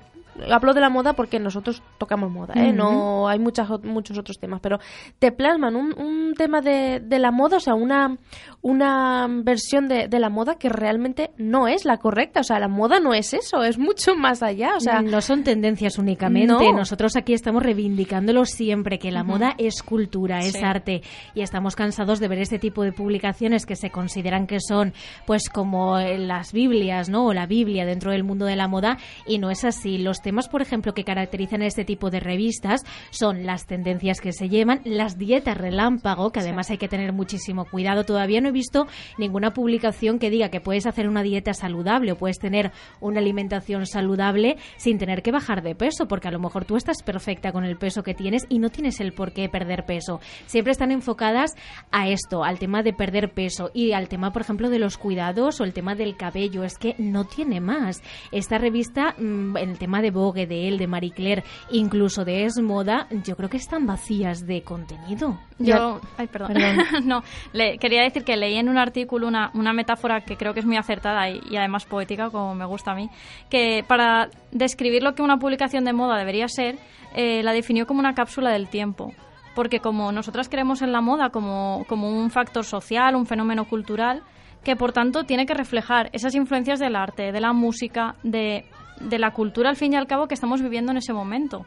hablo 0.49 0.73
de 0.73 0.82
la 0.82 0.89
moda 0.89 1.13
porque 1.13 1.39
nosotros 1.39 1.82
tocamos 1.97 2.32
moda, 2.32 2.53
¿eh? 2.55 2.71
No 2.71 3.27
hay 3.27 3.39
muchas, 3.39 3.69
muchos 3.84 4.17
otros 4.17 4.39
temas, 4.39 4.59
pero 4.61 4.79
te 5.19 5.32
plasman 5.32 5.75
un, 5.75 5.93
un 5.99 6.34
tema 6.36 6.61
de, 6.61 6.99
de 6.99 7.19
la 7.19 7.32
moda, 7.32 7.57
o 7.57 7.59
sea, 7.59 7.73
una, 7.73 8.17
una 8.61 9.27
versión 9.29 9.88
de, 9.88 10.07
de 10.07 10.19
la 10.19 10.29
moda 10.29 10.55
que 10.55 10.69
realmente 10.69 11.32
no 11.38 11.67
es 11.67 11.86
la 11.86 11.97
correcta. 11.97 12.41
O 12.41 12.43
sea, 12.43 12.59
la 12.59 12.67
moda 12.67 12.99
no 12.99 13.13
es 13.13 13.34
eso, 13.34 13.63
es 13.63 13.77
mucho 13.77 14.15
más 14.15 14.43
allá. 14.43 14.75
O 14.75 14.79
sea, 14.79 15.01
no 15.01 15.21
son 15.21 15.43
tendencias 15.43 15.97
únicamente. 15.97 16.53
No. 16.53 16.77
Nosotros 16.77 17.15
aquí 17.15 17.34
estamos 17.34 17.63
reivindicándolo 17.63 18.45
siempre, 18.45 18.99
que 18.99 19.11
la 19.11 19.23
moda 19.23 19.55
es 19.57 19.84
cultura, 19.84 20.39
es 20.39 20.61
arte. 20.63 21.01
Y 21.34 21.41
estamos 21.41 21.75
cansados 21.75 22.19
de 22.19 22.27
ver 22.27 22.39
este 22.39 22.59
tipo 22.59 22.84
de 22.84 22.91
publicaciones 22.91 23.65
que 23.65 23.75
se 23.75 23.89
consideran 23.89 24.47
que 24.47 24.59
son, 24.59 24.93
pues, 25.25 25.49
como 25.49 25.97
eh, 25.99 26.17
las 26.17 26.53
Biblias, 26.53 27.09
¿no? 27.09 27.25
O 27.25 27.34
la 27.34 27.45
Biblia 27.45 27.86
dentro 27.86 28.11
del 28.11 28.23
mundo 28.23 28.45
de 28.45 28.55
la 28.55 28.67
moda. 28.67 28.97
Y 29.25 29.39
no 29.39 29.49
es 29.49 29.65
así. 29.65 29.97
Los 29.97 30.20
temas, 30.22 30.47
por 30.47 30.61
ejemplo, 30.61 30.93
que 30.93 31.03
caracterizan 31.03 31.61
este 31.61 31.86
tipo 31.86 32.09
de 32.09 32.19
revistas 32.19 32.84
son 33.09 33.45
las 33.45 33.65
tendencias 33.65 34.22
que 34.22 34.34
se 34.34 34.49
llevan, 34.49 34.82
las 34.84 35.17
dietas 35.17 35.57
relámpago, 35.57 36.32
que 36.32 36.39
además 36.39 36.69
hay 36.69 36.78
que 36.78 36.88
tener 36.88 37.13
muchísimo 37.13 37.65
cuidado. 37.65 38.03
Todavía 38.03 38.41
no 38.41 38.49
he 38.49 38.51
visto 38.51 38.88
ninguna 39.17 39.53
publicación 39.53 40.19
que 40.19 40.30
diga 40.30 40.49
que 40.49 40.61
puedes 40.61 40.86
hacer 40.86 41.07
una 41.07 41.24
dieta 41.24 41.53
saludable 41.53 42.11
o 42.13 42.17
puedes 42.17 42.39
tener 42.39 42.72
una 42.99 43.19
alimentación 43.19 43.86
saludable 43.86 44.57
sin 44.78 44.97
tener 44.97 45.22
que 45.22 45.32
bajar 45.32 45.61
de 45.61 45.76
peso, 45.76 46.07
porque 46.07 46.28
a 46.28 46.32
lo 46.32 46.39
mejor 46.39 46.65
tú 46.65 46.76
estás 46.76 47.03
perfecta 47.03 47.51
con 47.51 47.65
el 47.65 47.78
peso 47.78 48.03
que 48.03 48.13
tienes 48.13 48.45
y 48.49 48.59
no 48.59 48.69
tienes 48.69 48.99
el 48.99 49.13
por 49.13 49.34
qué 49.34 49.49
perder 49.49 49.86
peso. 49.86 50.19
Siempre 50.45 50.72
están 50.72 50.91
enfocadas 50.91 51.55
a 51.91 52.07
esto, 52.07 52.43
al 52.43 52.59
tema 52.59 52.84
de 52.84 52.93
perder 52.93 53.34
peso 53.34 53.72
y 53.74 53.93
al 53.93 54.07
tema, 54.07 54.32
por 54.32 54.41
ejemplo, 54.41 54.69
de 54.69 54.80
los 54.80 54.97
cuidados 54.97 55.59
o 55.59 55.63
el 55.63 55.74
tema 55.74 55.95
del 55.95 56.15
cabello. 56.15 56.63
Es 56.63 56.78
que 56.78 56.95
no 56.97 57.26
tiene 57.26 57.59
más. 57.59 58.01
Esta 58.32 58.57
revista, 58.57 59.15
mm, 59.17 59.57
el 59.57 59.78
tema 59.78 60.01
de 60.01 60.11
Vogue, 60.12 60.45
de 60.45 60.68
él, 60.68 60.78
de 60.78 60.88
Marie 60.88 61.12
Claire, 61.12 61.43
incluso 61.72 62.26
de 62.26 62.45
Es 62.45 62.59
Moda, 62.62 63.07
yo 63.24 63.36
creo 63.36 63.49
que 63.49 63.57
están 63.57 63.86
vacías 63.86 64.45
de 64.45 64.62
contenido. 64.62 65.39
Yo, 65.59 65.99
ay, 66.18 66.28
perdón. 66.28 66.53
Perdón. 66.53 66.86
no, 67.05 67.24
le, 67.53 67.78
quería 67.78 68.03
decir 68.03 68.24
que 68.24 68.36
leí 68.38 68.57
en 68.57 68.70
un 68.70 68.78
artículo 68.78 69.28
una, 69.28 69.51
una 69.53 69.74
metáfora 69.74 70.22
que 70.22 70.38
creo 70.38 70.53
que 70.53 70.59
es 70.59 70.66
muy 70.66 70.78
acertada 70.78 71.30
y, 71.30 71.41
y 71.49 71.57
además 71.57 71.86
poética, 71.86 72.30
como 72.30 72.55
me 72.55 72.66
gusta 72.66 72.91
a 72.91 72.95
mí, 72.95 73.09
que 73.49 73.84
para 73.88 74.30
describir 74.51 75.03
lo 75.03 75.14
que 75.16 75.22
una 75.22 75.38
publicación 75.38 75.84
de 75.86 75.93
moda 75.93 76.18
debería 76.18 76.47
ser, 76.47 76.78
eh, 77.14 77.43
la 77.43 77.51
definió 77.53 77.86
como 77.86 77.99
una 77.99 78.14
cápsula 78.14 78.51
del 78.51 78.68
tiempo. 78.68 79.14
Porque 79.55 79.80
como 79.80 80.12
nosotras 80.12 80.47
creemos 80.47 80.82
en 80.82 80.91
la 80.91 81.01
moda 81.01 81.30
como, 81.30 81.86
como 81.88 82.09
un 82.09 82.30
factor 82.32 82.64
social, 82.64 83.16
un 83.16 83.26
fenómeno 83.26 83.66
cultural, 83.66 84.24
que 84.64 84.76
por 84.76 84.93
tanto 84.93 85.24
tiene 85.24 85.45
que 85.45 85.53
reflejar 85.53 86.09
esas 86.14 86.36
influencias 86.36 86.80
del 86.80 86.95
arte, 86.95 87.32
de 87.32 87.41
la 87.41 87.51
música, 87.51 88.16
de, 88.24 88.66
de 89.10 89.20
la 89.20 89.32
cultura 89.32 89.70
al 89.70 89.76
fin 89.76 89.93
y 89.93 89.95
al 89.95 90.08
cabo 90.08 90.28
que 90.28 90.34
estamos 90.34 90.62
viviendo 90.62 90.91
en 90.91 90.97
ese 90.97 91.14
momento. 91.14 91.66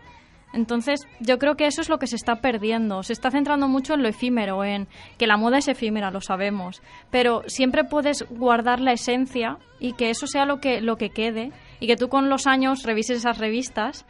Entonces, 0.55 1.07
yo 1.19 1.39
creo 1.39 1.57
que 1.57 1.67
eso 1.67 1.81
es 1.81 1.89
lo 1.89 1.99
que 1.99 2.07
se 2.07 2.15
está 2.15 2.37
perdiendo. 2.37 3.03
Se 3.03 3.13
está 3.13 3.31
centrando 3.31 3.67
mucho 3.67 3.95
en 3.95 4.03
lo 4.03 4.09
efímero, 4.09 4.65
en 4.65 4.87
que 5.19 5.27
la 5.27 5.37
moda 5.37 5.59
es 5.59 5.67
efímera, 5.67 6.13
lo 6.13 6.21
sabemos. 6.21 6.81
Pero 7.11 7.43
siempre 7.47 7.83
puedes 7.83 8.25
guardar 8.31 8.81
la 8.81 8.93
esencia 8.93 9.59
y 9.81 9.95
que 9.95 10.11
eso 10.11 10.29
sea 10.29 10.47
lo 10.47 10.61
que, 10.61 10.81
lo 10.81 10.97
que 10.97 11.11
quede. 11.11 11.51
Y 11.81 11.89
que 11.89 11.97
tú 11.97 12.09
con 12.09 12.31
los 12.31 12.47
años 12.47 12.85
revises 12.85 13.19
esas 13.19 13.39
revistas 13.39 14.07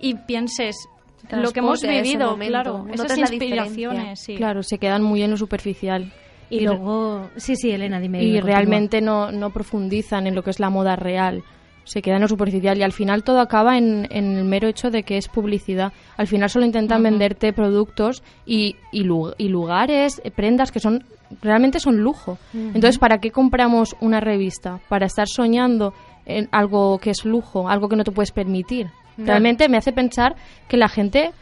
y 0.00 0.14
pienses 0.14 0.88
lo 1.30 1.52
que 1.52 1.60
hemos 1.60 1.80
vivido, 1.80 2.36
claro. 2.36 2.86
Esas 2.92 3.16
inspiraciones, 3.16 4.20
sí. 4.20 4.34
Claro, 4.34 4.62
se 4.62 4.78
quedan 4.78 5.02
muy 5.02 5.22
en 5.22 5.30
lo 5.30 5.36
superficial. 5.36 6.12
Y, 6.50 6.60
luego, 6.60 7.30
sí, 7.36 7.56
sí, 7.56 7.70
Elena, 7.70 7.98
dime. 8.00 8.22
y 8.22 8.40
realmente 8.40 9.00
no, 9.00 9.32
no 9.32 9.50
profundizan 9.50 10.26
en 10.26 10.34
lo 10.34 10.42
que 10.42 10.50
es 10.50 10.60
la 10.60 10.70
moda 10.70 10.94
real. 10.94 11.42
Se 11.84 12.00
queda 12.02 12.16
en 12.16 12.22
lo 12.22 12.28
superficial 12.28 12.78
y 12.78 12.82
al 12.82 12.92
final 12.92 13.22
todo 13.24 13.40
acaba 13.40 13.76
en, 13.78 14.06
en 14.10 14.36
el 14.36 14.44
mero 14.44 14.68
hecho 14.68 14.90
de 14.90 15.02
que 15.02 15.16
es 15.18 15.28
publicidad. 15.28 15.92
Al 16.16 16.26
final 16.26 16.48
solo 16.50 16.64
intentan 16.64 17.02
venderte 17.02 17.52
productos 17.52 18.22
y, 18.46 18.76
y, 18.90 19.04
lu- 19.04 19.34
y 19.38 19.48
lugares, 19.48 20.20
eh, 20.24 20.30
prendas 20.30 20.72
que 20.72 20.80
son 20.80 21.04
realmente 21.42 21.80
son 21.80 21.98
lujo. 21.98 22.38
Entonces, 22.54 22.98
¿para 22.98 23.18
qué 23.18 23.30
compramos 23.30 23.96
una 24.00 24.20
revista? 24.20 24.80
Para 24.88 25.06
estar 25.06 25.26
soñando 25.28 25.92
en 26.26 26.48
algo 26.52 26.98
que 26.98 27.10
es 27.10 27.24
lujo, 27.24 27.68
algo 27.68 27.88
que 27.88 27.96
no 27.96 28.04
te 28.04 28.12
puedes 28.12 28.30
permitir. 28.32 28.86
Realmente 29.18 29.68
me 29.68 29.76
hace 29.76 29.92
pensar 29.92 30.36
que 30.68 30.76
la 30.76 30.88
gente 30.88 31.32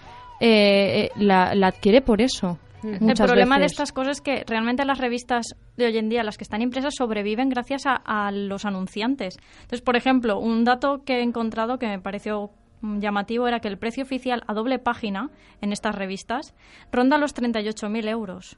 eh, 0.41 1.05
eh, 1.05 1.11
la, 1.17 1.55
la 1.55 1.69
adquiere 1.69 2.01
por 2.01 2.21
eso. 2.21 2.59
El 2.83 3.15
problema 3.15 3.59
de 3.59 3.67
estas 3.67 3.93
cosas 3.93 4.19
es 4.19 4.21
que 4.21 4.45
realmente 4.47 4.85
las 4.85 4.99
revistas 4.99 5.55
de 5.77 5.87
hoy 5.87 5.99
en 5.99 6.09
día, 6.09 6.23
las 6.23 6.37
que 6.37 6.45
están 6.45 6.63
impresas, 6.63 6.95
sobreviven 6.97 7.49
gracias 7.49 7.87
a, 7.87 7.95
a 7.95 8.31
los 8.33 8.65
anunciantes. 8.65 9.37
Entonces, 9.63 9.83
por 9.83 9.97
ejemplo, 9.97 10.39
un 10.39 10.65
dato 10.65 11.03
que 11.05 11.19
he 11.19 11.23
encontrado 11.23 11.79
que 11.79 11.87
me 11.87 12.01
pareció 12.01 12.51
llamativo 12.83 13.47
era 13.47 13.61
que 13.61 13.69
el 13.69 13.79
precio 13.79 14.03
oficial 14.03 14.43
a 14.47 14.55
doble 14.55 14.79
página 14.79 15.31
en 15.61 15.73
estas 15.73 15.95
revistas 15.95 16.55
ronda 16.91 17.17
los 17.19 17.35
38.000 17.35 18.09
euros. 18.09 18.57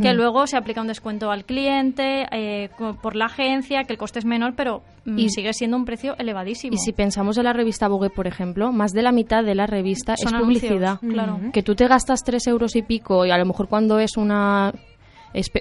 Que 0.00 0.14
luego 0.14 0.46
se 0.46 0.56
aplica 0.56 0.80
un 0.80 0.86
descuento 0.86 1.30
al 1.30 1.44
cliente 1.44 2.26
eh, 2.32 2.70
por 3.02 3.16
la 3.16 3.26
agencia, 3.26 3.84
que 3.84 3.92
el 3.92 3.98
coste 3.98 4.18
es 4.20 4.24
menor, 4.24 4.54
pero 4.56 4.82
mm, 5.04 5.18
Y- 5.18 5.28
sigue 5.30 5.52
siendo 5.52 5.76
un 5.76 5.84
precio 5.84 6.16
elevadísimo. 6.18 6.74
Y 6.74 6.78
si 6.78 6.92
pensamos 6.92 7.36
en 7.38 7.44
la 7.44 7.52
revista 7.52 7.88
Vogue, 7.88 8.10
por 8.10 8.26
ejemplo, 8.26 8.72
más 8.72 8.92
de 8.92 9.02
la 9.02 9.12
mitad 9.12 9.44
de 9.44 9.54
la 9.54 9.66
revista 9.66 10.16
Son 10.16 10.34
es 10.34 10.40
publicidad. 10.40 10.98
anuncios, 11.02 11.12
claro. 11.12 11.40
Que 11.52 11.62
tú 11.62 11.74
te 11.74 11.86
gastas 11.88 12.22
tres 12.24 12.46
euros 12.46 12.76
y 12.76 12.82
pico 12.82 13.26
y 13.26 13.30
a 13.30 13.38
lo 13.38 13.44
mejor 13.44 13.68
cuando 13.68 13.98
es 13.98 14.16
una 14.16 14.72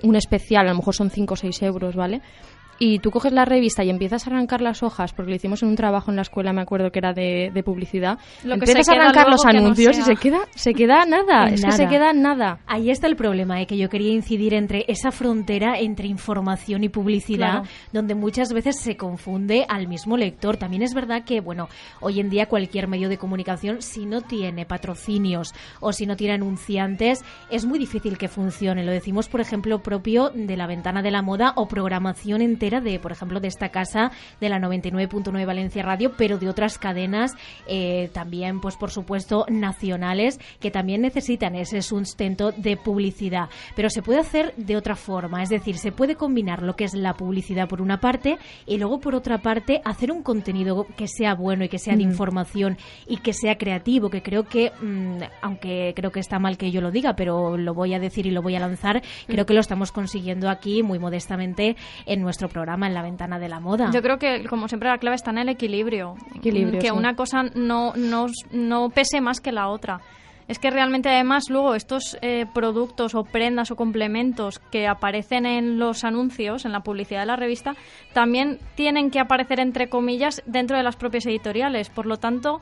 un 0.02 0.16
especial, 0.16 0.66
a 0.68 0.72
lo 0.72 0.78
mejor 0.78 0.96
son 0.96 1.12
5 1.12 1.34
o 1.36 1.38
6 1.38 1.62
euros, 1.62 1.96
¿vale? 1.96 2.22
Y 2.80 3.00
tú 3.00 3.12
coges 3.12 3.34
la 3.34 3.46
revista 3.46 3.84
y 3.84 3.90
empiezas 3.90 4.26
a 4.26 4.30
arrancar 4.30 4.62
las 4.62 4.84
hojas, 4.84 5.12
porque 5.14 5.30
lo 5.32 5.36
hicimos 5.36 5.62
en 5.64 5.70
un 5.70 5.76
trabajo 5.76 6.12
en 6.12 6.16
la 6.16 6.22
escuela, 6.22 6.54
me 6.54 6.62
acuerdo 6.62 6.92
que 6.92 7.00
era 7.00 7.14
de, 7.14 7.52
de 7.54 7.64
publicidad. 7.64 8.18
Lo 8.44 8.56
que 8.56 8.62
empiezas 8.72 8.90
a 8.90 8.94
arrancar 8.94 9.28
los 9.30 9.44
no 9.44 9.50
anuncios 9.50 9.98
y 9.98 10.02
se 10.02 10.16
queda, 10.16 10.40
se 10.56 10.74
queda 10.74 11.06
nada, 11.08 11.50
que 11.50 11.58
se 11.58 11.88
queda 11.88 12.14
nada. 12.14 12.60
Ahí 12.68 12.90
está 12.90 13.08
el 13.08 13.16
problema, 13.16 13.62
¿eh? 13.62 13.68
que 13.68 13.78
yo 13.78 13.90
quería 13.90 14.14
incidir 14.14 14.54
entre 14.54 14.86
esa 14.88 15.12
frontera 15.12 15.78
entre 15.80 16.08
información 16.08 16.84
y 16.84 16.90
publicidad, 16.90 17.30
Claro. 17.40 17.64
donde 17.94 18.16
muchas 18.16 18.54
veces 18.54 18.80
se 18.80 18.96
confunde 18.98 19.66
al 19.68 19.88
mismo 19.88 20.18
lector. 20.18 20.58
También 20.58 20.82
es 20.82 20.94
verdad 20.94 21.24
que, 21.26 21.42
bueno, 21.42 21.68
hoy 22.00 22.20
en 22.20 22.30
día 22.30 22.48
cualquier 22.48 22.88
medio 22.88 23.10
de 23.10 23.18
comunicación, 23.18 23.82
si 23.82 24.06
no 24.06 24.22
tiene 24.22 24.66
patrocinios 24.66 25.54
o 25.80 25.92
si 25.92 26.06
no 26.06 26.16
tiene 26.16 26.36
anunciantes, 26.36 27.24
es 27.50 27.66
muy 27.66 27.78
difícil 27.80 28.18
que 28.18 28.28
funcione. 28.28 28.84
Lo 28.86 28.92
decimos, 28.92 29.28
por 29.28 29.42
ejemplo, 29.42 29.80
propio 29.84 30.30
de 30.30 30.56
la 30.58 30.68
ventana 30.68 31.02
de 31.02 31.12
la 31.12 31.22
moda 31.22 31.54
o 31.56 31.68
programación 31.68 32.42
en 32.42 32.58
entera 32.70 32.82
de, 32.82 33.00
por 33.00 33.12
ejemplo, 33.12 33.40
de 33.40 33.48
esta 33.48 33.70
casa 33.70 34.12
de 34.40 34.50
la 34.50 34.60
99.9 34.60 35.46
Valencia 35.46 35.82
Radio, 35.82 36.14
pero 36.18 36.38
de 36.38 36.50
otras 36.50 36.78
cadenas 36.78 37.34
eh, 37.68 38.10
también, 38.14 38.62
pues 38.62 38.76
por 38.76 38.92
supuesto, 38.92 39.46
nacionales 39.50 40.40
que 40.60 40.70
también 40.70 41.02
necesitan 41.02 41.56
ese 41.56 41.82
sustento 41.82 42.52
de 42.52 42.78
publicidad. 42.78 43.50
Pero 43.76 43.90
se 43.90 44.02
puede 44.02 44.20
hacer 44.20 44.54
de 44.56 44.78
otra 44.78 44.96
forma, 44.96 45.42
es 45.42 45.50
decir, 45.50 45.78
se 45.78 45.92
puede 45.92 46.16
combinar 46.16 46.62
lo 46.62 46.76
que 46.76 46.84
es 46.84 46.94
la 46.94 47.16
publicidad 47.16 47.68
por 47.68 47.82
una 47.82 48.00
parte 48.00 48.38
y 48.68 48.78
luego 48.78 49.00
por 49.00 49.16
otra 49.16 49.40
parte 49.40 49.82
hacer 49.84 50.12
un 50.12 50.22
contenido 50.22 50.86
que 50.96 51.08
sea 51.08 51.34
bueno 51.34 51.64
y 51.64 51.70
que 51.70 51.80
sea 51.80 51.96
de 51.96 52.06
Mm. 52.06 52.10
información 52.10 52.78
y 53.08 53.18
que 53.18 53.34
sea 53.34 53.58
creativo, 53.58 54.10
que 54.10 54.22
creo 54.22 54.44
que, 54.44 54.72
mm, 54.82 55.24
aunque 55.42 55.94
creo 55.96 56.12
que 56.12 56.20
está 56.20 56.38
mal 56.38 56.58
que 56.58 56.72
yo 56.72 56.82
lo 56.82 56.92
diga, 56.92 57.16
pero 57.16 57.58
lo 57.58 57.74
voy 57.74 57.94
a 57.94 58.00
decir 58.00 58.28
y 58.28 58.32
lo 58.32 58.42
voy 58.42 58.56
a 58.56 58.60
lanzar, 58.60 59.02
creo 59.28 59.46
que 59.46 59.54
lo 59.54 59.60
estamos 59.60 59.92
consiguiendo 59.92 60.50
aquí 60.50 60.84
muy 60.84 61.00
modestamente 61.00 61.76
en 62.06 62.22
nuestro 62.22 62.48
programa, 62.48 62.59
en 62.88 62.94
la 62.94 63.02
ventana 63.02 63.40
de 63.40 63.50
la 63.50 63.60
moda. 63.60 63.92
Yo 63.92 64.02
creo 64.02 64.18
que, 64.18 64.46
como 64.46 64.68
siempre, 64.68 64.90
la 64.90 64.98
clave 64.98 65.16
está 65.16 65.32
en 65.32 65.40
el 65.40 65.50
equilibrio. 65.50 66.16
Equilibrio, 66.36 66.80
que 66.80 66.88
sí. 66.88 66.94
una 66.94 67.16
cosa 67.16 67.44
no, 67.56 67.94
no, 67.96 68.28
no 68.52 68.90
pese 68.90 69.22
más 69.22 69.40
que 69.40 69.52
la 69.52 69.70
otra. 69.70 70.02
Es 70.48 70.58
que 70.58 70.72
realmente, 70.72 71.10
además, 71.10 71.44
luego 71.50 71.76
estos 71.76 72.18
eh, 72.22 72.48
productos 72.56 73.14
o 73.14 73.24
prendas 73.24 73.70
o 73.70 73.76
complementos 73.76 74.58
que 74.72 74.88
aparecen 74.88 75.46
en 75.46 75.78
los 75.78 76.04
anuncios, 76.04 76.66
en 76.66 76.72
la 76.72 76.80
publicidad 76.80 77.20
de 77.20 77.28
la 77.28 77.36
revista, 77.36 77.76
también 78.14 78.58
tienen 78.74 79.12
que 79.12 79.20
aparecer, 79.20 79.60
entre 79.60 79.90
comillas, 79.90 80.42
dentro 80.48 80.76
de 80.76 80.82
las 80.82 80.96
propias 80.96 81.28
editoriales. 81.28 81.92
Por 81.92 82.08
lo 82.08 82.18
tanto, 82.18 82.62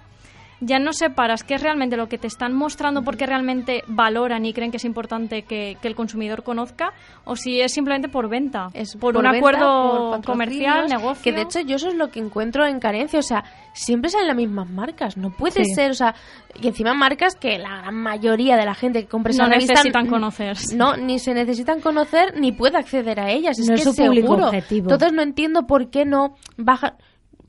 ya 0.59 0.79
no 0.79 0.91
separas 0.93 1.43
qué 1.43 1.55
es 1.55 1.61
realmente 1.61 1.97
lo 1.97 2.07
que 2.09 2.17
te 2.17 2.27
están 2.27 2.53
mostrando 2.53 3.03
porque 3.03 3.25
realmente 3.25 3.83
valoran 3.87 4.45
y 4.45 4.53
creen 4.53 4.71
que 4.71 4.77
es 4.77 4.85
importante 4.85 5.43
que, 5.43 5.77
que 5.81 5.87
el 5.87 5.95
consumidor 5.95 6.43
conozca 6.43 6.93
o 7.25 7.35
si 7.35 7.61
es 7.61 7.71
simplemente 7.73 8.09
por 8.09 8.27
venta, 8.27 8.69
Es 8.73 8.95
por, 8.95 9.15
un 9.15 9.23
venta, 9.23 9.37
acuerdo 9.37 10.11
por 10.15 10.25
comercial, 10.25 10.87
negocio. 10.87 11.23
Que 11.23 11.31
de 11.31 11.43
hecho 11.43 11.59
yo 11.61 11.75
eso 11.75 11.89
es 11.89 11.95
lo 11.95 12.09
que 12.09 12.19
encuentro 12.19 12.65
en 12.65 12.79
carencia. 12.79 13.19
O 13.19 13.23
sea, 13.23 13.43
siempre 13.73 14.09
salen 14.09 14.27
las 14.27 14.35
mismas 14.35 14.69
marcas. 14.69 15.15
No 15.17 15.29
puede 15.31 15.63
Sí. 15.63 15.73
ser, 15.75 15.91
o 15.91 15.93
sea, 15.93 16.15
y 16.59 16.67
encima 16.67 16.93
marcas 16.93 17.35
que 17.35 17.57
la 17.59 17.81
gran 17.81 17.95
mayoría 17.95 18.57
de 18.57 18.65
la 18.65 18.73
gente 18.73 19.01
que 19.03 19.07
compra 19.07 19.31
esa 19.31 19.43
no 19.43 19.49
revista 19.49 19.73
necesitan 19.73 20.07
conocer. 20.07 20.57
No, 20.75 20.97
ni 20.97 21.19
se 21.19 21.33
necesitan 21.33 21.81
conocer 21.81 22.33
ni 22.39 22.51
puede 22.51 22.77
acceder 22.77 23.19
a 23.19 23.29
ellas. 23.31 23.59
Es 23.59 23.67
que 23.67 23.75
es 23.75 23.83
su 23.83 23.95
público 23.95 24.27
seguro. 24.27 24.45
objetivo. 24.47 24.89
Entonces 24.91 25.13
no 25.13 25.21
entiendo 25.21 25.67
por 25.67 25.89
qué 25.89 26.05
no 26.05 26.35
bajan. 26.57 26.93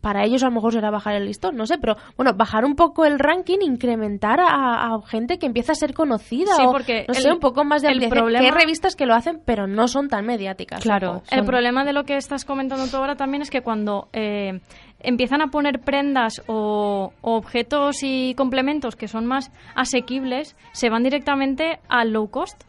Para 0.08 0.24
ellos 0.24 0.42
a 0.42 0.46
lo 0.46 0.52
mejor 0.52 0.72
será 0.72 0.90
bajar 0.90 1.16
el 1.16 1.26
listón, 1.26 1.54
no 1.54 1.66
sé, 1.66 1.76
pero 1.76 1.96
bueno, 2.16 2.32
bajar 2.34 2.64
un 2.64 2.74
poco 2.76 3.04
el 3.04 3.18
ranking, 3.18 3.58
incrementar 3.60 4.40
a, 4.40 4.86
a 4.94 5.02
gente 5.06 5.38
que 5.38 5.44
empieza 5.44 5.72
a 5.72 5.74
ser 5.74 5.92
conocida 5.92 6.54
Sí, 6.56 6.62
o 6.66 6.72
porque 6.72 7.04
no 7.06 7.12
el- 7.14 7.20
sé, 7.22 7.30
un 7.30 7.40
poco 7.40 7.62
más 7.62 7.82
de 7.82 7.88
el 7.88 7.94
ampliación. 7.96 8.18
problema- 8.18 8.40
Que 8.40 8.46
hay 8.46 8.52
revistas 8.58 8.96
que 8.96 9.04
lo 9.04 9.14
hacen, 9.14 9.42
pero 9.44 9.66
no 9.66 9.86
son 9.86 10.08
tan 10.08 10.24
mediáticas. 10.24 10.80
Claro. 10.82 11.20
El 11.30 11.44
problema 11.44 11.84
de 11.84 11.92
lo 11.92 12.04
que 12.04 12.16
estás 12.16 12.46
comentando 12.46 12.86
tú 12.86 12.96
ahora 12.96 13.16
también 13.16 13.42
es 13.42 13.50
que 13.50 13.60
cuando 13.60 14.08
eh, 14.14 14.60
empiezan 15.00 15.42
a 15.42 15.48
poner 15.48 15.80
prendas 15.80 16.42
o, 16.46 17.12
o 17.20 17.36
objetos 17.36 17.98
y 18.02 18.32
complementos 18.34 18.96
que 18.96 19.08
son 19.08 19.26
más 19.26 19.50
asequibles, 19.74 20.56
se 20.72 20.88
van 20.88 21.02
directamente 21.02 21.80
al 21.90 22.12
low 22.12 22.30
cost. 22.30 22.64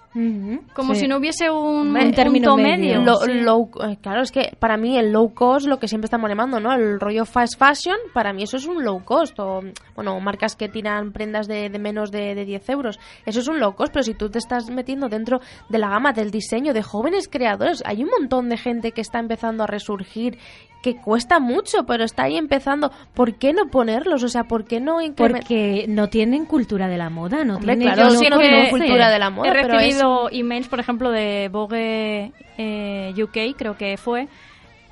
Como 0.73 0.95
Sí. 0.95 1.01
si 1.01 1.07
no 1.07 1.17
hubiese 1.17 1.49
un, 1.51 1.95
Un 1.95 2.11
término 2.13 2.51
punto 2.55 2.57
medio. 2.63 2.99
medio. 2.99 3.01
Lo- 3.01 3.17
Sí. 3.19 3.31
low- 3.41 3.69
eh, 3.87 3.97
claro, 4.01 4.21
es 4.23 4.31
que 4.31 4.55
para 4.59 4.75
mí 4.75 4.97
el 4.97 5.11
low 5.11 5.33
cost, 5.33 5.67
lo 5.67 5.77
que 5.77 5.87
siempre 5.87 6.05
estamos 6.07 6.29
llamando, 6.29 6.59
¿no? 6.59 6.73
El 6.73 6.99
rollo 6.99 7.25
fast 7.25 7.59
fashion, 7.59 7.95
para 8.13 8.33
mí 8.33 8.43
eso 8.43 8.57
es 8.57 8.65
un 8.65 8.83
low 8.83 9.03
cost. 9.05 9.39
O, 9.39 9.61
bueno, 9.95 10.19
marcas 10.19 10.55
que 10.55 10.67
tiran 10.67 11.11
prendas 11.11 11.47
de, 11.47 11.69
de 11.69 11.79
menos 11.79 12.11
de, 12.11 12.33
de 12.33 12.43
10 12.45 12.67
euros. 12.69 12.99
Eso 13.25 13.39
es 13.39 13.47
un 13.47 13.59
low 13.59 13.75
cost, 13.75 13.93
pero 13.93 14.03
si 14.03 14.15
tú 14.15 14.29
te 14.29 14.39
estás 14.39 14.69
metiendo 14.71 15.09
dentro 15.09 15.41
de 15.69 15.77
la 15.77 15.89
gama 15.89 16.11
del 16.11 16.31
diseño 16.31 16.73
de 16.73 16.81
jóvenes 16.81 17.27
creadores, 17.27 17.83
hay 17.85 18.03
un 18.03 18.09
montón 18.09 18.49
de 18.49 18.57
gente 18.57 18.91
que 18.91 19.01
está 19.01 19.19
empezando 19.19 19.63
a 19.63 19.67
resurgir, 19.67 20.37
que 20.81 20.95
cuesta 20.95 21.39
mucho, 21.39 21.85
pero 21.85 22.03
está 22.05 22.23
ahí 22.23 22.37
empezando. 22.37 22.91
¿Por 23.13 23.35
qué 23.35 23.51
no 23.53 23.67
ponerlos? 23.67 24.23
O 24.23 24.29
sea, 24.29 24.45
¿por 24.45 24.63
qué 24.65 24.79
no 24.79 25.01
incrementar? 25.01 25.41
Porque 25.41 25.85
no 25.89 26.07
tienen 26.07 26.45
cultura 26.45 26.87
de 26.87 26.97
la 26.97 27.09
moda, 27.09 27.43
no 27.43 27.55
Hombre, 27.57 27.75
tienen 27.75 27.93
claro, 27.95 28.13
no 28.13 28.19
sí, 28.19 28.27
no 28.29 28.37
tienen 28.39 28.69
cultura 28.69 29.09
de 29.09 29.19
la 29.19 29.29
moda, 29.29 29.49
He 29.49 29.51
pero 29.51 29.73
es- 29.75 29.81
recibido 29.81 30.29
emails, 30.31 30.67
por 30.69 30.79
ejemplo, 30.79 31.11
de 31.11 31.49
Vogue 31.51 32.31
eh, 32.57 33.13
UK, 33.21 33.55
creo 33.57 33.75
que 33.77 33.97
fue, 33.97 34.27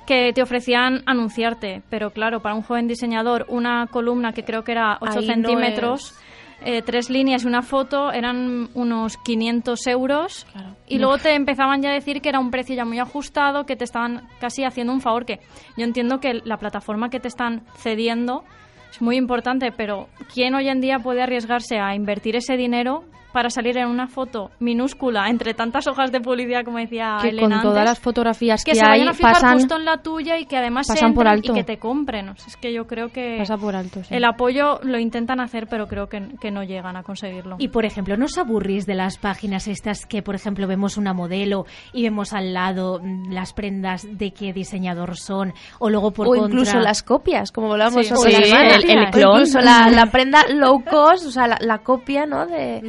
que 0.06 0.32
te 0.34 0.42
ofrecían 0.42 1.02
anunciarte. 1.06 1.82
Pero 1.90 2.10
claro, 2.10 2.40
para 2.40 2.54
un 2.54 2.62
joven 2.62 2.86
diseñador, 2.88 3.46
una 3.48 3.86
columna 3.90 4.32
que 4.32 4.44
creo 4.44 4.64
que 4.64 4.72
era 4.72 4.98
8 5.00 5.10
Ahí 5.20 5.26
no 5.26 5.32
centímetros, 5.34 6.14
eh, 6.60 6.82
tres 6.82 7.08
líneas 7.08 7.44
y 7.44 7.46
una 7.46 7.62
foto, 7.62 8.12
eran 8.12 8.68
unos 8.74 9.16
500 9.18 9.86
euros. 9.86 10.46
Y 10.86 10.98
luego 10.98 11.18
te 11.18 11.34
empezaban 11.34 11.82
ya 11.82 11.90
a 11.90 11.94
decir 11.94 12.20
que 12.20 12.28
era 12.28 12.40
un 12.40 12.50
precio 12.50 12.74
ya 12.74 12.84
muy 12.84 12.98
ajustado, 12.98 13.64
que 13.64 13.76
te 13.76 13.84
estaban 13.84 14.26
casi 14.40 14.64
haciendo 14.64 14.92
un 14.92 15.00
favor. 15.00 15.24
Que 15.24 15.40
yo 15.76 15.84
entiendo 15.84 16.20
que 16.20 16.34
la 16.44 16.56
plataforma 16.56 17.10
que 17.10 17.20
te 17.20 17.28
están 17.28 17.62
cediendo 17.76 18.44
es 18.90 19.00
muy 19.00 19.16
importante, 19.16 19.70
pero 19.70 20.08
¿quién 20.32 20.54
hoy 20.54 20.68
en 20.68 20.80
día 20.80 20.98
puede 20.98 21.22
arriesgarse 21.22 21.78
a 21.78 21.94
invertir 21.94 22.36
ese 22.36 22.56
dinero 22.56 23.04
para 23.32 23.50
salir 23.50 23.76
en 23.76 23.86
una 23.88 24.06
foto 24.08 24.50
minúscula 24.58 25.28
entre 25.28 25.54
tantas 25.54 25.86
hojas 25.86 26.10
de 26.12 26.20
publicidad, 26.20 26.64
como 26.64 26.78
decía 26.78 27.18
que 27.20 27.28
Elena 27.28 27.56
con 27.56 27.62
todas 27.62 27.78
antes, 27.78 27.90
las 27.90 27.98
fotografías 28.00 28.64
que, 28.64 28.72
que 28.72 28.78
se 28.78 28.84
hay 28.84 28.90
vayan 29.00 29.08
a 29.08 29.14
fijar 29.14 29.32
pasan, 29.34 29.54
justo 29.54 29.76
en 29.76 29.84
la 29.84 29.98
tuya 29.98 30.38
y 30.38 30.46
que 30.46 30.56
además 30.56 30.86
se 30.86 30.94
pasan 30.94 31.14
por 31.14 31.28
alto. 31.28 31.52
y 31.52 31.54
que 31.54 31.64
te 31.64 31.78
compren? 31.78 32.30
O 32.30 32.36
sea, 32.36 32.46
Es 32.46 32.56
que 32.56 32.72
yo 32.72 32.86
creo 32.86 33.08
que 33.10 33.36
pasa 33.38 33.56
por 33.56 33.76
alto. 33.76 34.02
sí. 34.04 34.14
el 34.14 34.24
apoyo 34.24 34.80
lo 34.82 34.98
intentan 34.98 35.40
hacer, 35.40 35.66
pero 35.68 35.86
creo 35.88 36.08
que, 36.08 36.22
que 36.40 36.50
no 36.50 36.62
llegan 36.64 36.96
a 36.96 37.02
conseguirlo. 37.02 37.56
Y 37.58 37.68
por 37.68 37.84
ejemplo, 37.84 38.16
¿no 38.16 38.24
os 38.26 38.38
aburrís 38.38 38.86
de 38.86 38.94
las 38.94 39.18
páginas 39.18 39.68
estas 39.68 40.06
que, 40.06 40.22
por 40.22 40.34
ejemplo, 40.34 40.66
vemos 40.66 40.96
una 40.96 41.12
modelo 41.12 41.66
y 41.92 42.04
vemos 42.04 42.32
al 42.32 42.52
lado 42.54 43.00
mm, 43.02 43.32
las 43.32 43.52
prendas 43.52 44.06
de 44.10 44.32
qué 44.32 44.52
diseñador 44.52 45.16
son? 45.16 45.52
O 45.78 45.90
luego 45.90 46.10
por 46.12 46.26
o 46.26 46.30
contra... 46.30 46.46
incluso 46.48 46.78
las 46.78 47.02
copias, 47.02 47.52
como 47.52 47.72
hablamos 47.72 48.06
Sí. 48.06 48.14
Sí, 48.16 48.34
el- 48.34 48.90
el 48.90 49.06
O 49.06 49.10
clon. 49.10 49.30
incluso 49.32 49.60
la, 49.60 49.88
la 49.90 50.06
prenda 50.06 50.44
low 50.48 50.82
cost, 50.84 51.26
o 51.26 51.30
sea, 51.30 51.46
la, 51.46 51.58
la 51.60 51.78
copia, 51.78 52.26
¿no? 52.26 52.46
De, 52.46 52.80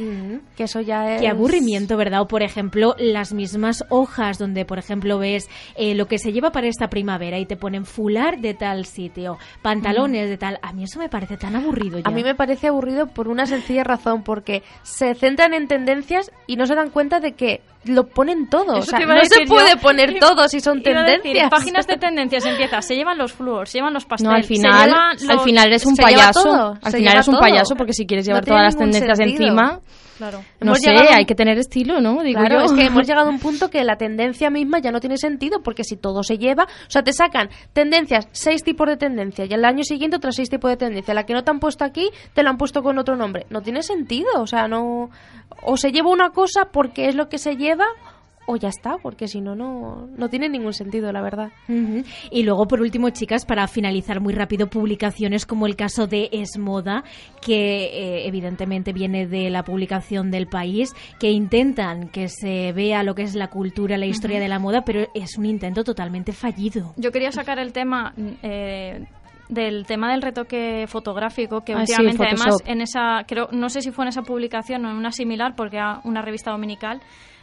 que 0.56 0.64
eso 0.64 0.80
ya 0.80 1.14
es... 1.14 1.20
Qué 1.20 1.28
aburrimiento, 1.28 1.96
¿verdad? 1.96 2.22
O 2.22 2.28
por 2.28 2.42
ejemplo, 2.42 2.94
las 2.98 3.32
mismas 3.32 3.84
hojas 3.88 4.38
donde, 4.38 4.64
por 4.64 4.78
ejemplo, 4.78 5.18
ves 5.18 5.48
eh, 5.76 5.94
lo 5.94 6.06
que 6.06 6.18
se 6.18 6.32
lleva 6.32 6.50
para 6.52 6.66
esta 6.68 6.88
primavera 6.88 7.38
y 7.38 7.46
te 7.46 7.56
ponen 7.56 7.84
fular 7.84 8.38
de 8.40 8.54
tal 8.54 8.84
sitio, 8.86 9.38
pantalones 9.62 10.28
de 10.28 10.36
tal. 10.36 10.58
A 10.62 10.72
mí 10.72 10.84
eso 10.84 10.98
me 10.98 11.08
parece 11.08 11.36
tan 11.36 11.56
aburrido 11.56 11.98
ya. 11.98 12.04
A 12.06 12.10
mí 12.10 12.22
me 12.22 12.34
parece 12.34 12.68
aburrido 12.68 13.06
por 13.08 13.28
una 13.28 13.46
sencilla 13.46 13.84
razón, 13.84 14.22
porque 14.22 14.62
se 14.82 15.14
centran 15.14 15.54
en 15.54 15.68
tendencias 15.68 16.30
y 16.46 16.56
no 16.56 16.66
se 16.66 16.74
dan 16.74 16.90
cuenta 16.90 17.20
de 17.20 17.32
que 17.32 17.62
lo 17.84 18.06
ponen 18.08 18.48
todo. 18.48 18.74
o 18.74 18.78
Eso 18.80 18.90
sea, 18.90 18.98
a 18.98 19.06
no 19.06 19.24
se 19.24 19.44
yo. 19.44 19.48
puede 19.48 19.76
poner 19.76 20.18
todo 20.20 20.48
si 20.48 20.60
son 20.60 20.78
decir, 20.82 20.94
tendencias. 20.94 21.50
páginas 21.50 21.86
de 21.86 21.96
tendencias 21.96 22.44
empieza, 22.44 22.82
se 22.82 22.94
llevan 22.94 23.16
los 23.16 23.32
flúors, 23.32 23.70
se 23.70 23.78
llevan 23.78 23.94
los 23.94 24.04
pasteles, 24.04 24.30
No, 24.30 24.36
al 24.36 24.42
se 24.42 24.48
final, 24.48 24.90
al 24.92 25.16
los- 25.36 25.44
final 25.44 25.66
eres 25.68 25.86
un 25.86 25.96
payaso. 25.96 26.42
todo, 26.42 26.78
al 26.82 26.92
final 26.92 27.14
eres 27.14 27.28
un 27.28 27.34
todo. 27.34 27.40
payaso 27.42 27.74
porque 27.76 27.92
si 27.94 28.06
quieres 28.06 28.26
llevar 28.26 28.44
todas 28.44 28.62
las 28.62 28.76
tendencias 28.76 29.16
sentido. 29.16 29.44
encima, 29.48 29.80
Claro. 30.20 30.40
no 30.60 30.66
Hemos 30.72 30.80
sé, 30.80 30.90
un- 30.90 30.98
hay 31.14 31.24
que 31.24 31.34
tener 31.34 31.56
estilo, 31.56 31.98
¿no? 32.02 32.22
Digo 32.22 32.38
Claro, 32.40 32.58
yo. 32.58 32.64
es 32.66 32.72
que 32.72 32.84
hemos 32.86 33.06
llegado 33.06 33.28
a 33.28 33.30
un 33.32 33.38
punto 33.40 33.70
que 33.70 33.82
la 33.84 33.96
tendencia 33.96 34.50
misma 34.50 34.78
ya 34.78 34.92
no 34.92 35.00
tiene 35.00 35.16
sentido, 35.16 35.62
porque 35.62 35.82
si 35.82 35.96
todo 35.96 36.22
se 36.22 36.36
lleva, 36.36 36.64
o 36.64 36.90
sea, 36.90 37.02
te 37.02 37.14
sacan 37.14 37.48
tendencias, 37.72 38.28
seis 38.32 38.62
tipos 38.62 38.86
de 38.86 38.98
tendencia, 38.98 39.46
y 39.46 39.54
al 39.54 39.64
año 39.64 39.82
siguiente 39.82 40.18
otros 40.18 40.36
seis 40.36 40.50
tipos 40.50 40.70
de 40.70 40.76
tendencia. 40.76 41.14
La 41.14 41.24
que 41.24 41.32
no 41.32 41.42
te 41.42 41.50
han 41.50 41.58
puesto 41.58 41.84
aquí, 41.86 42.10
te 42.34 42.42
la 42.42 42.50
han 42.50 42.58
puesto 42.58 42.82
con 42.82 42.98
otro 42.98 43.16
nombre. 43.16 43.46
No 43.48 43.62
tiene 43.62 43.82
sentido, 43.82 44.28
o 44.36 44.46
sea, 44.46 44.68
no. 44.68 45.08
O 45.62 45.78
se 45.78 45.90
lleva 45.90 46.10
una 46.10 46.30
cosa 46.30 46.66
porque 46.70 47.08
es 47.08 47.14
lo 47.14 47.30
que 47.30 47.38
se 47.38 47.56
lleva, 47.56 47.86
o 48.50 48.56
ya 48.56 48.68
está, 48.68 48.96
porque 48.98 49.28
si 49.28 49.40
no, 49.40 49.54
no, 49.54 50.08
no 50.16 50.28
tiene 50.28 50.48
ningún 50.48 50.72
sentido, 50.72 51.12
la 51.12 51.22
verdad. 51.22 51.50
Y 52.30 52.42
luego, 52.42 52.66
por 52.66 52.80
último, 52.80 53.10
chicas, 53.10 53.44
para 53.44 53.66
finalizar 53.68 54.20
muy 54.20 54.34
rápido, 54.34 54.68
publicaciones 54.68 55.46
como 55.46 55.66
el 55.66 55.76
caso 55.76 56.06
de 56.06 56.28
Esmoda, 56.32 57.04
que 57.40 57.84
eh, 57.84 58.26
evidentemente 58.26 58.92
viene 58.92 59.26
de 59.26 59.50
la 59.50 59.62
publicación 59.62 60.30
del 60.30 60.46
país, 60.46 60.92
que 61.18 61.30
intentan 61.30 62.08
que 62.08 62.28
se 62.28 62.72
vea 62.72 63.02
lo 63.02 63.14
que 63.14 63.22
es 63.22 63.34
la 63.34 63.48
cultura, 63.48 63.96
la 63.96 64.06
historia 64.06 64.40
de 64.40 64.48
la 64.48 64.58
moda, 64.58 64.82
pero 64.84 65.06
es 65.14 65.38
un 65.38 65.46
intento 65.46 65.84
totalmente 65.84 66.32
fallido. 66.32 66.92
Yo 66.96 67.12
quería 67.12 67.32
sacar 67.32 67.58
el 67.58 67.72
tema 67.72 68.12
eh, 68.42 69.06
del 69.50 69.84
tema 69.86 70.12
del 70.12 70.22
retoque 70.22 70.86
fotográfico 70.88 71.62
que 71.62 71.74
Ah, 71.74 71.84
sí, 71.84 71.92
últimamente 71.92 72.24
además 72.24 72.62
en 72.66 72.80
esa 72.80 73.24
creo 73.26 73.48
no 73.52 73.68
sé 73.68 73.82
si 73.82 73.90
fue 73.90 74.04
en 74.04 74.10
esa 74.10 74.22
publicación 74.22 74.84
o 74.86 74.90
en 74.90 74.96
una 74.96 75.10
similar 75.10 75.54
porque 75.56 75.76
era 75.76 76.00
una 76.04 76.22
revista 76.22 76.52
dominical 76.52 77.00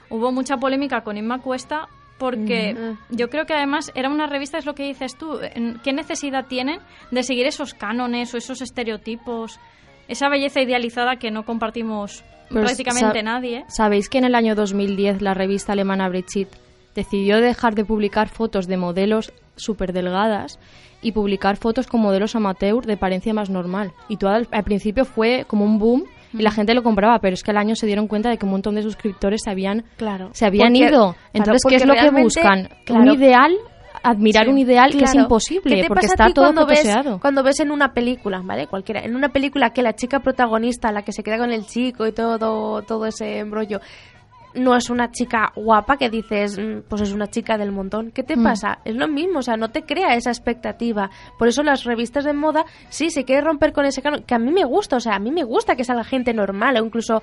hubo 0.09 0.31
mucha 0.31 0.57
polémica 0.57 1.01
con 1.01 1.17
Inma 1.17 1.39
Cuesta 1.41 1.87
porque 2.17 2.75
yo 3.09 3.29
creo 3.29 3.45
que 3.45 3.53
además 3.53 3.91
era 3.93 4.09
una 4.09 4.25
revista 4.25 4.57
es 4.57 4.65
lo 4.65 4.73
que 4.73 4.83
dices 4.87 5.15
tú 5.17 5.39
en- 5.41 5.79
qué 5.83 5.93
necesidad 5.93 6.45
tienen 6.47 6.79
de 7.11 7.21
seguir 7.23 7.45
esos 7.45 7.73
cánones 7.75 8.33
o 8.33 8.37
esos 8.37 8.61
estereotipos 8.61 9.59
esa 10.07 10.27
belleza 10.29 10.61
idealizada 10.61 11.17
que 11.17 11.29
no 11.31 11.43
compartimos 11.45 12.23
Pues, 12.49 12.63
prácticamente 12.63 13.21
nadie. 13.23 13.65
¿Sabéis 13.67 14.09
que 14.09 14.17
en 14.19 14.23
el 14.23 14.35
año 14.35 14.55
2010 14.55 15.21
la 15.21 15.33
revista 15.33 15.73
alemana 15.73 16.07
Brigitte 16.09 16.57
decidió 16.95 17.39
dejar 17.41 17.75
de 17.75 17.83
publicar 17.85 18.29
fotos 18.29 18.67
de 18.67 18.77
modelos 18.77 19.31
súper 19.57 19.91
delgadas 19.93 20.57
y 21.01 21.11
publicar 21.11 21.57
fotos 21.57 21.85
con 21.87 21.99
modelos 22.01 22.35
amateur 22.35 22.85
de 22.85 22.93
apariencia 22.93 23.33
más 23.33 23.49
normal? 23.49 23.91
Y 24.07 24.15
todo 24.17 24.31
al, 24.31 24.47
al 24.51 24.63
principio 24.63 25.03
fue 25.05 25.43
como 25.45 25.65
un 25.65 25.77
boom 25.77 26.05
y 26.33 26.41
la 26.41 26.51
gente 26.51 26.73
lo 26.73 26.83
compraba, 26.83 27.19
pero 27.19 27.33
es 27.33 27.43
que 27.43 27.51
al 27.51 27.57
año 27.57 27.75
se 27.75 27.85
dieron 27.85 28.07
cuenta 28.07 28.29
de 28.29 28.37
que 28.37 28.45
un 28.45 28.51
montón 28.51 28.75
de 28.75 28.81
suscriptores 28.83 29.41
se 29.43 29.49
habían, 29.51 29.83
Claro. 29.97 30.29
se 30.33 30.45
habían 30.45 30.73
Porque- 30.73 30.79
ido. 30.79 30.89
claro, 31.13 31.15
Entonces, 31.33 31.61
¿qué 31.67 31.75
es 31.75 31.85
lo 31.85 31.93
que 31.93 32.09
buscan? 32.21 32.69
claro, 32.85 33.03
Un 33.03 33.11
ideal 33.11 33.51
admirar 34.03 34.45
Sí. 34.45 34.51
un 34.51 34.57
ideal 34.59 34.91
que 34.91 35.03
es 35.03 35.15
imposible 35.15 35.75
¿Qué 35.75 35.81
te 35.81 35.87
porque 35.87 36.05
está 36.05 36.29
todo 36.31 36.45
cuando 36.53 36.65
ves, 36.67 36.87
cuando 37.19 37.43
ves 37.43 37.59
en 37.59 37.71
una 37.71 37.93
película, 37.93 38.41
¿vale? 38.43 38.67
Cualquiera, 38.67 39.01
en 39.03 39.15
una 39.15 39.29
película 39.29 39.71
que 39.71 39.81
la 39.81 39.93
chica 39.95 40.19
protagonista, 40.19 40.91
la 40.91 41.01
que 41.01 41.11
se 41.11 41.23
queda 41.23 41.37
con 41.37 41.51
el 41.51 41.65
chico 41.65 42.05
y 42.07 42.11
todo, 42.13 42.83
todo 42.83 43.05
ese 43.05 43.39
embrollo, 43.39 43.79
no 44.57 44.75
es 44.75 44.89
una 44.89 45.11
chica 45.11 45.51
guapa 45.55 45.97
que 45.97 46.09
dices, 46.09 46.57
"Mm, 46.59 46.81
pues 46.89 47.01
es 47.03 47.13
una 47.13 47.27
chica 47.27 47.57
del 47.57 47.71
montón. 47.71 48.11
¿Qué 48.11 48.23
te 48.23 48.35
Mm. 48.35 48.43
pasa? 48.43 48.79
Es 48.85 48.95
lo 48.95 49.07
mismo, 49.07 49.39
o 49.39 49.41
sea, 49.41 49.55
no 49.57 49.69
te 49.69 49.83
crea 49.83 50.15
esa 50.15 50.29
expectativa. 50.31 51.09
Por 51.37 51.47
eso 51.47 51.63
las 51.63 51.83
revistas 51.83 52.25
de 52.25 52.33
moda, 52.33 52.65
sí, 52.89 53.09
se 53.09 53.23
quiere 53.23 53.41
romper 53.41 53.71
con 53.73 53.85
ese 53.85 54.01
canon, 54.01 54.23
que 54.23 54.35
a 54.35 54.39
mí 54.39 54.51
me 54.51 54.63
gusta, 54.65 54.97
o 54.97 54.99
sea, 54.99 55.15
a 55.15 55.19
mí 55.19 55.31
me 55.31 55.43
gusta 55.43 55.75
que 55.75 55.83
salga 55.83 56.03
gente 56.03 56.33
normal 56.33 56.77
o 56.77 56.85
incluso 56.85 57.21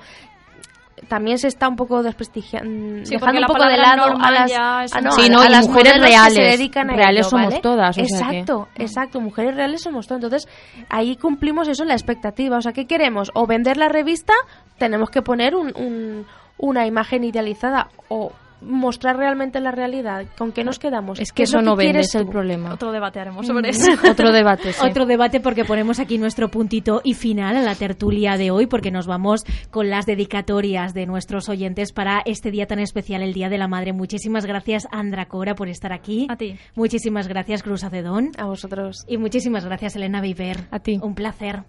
también 1.09 1.37
se 1.39 1.49
está 1.49 1.68
un 1.68 1.76
poco 1.76 2.03
desprestigiando, 2.03 3.05
Sí, 3.05 3.14
dejando 3.16 3.35
un 3.35 3.41
la 3.43 3.47
poco 3.49 3.64
de 3.64 3.76
lado 3.76 4.16
a 4.18 4.30
las, 4.30 4.53
a, 4.95 5.01
no, 5.03 5.12
Sí, 5.12 5.26
a- 5.26 5.28
no, 5.28 5.41
a 5.41 5.47
y 5.47 5.51
las 5.51 5.68
mujeres 5.68 5.95
modelos 5.99 6.07
que 6.09 6.30
se 6.30 6.39
reales. 6.41 6.59
dedican 6.59 6.91
a 6.91 6.95
Reales 6.97 7.20
ello, 7.26 7.30
somos 7.30 7.47
¿vale? 7.49 7.61
todas, 7.61 7.99
o 7.99 8.05
sea 8.05 8.05
que- 8.30 8.39
Exacto, 8.39 8.68
exacto, 8.76 9.20
mujeres 9.20 9.55
reales 9.55 9.82
somos 9.82 10.07
todas. 10.07 10.22
Entonces, 10.22 10.49
ahí 10.89 11.16
cumplimos 11.16 11.68
eso, 11.68 11.85
la 11.85 11.93
expectativa. 11.95 12.57
O 12.57 12.62
sea, 12.62 12.72
¿qué 12.72 12.87
queremos? 12.87 13.30
O 13.35 13.47
vender 13.47 13.76
la 13.76 13.89
revista, 13.89 14.32
tenemos 14.78 15.11
que 15.11 15.20
poner 15.20 15.55
un, 15.57 15.72
un- 15.76 16.26
una 16.59 16.86
imagen 16.86 17.24
idealizada 17.24 17.88
o 18.09 18.32
mostrar 18.61 19.18
realmente 19.18 19.61
la 19.61 19.72
realidad. 19.72 20.24
¿Con 20.38 20.50
qué 20.50 20.64
nos 20.64 20.78
quedamos? 20.78 21.20
Es 21.20 21.32
¿Qué 21.32 21.36
que 21.38 21.42
es 21.42 21.50
eso 21.50 21.59
lo 21.59 21.64
no 21.64 21.76
vende, 21.76 22.00
es 22.00 22.14
el 22.14 22.26
problema. 22.26 22.72
Otro 22.72 22.92
debate 22.92 23.18
Mm. 23.18 23.22
haremos 23.22 23.46
sobre 23.46 23.68
eso. 23.68 23.90
Otro 24.11 24.32
debate, 24.32 24.72
sí. 24.72 24.86
Otro 24.86 25.05
debate 25.05 25.40
porque 25.40 25.66
ponemos 25.66 26.00
aquí 26.00 26.16
nuestro 26.16 26.48
puntito 26.48 27.02
y 27.05 27.12
final 27.12 27.59
a 27.59 27.62
la 27.62 27.74
tertulia 27.74 28.38
de 28.38 28.50
hoy 28.50 28.66
porque 28.66 28.90
nos 28.90 29.07
vamos 29.07 29.44
con 29.70 29.90
las 29.90 30.07
dedicatorias 30.07 30.94
de 30.94 31.05
nuestros 31.05 31.50
oyentes 31.50 31.92
para 31.92 32.22
este 32.24 32.50
día 32.50 32.66
tan 32.66 32.78
especial, 32.78 33.20
el 33.22 33.34
Día 33.34 33.50
de 33.50 33.59
la 33.59 33.68
Madre. 33.68 33.92
Muchísimas 33.92 34.46
gracias, 34.46 34.88
Andra 34.90 35.26
Cora, 35.26 35.55
por 35.55 35.68
estar 35.68 35.92
aquí. 35.92 36.26
A 36.30 36.36
ti. 36.36 36.57
Muchísimas 36.74 37.28
gracias, 37.28 37.62
Cruz 37.62 37.84
Acedón. 37.84 38.30
A 38.38 38.46
vosotros. 38.46 39.05
Y 39.07 39.18
muchísimas 39.18 39.66
gracias, 39.66 39.94
Elena 39.96 40.22
Viver. 40.22 40.68
A 40.70 40.78
ti. 40.78 40.98
Un 41.02 41.14
placer. 41.14 41.64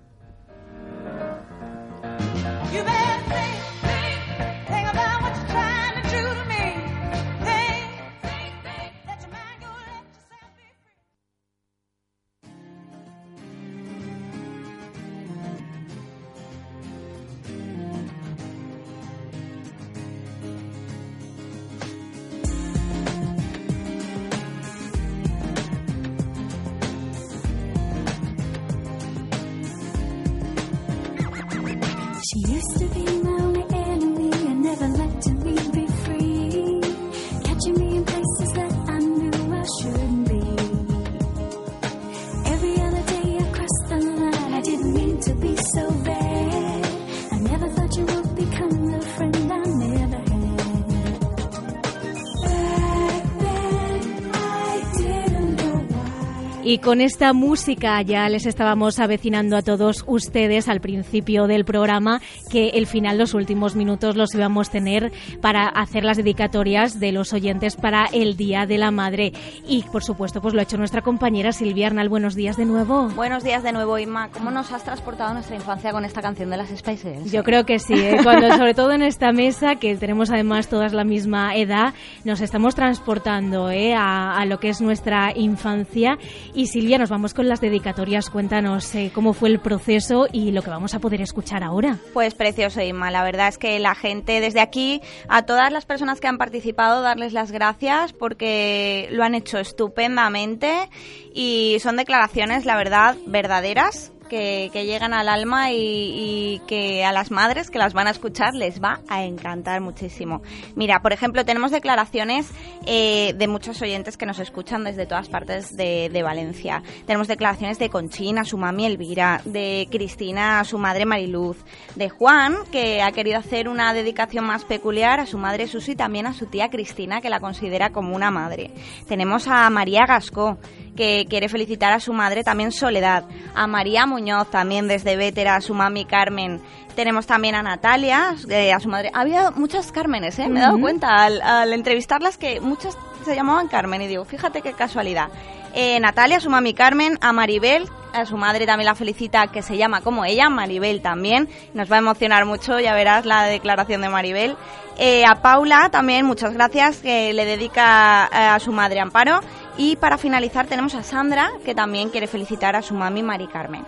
Y 56.76 56.80
con 56.80 57.00
esta 57.00 57.32
música 57.32 58.02
ya 58.02 58.28
les 58.28 58.46
estábamos 58.46 59.00
avecinando 59.00 59.56
a 59.56 59.62
todos 59.62 60.04
ustedes 60.08 60.68
al 60.68 60.82
principio 60.82 61.48
del 61.48 61.64
programa 61.64 62.20
que 62.52 62.72
el 62.72 62.86
final, 62.86 63.18
los 63.18 63.34
últimos 63.34 63.78
minutos 63.78 64.18
los 64.18 64.36
íbamos 64.36 64.68
a 64.68 64.72
tener 64.74 65.14
para 65.40 65.70
hacer 65.70 66.04
las 66.04 66.18
dedicatorias 66.18 67.00
de 67.00 67.14
los 67.14 67.32
oyentes 67.32 67.78
para 67.78 68.08
el 68.08 68.36
Día 68.36 68.66
de 68.66 68.78
la 68.78 68.92
Madre. 68.92 69.32
Y 69.66 69.84
por 69.84 70.04
supuesto, 70.04 70.42
pues 70.42 70.54
lo 70.54 70.60
ha 70.60 70.64
hecho 70.64 70.76
nuestra 70.76 71.02
compañera 71.02 71.54
Silvia 71.54 71.88
Arnal. 71.88 72.10
Buenos 72.10 72.36
días 72.36 72.58
de 72.58 72.66
nuevo. 72.66 73.08
Buenos 73.16 73.46
días 73.46 73.64
de 73.64 73.72
nuevo, 73.72 73.98
Inma. 73.98 74.28
¿Cómo 74.32 74.52
nos 74.52 74.70
has 74.74 74.84
transportado 74.84 75.30
a 75.30 75.34
nuestra 75.34 75.56
infancia 75.56 75.94
con 75.94 76.04
esta 76.04 76.22
canción 76.22 76.50
de 76.50 76.58
las 76.58 76.68
Spice 76.68 77.10
Girls? 77.10 77.32
Yo 77.32 77.46
creo 77.46 77.66
que 77.66 77.80
sí, 77.80 77.94
¿eh? 77.94 78.18
Cuando, 78.22 78.52
sobre 78.58 78.74
todo 78.74 78.92
en 78.92 79.02
esta 79.02 79.32
mesa, 79.32 79.76
que 79.76 79.96
tenemos 79.96 80.30
además 80.30 80.68
todas 80.68 80.92
la 80.92 81.06
misma 81.06 81.56
edad, 81.56 81.94
nos 82.26 82.42
estamos 82.42 82.76
transportando 82.76 83.72
¿eh? 83.72 83.94
a, 83.96 84.38
a 84.38 84.44
lo 84.44 84.60
que 84.60 84.68
es 84.68 84.82
nuestra 84.82 85.32
infancia. 85.34 86.18
Y 86.54 86.65
Silvia, 86.68 86.98
nos 86.98 87.10
vamos 87.10 87.34
con 87.34 87.48
las 87.48 87.62
dedicatorias. 87.62 88.30
Cuéntanos 88.30 88.94
eh, 88.96 89.12
cómo 89.14 89.34
fue 89.34 89.50
el 89.50 89.60
proceso 89.60 90.28
y 90.32 90.52
lo 90.52 90.62
que 90.62 90.70
vamos 90.70 90.96
a 90.96 91.00
poder 91.00 91.22
escuchar 91.22 91.64
ahora. 91.64 91.98
Pues 92.14 92.34
precioso, 92.34 92.82
Inma. 92.82 93.12
La 93.12 93.24
verdad 93.24 93.48
es 93.48 93.58
que 93.58 93.80
la 93.80 93.96
gente, 93.96 94.40
desde 94.42 94.62
aquí, 94.62 95.02
a 95.28 95.44
todas 95.44 95.72
las 95.72 95.86
personas 95.86 96.20
que 96.20 96.28
han 96.28 96.38
participado, 96.38 97.02
darles 97.02 97.34
las 97.34 97.52
gracias 97.52 98.14
porque 98.14 99.08
lo 99.12 99.24
han 99.24 99.36
hecho 99.36 99.60
estupendamente 99.60 100.90
y 101.34 101.78
son 101.82 101.98
declaraciones, 101.98 102.66
la 102.66 102.78
verdad, 102.78 103.16
verdaderas. 103.26 104.12
Que, 104.30 104.70
llegan 104.86 105.14
al 105.14 105.30
alma 105.30 105.72
y, 105.72 105.78
y 105.78 106.62
que 106.68 107.06
a 107.06 107.12
las 107.12 107.32
madres 107.32 107.72
que 107.72 107.80
las 107.80 107.94
van 107.94 108.08
a 108.08 108.12
escuchar 108.12 108.54
les 108.54 108.82
va 108.82 109.00
a 109.08 109.24
encantar 109.24 109.82
muchísimo. 109.82 110.42
Mira, 110.76 111.02
por 111.02 111.14
ejemplo, 111.14 111.46
tenemos 111.46 111.72
declaraciones 111.72 112.52
eh, 112.86 113.34
de 113.36 113.48
muchos 113.48 113.82
oyentes 113.82 114.18
que 114.18 114.26
nos 114.26 114.40
escuchan 114.40 114.84
desde 114.84 115.06
todas 115.06 115.30
partes 115.30 115.76
de, 115.76 116.22
Valencia. 116.26 116.82
Tenemos 117.06 117.28
declaraciones 117.28 117.78
de 117.78 117.90
Conchina, 117.90 118.46
su 118.46 118.58
mami 118.58 118.86
Elvira, 118.86 119.42
de 119.46 119.88
Cristina, 119.92 120.64
su 120.64 120.78
madre 120.78 121.06
Mariluz, 121.06 121.58
de 121.96 122.10
Juan, 122.10 122.56
que 122.72 123.04
ha 123.04 123.12
querido 123.12 123.38
hacer 123.38 123.70
una 123.70 123.94
dedicación 123.94 124.46
más 124.46 124.66
peculiar 124.66 125.20
a 125.20 125.26
su 125.26 125.38
madre 125.38 125.68
Susi 125.68 125.92
y 125.92 125.96
también 125.96 126.26
a 126.26 126.34
su 126.34 126.48
tía 126.48 126.70
Cristina, 126.70 127.22
que 127.22 127.30
la 127.30 127.40
considera 127.40 127.92
como 127.92 128.16
una 128.16 128.32
madre. 128.32 128.72
Tenemos 129.08 129.48
a 129.48 129.70
María 129.70 130.06
Gascó, 130.08 130.58
que 130.96 131.26
quiere 131.30 131.50
felicitar 131.50 131.94
a 131.94 132.00
su 132.00 132.14
madre 132.14 132.44
también 132.44 132.72
Soledad, 132.72 133.26
a 133.54 133.68
María 133.68 134.06
Muñoz 134.06 134.50
también 134.50 134.88
desde 134.88 135.16
Vétera, 135.16 135.56
a 135.56 135.62
su 135.62 135.74
mami 135.74 136.06
Carmen. 136.06 136.62
Tenemos 136.96 137.28
también 137.28 137.56
a 137.56 137.62
Natalia, 137.62 138.36
eh, 138.50 138.72
a 138.72 138.80
su 138.80 138.88
madre. 138.88 139.12
Había 139.14 139.52
muchas 139.52 139.92
Cármenes, 139.92 140.40
¿eh? 140.40 140.48
Me 140.48 140.60
he 140.60 140.64
dado 140.64 140.80
cuenta 140.80 141.24
al, 141.24 141.42
al 141.42 141.74
entrevistarlas 141.74 142.38
que 142.38 142.62
muchas 142.62 142.98
se 143.26 143.36
llamaban 143.36 143.68
Carmen 143.68 144.02
y 144.02 144.08
digo, 144.08 144.24
fíjate 144.24 144.62
qué 144.62 144.74
casualidad. 144.74 145.28
Eh, 145.74 146.00
Natalia, 146.00 146.40
su 146.40 146.50
mami 146.50 146.74
Carmen, 146.74 147.18
a 147.20 147.34
Maribel, 147.34 147.90
a 148.14 148.26
su 148.26 148.38
madre 148.38 148.66
también 148.66 148.86
la 148.86 148.96
felicita, 148.96 149.48
que 149.48 149.62
se 149.62 149.76
llama 149.76 150.00
como 150.00 150.24
ella, 150.24 150.48
Maribel 150.50 151.02
también. 151.02 151.50
Nos 151.74 151.92
va 151.92 151.98
a 151.98 152.00
emocionar 152.00 152.46
mucho, 152.46 152.80
ya 152.80 152.94
verás 152.94 153.26
la 153.26 153.44
declaración 153.44 154.02
de 154.02 154.08
Maribel. 154.08 154.56
Eh, 154.98 155.26
a 155.28 155.42
Paula 155.42 155.90
también, 155.92 156.26
muchas 156.26 156.54
gracias, 156.54 157.00
que 157.00 157.34
le 157.34 157.44
dedica 157.44 158.24
a 158.54 158.58
su 158.62 158.72
madre 158.72 159.02
Amparo. 159.02 159.42
Y 159.78 159.98
para 159.98 160.18
finalizar 160.18 160.68
tenemos 160.68 160.96
a 160.96 161.04
Sandra, 161.04 161.52
que 161.66 161.76
también 161.76 162.10
quiere 162.10 162.28
felicitar 162.28 162.76
a 162.76 162.82
su 162.82 162.94
mami 162.94 163.24
Mari 163.24 163.48
Carmen. 163.48 163.84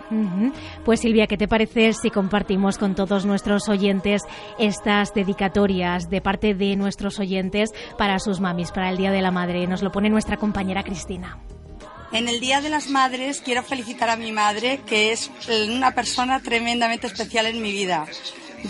Pues 0.84 1.00
Silvia, 1.00 1.26
¿qué 1.26 1.38
te 1.38 1.48
parece 1.48 1.94
si 1.94 2.10
compartimos 2.10 2.76
con 2.76 2.94
todos 2.94 3.24
nuestros 3.24 3.68
oyentes 3.68 4.22
estas 4.58 5.14
dedicatorias 5.14 6.10
de 6.10 6.20
parte 6.20 6.54
de 6.54 6.76
nuestros 6.76 7.18
oyentes 7.18 7.70
para 7.96 8.18
sus 8.18 8.38
mamis, 8.40 8.70
para 8.70 8.90
el 8.90 8.98
Día 8.98 9.10
de 9.10 9.22
la 9.22 9.30
Madre? 9.30 9.66
Nos 9.66 9.82
lo 9.82 9.90
pone 9.90 10.10
nuestra 10.10 10.36
compañera 10.36 10.82
Cristina. 10.82 11.38
En 12.12 12.28
el 12.28 12.40
Día 12.40 12.60
de 12.60 12.70
las 12.70 12.88
Madres 12.88 13.42
quiero 13.42 13.62
felicitar 13.62 14.08
a 14.10 14.16
mi 14.16 14.32
madre, 14.32 14.80
que 14.86 15.12
es 15.12 15.30
una 15.68 15.94
persona 15.94 16.40
tremendamente 16.40 17.06
especial 17.06 17.46
en 17.46 17.62
mi 17.62 17.72
vida. 17.72 18.06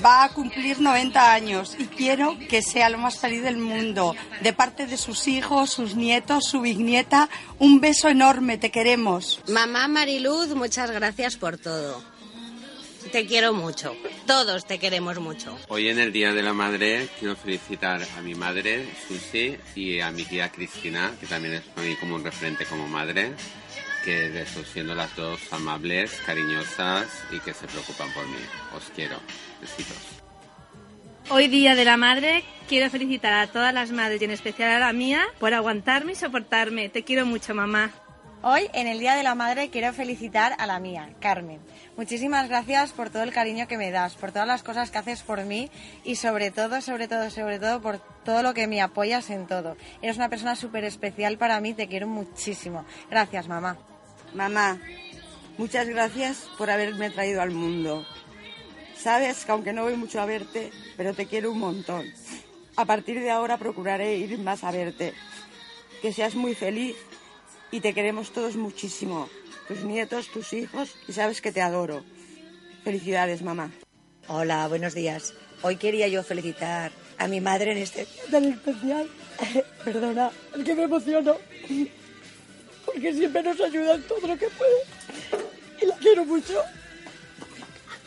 Va 0.05 0.25
a 0.25 0.29
cumplir 0.29 0.81
90 0.81 1.33
años 1.33 1.77
y 1.79 1.87
quiero 1.87 2.37
que 2.49 2.63
sea 2.63 2.89
lo 2.89 2.99
más 2.99 3.19
feliz 3.19 3.43
del 3.43 3.57
mundo. 3.57 4.15
De 4.43 4.53
parte 4.53 4.87
de 4.87 4.97
sus 4.97 5.27
hijos, 5.27 5.71
sus 5.71 5.95
nietos, 5.95 6.45
su 6.45 6.61
bisnieta, 6.61 7.29
un 7.59 7.81
beso 7.81 8.09
enorme, 8.09 8.59
te 8.59 8.71
queremos. 8.71 9.41
Mamá 9.49 9.89
Mariluz, 9.89 10.55
muchas 10.55 10.91
gracias 10.91 11.37
por 11.37 11.59
todo. 11.59 12.03
Te 13.13 13.27
quiero 13.27 13.55
mucho. 13.55 13.97
Todos 14.27 14.67
te 14.67 14.79
queremos 14.79 15.19
mucho. 15.19 15.57
Hoy 15.69 15.89
en 15.89 15.99
el 15.99 16.13
Día 16.13 16.35
de 16.35 16.43
la 16.43 16.53
Madre 16.53 17.09
quiero 17.19 17.37
felicitar 17.37 18.07
a 18.17 18.21
mi 18.21 18.35
madre, 18.35 18.87
Susi, 19.07 19.57
y 19.75 20.01
a 20.01 20.11
mi 20.11 20.25
tía 20.25 20.51
Cristina, 20.51 21.13
que 21.19 21.27
también 21.27 21.55
es 21.55 21.63
para 21.63 21.87
mí 21.87 21.97
como 21.97 22.17
un 22.17 22.25
referente 22.25 22.67
como 22.67 22.87
madre, 22.87 23.33
que 24.09 24.31
de 24.31 24.41
eso, 24.41 24.65
siendo 24.65 24.95
las 24.95 25.15
dos 25.17 25.39
amables, 25.53 26.11
cariñosas 26.25 27.07
y 27.31 27.41
que 27.41 27.53
se 27.53 27.67
preocupan 27.67 28.11
por 28.15 28.27
mí. 28.27 28.39
Os 28.75 28.85
quiero. 28.97 29.17
Besitos. 29.61 29.99
Hoy 31.29 31.49
Día 31.49 31.75
de 31.75 31.85
la 31.85 31.99
Madre, 31.99 32.43
quiero 32.71 32.89
felicitar 32.89 33.35
a 33.35 33.49
todas 33.49 33.75
las 33.75 33.91
madres 33.91 34.23
y 34.23 34.25
en 34.25 34.31
especial 34.31 34.71
a 34.71 34.79
la 34.79 34.95
mía 34.95 35.27
por 35.39 35.53
aguantarme 35.53 36.13
y 36.13 36.15
soportarme. 36.15 36.89
Te 36.89 37.05
quiero 37.05 37.27
mucho, 37.27 37.55
mamá. 37.55 37.91
Hoy, 38.41 38.71
en 38.73 38.87
el 38.87 38.99
Día 38.99 39.15
de 39.15 39.23
la 39.25 39.35
Madre, 39.35 39.69
quiero 39.69 39.93
felicitar 39.93 40.55
a 40.59 40.67
la 40.67 40.79
mía, 40.79 41.11
Carmen. 41.21 41.61
Muchísimas 41.99 42.49
gracias 42.49 42.93
por 42.93 43.11
todo 43.11 43.25
el 43.25 43.33
cariño 43.35 43.69
que 43.69 43.77
me 43.77 43.91
das, 43.91 44.15
por 44.15 44.33
todas 44.33 44.49
las 44.49 44.63
cosas 44.63 44.91
que 44.91 44.97
haces 44.97 45.23
por 45.23 45.45
mí 45.45 45.71
y 46.03 46.17
sobre 46.17 46.51
todo, 46.51 46.81
sobre 46.81 47.09
todo, 47.09 47.29
sobre 47.29 47.59
todo 47.59 47.83
por 47.83 47.99
todo 48.25 48.43
lo 48.43 48.55
que 48.55 48.69
me 48.69 48.81
apoyas 48.81 49.29
en 49.29 49.47
todo. 49.47 49.77
Eres 50.01 50.17
una 50.17 50.31
persona 50.31 50.57
súper 50.57 50.85
especial 50.85 51.37
para 51.37 51.61
mí, 51.61 51.75
te 51.75 51.89
quiero 51.89 52.07
muchísimo. 52.07 52.87
Gracias, 53.11 53.49
mamá. 53.49 53.77
Mamá, 54.35 54.79
muchas 55.57 55.89
gracias 55.89 56.49
por 56.59 56.71
haberme 56.71 57.11
traído 57.11 57.41
al 57.41 57.51
mundo. 57.51 58.07
Sabes 58.97 59.45
que 59.45 59.53
aunque 59.53 59.73
no 59.73 59.85
voy 59.85 59.97
mucho 59.97 60.21
a 60.21 60.27
verte, 60.27 60.71
pero 60.97 61.15
te 61.15 61.27
quiero 61.27 61.53
un 61.53 61.61
montón. 61.61 62.05
A 62.77 62.85
partir 62.85 63.21
de 63.21 63.31
ahora 63.31 63.57
procuraré 63.57 64.17
ir 64.17 64.39
más 64.39 64.65
a 64.65 64.71
verte. 64.71 65.15
Que 66.03 66.13
seas 66.13 66.35
muy 66.35 66.55
feliz 66.55 66.97
y 67.71 67.81
te 67.81 67.95
queremos 67.95 68.33
todos 68.33 68.57
muchísimo. 68.57 69.29
Tus 69.67 69.83
nietos, 69.83 70.29
tus 70.29 70.53
hijos 70.53 70.95
y 71.09 71.13
sabes 71.13 71.41
que 71.41 71.53
te 71.53 71.63
adoro. 71.63 72.05
Felicidades, 72.85 73.43
mamá. 73.43 73.71
Hola, 74.29 74.69
buenos 74.69 74.95
días. 74.95 75.35
Hoy 75.63 75.77
quería 75.77 76.07
yo 76.09 76.23
felicitar 76.23 76.93
a 77.19 77.27
mi 77.29 77.41
madre 77.41 77.73
en 77.73 77.79
este 77.79 78.05
día 78.05 78.31
tan 78.31 78.45
especial. 78.45 79.09
Perdona, 79.85 80.31
es 80.57 80.65
que 80.65 80.75
me 80.75 80.83
emociono. 80.85 81.37
Porque 82.93 83.13
siempre 83.13 83.43
nos 83.43 83.61
ayuda 83.61 83.95
en 83.95 84.03
todo 84.03 84.27
lo 84.27 84.39
que 84.39 84.49
puede. 84.49 85.45
Y 85.81 85.87
la 85.87 85.97
quiero 85.97 86.25
mucho. 86.25 86.63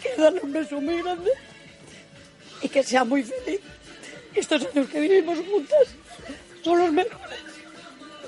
Quiero 0.02 0.24
darle 0.24 0.42
un 0.42 0.52
beso 0.52 0.82
muy 0.82 1.02
grande. 1.02 1.32
Y 2.62 2.70
que 2.70 2.84
sea 2.84 3.04
muy 3.04 3.24
feliz. 3.24 3.62
Estos 4.34 4.66
años 4.66 4.90
que 4.90 5.00
vivimos 5.00 5.38
juntas 5.40 5.88
son 6.64 6.80
los 6.80 6.92
mejores. 6.92 7.40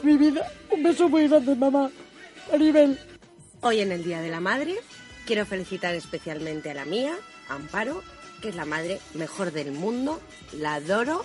de 0.01 0.03
Mi 0.03 0.17
vida. 0.17 0.51
Un 0.69 0.83
beso 0.83 1.09
muy 1.09 1.27
grande, 1.27 1.55
mamá. 1.55 1.89
Maribel. 2.51 2.99
Hoy 3.61 3.79
en 3.79 3.91
el 3.91 4.03
Día 4.03 4.21
de 4.21 4.29
la 4.29 4.39
Madre 4.39 4.75
quiero 5.25 5.45
felicitar 5.45 5.95
especialmente 5.95 6.69
a 6.69 6.73
la 6.73 6.85
mía, 6.85 7.15
Amparo, 7.49 8.03
que 8.41 8.49
es 8.49 8.55
la 8.55 8.65
madre 8.65 8.99
mejor 9.13 9.51
del 9.51 9.71
mundo, 9.71 10.21
la 10.51 10.75
adoro 10.75 11.23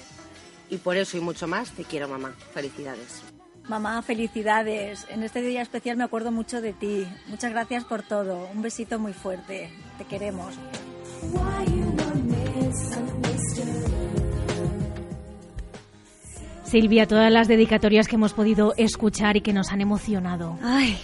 y 0.70 0.76
por 0.78 0.96
eso 0.96 1.16
y 1.16 1.20
mucho 1.20 1.48
más 1.48 1.72
te 1.72 1.84
quiero 1.84 2.08
mamá. 2.08 2.34
Felicidades. 2.54 3.22
Mamá, 3.68 4.00
felicidades. 4.00 5.06
En 5.10 5.22
este 5.22 5.42
día 5.42 5.60
especial 5.60 5.98
me 5.98 6.04
acuerdo 6.04 6.32
mucho 6.32 6.62
de 6.62 6.72
ti. 6.72 7.06
Muchas 7.26 7.52
gracias 7.52 7.84
por 7.84 8.02
todo. 8.02 8.48
Un 8.54 8.62
besito 8.62 8.98
muy 8.98 9.12
fuerte. 9.12 9.70
Te 9.98 10.04
queremos. 10.06 10.54
Silvia, 16.64 17.06
todas 17.06 17.30
las 17.30 17.46
dedicatorias 17.46 18.08
que 18.08 18.16
hemos 18.16 18.32
podido 18.32 18.72
escuchar 18.78 19.36
y 19.36 19.42
que 19.42 19.52
nos 19.52 19.70
han 19.70 19.82
emocionado. 19.82 20.58
Ay, 20.62 20.98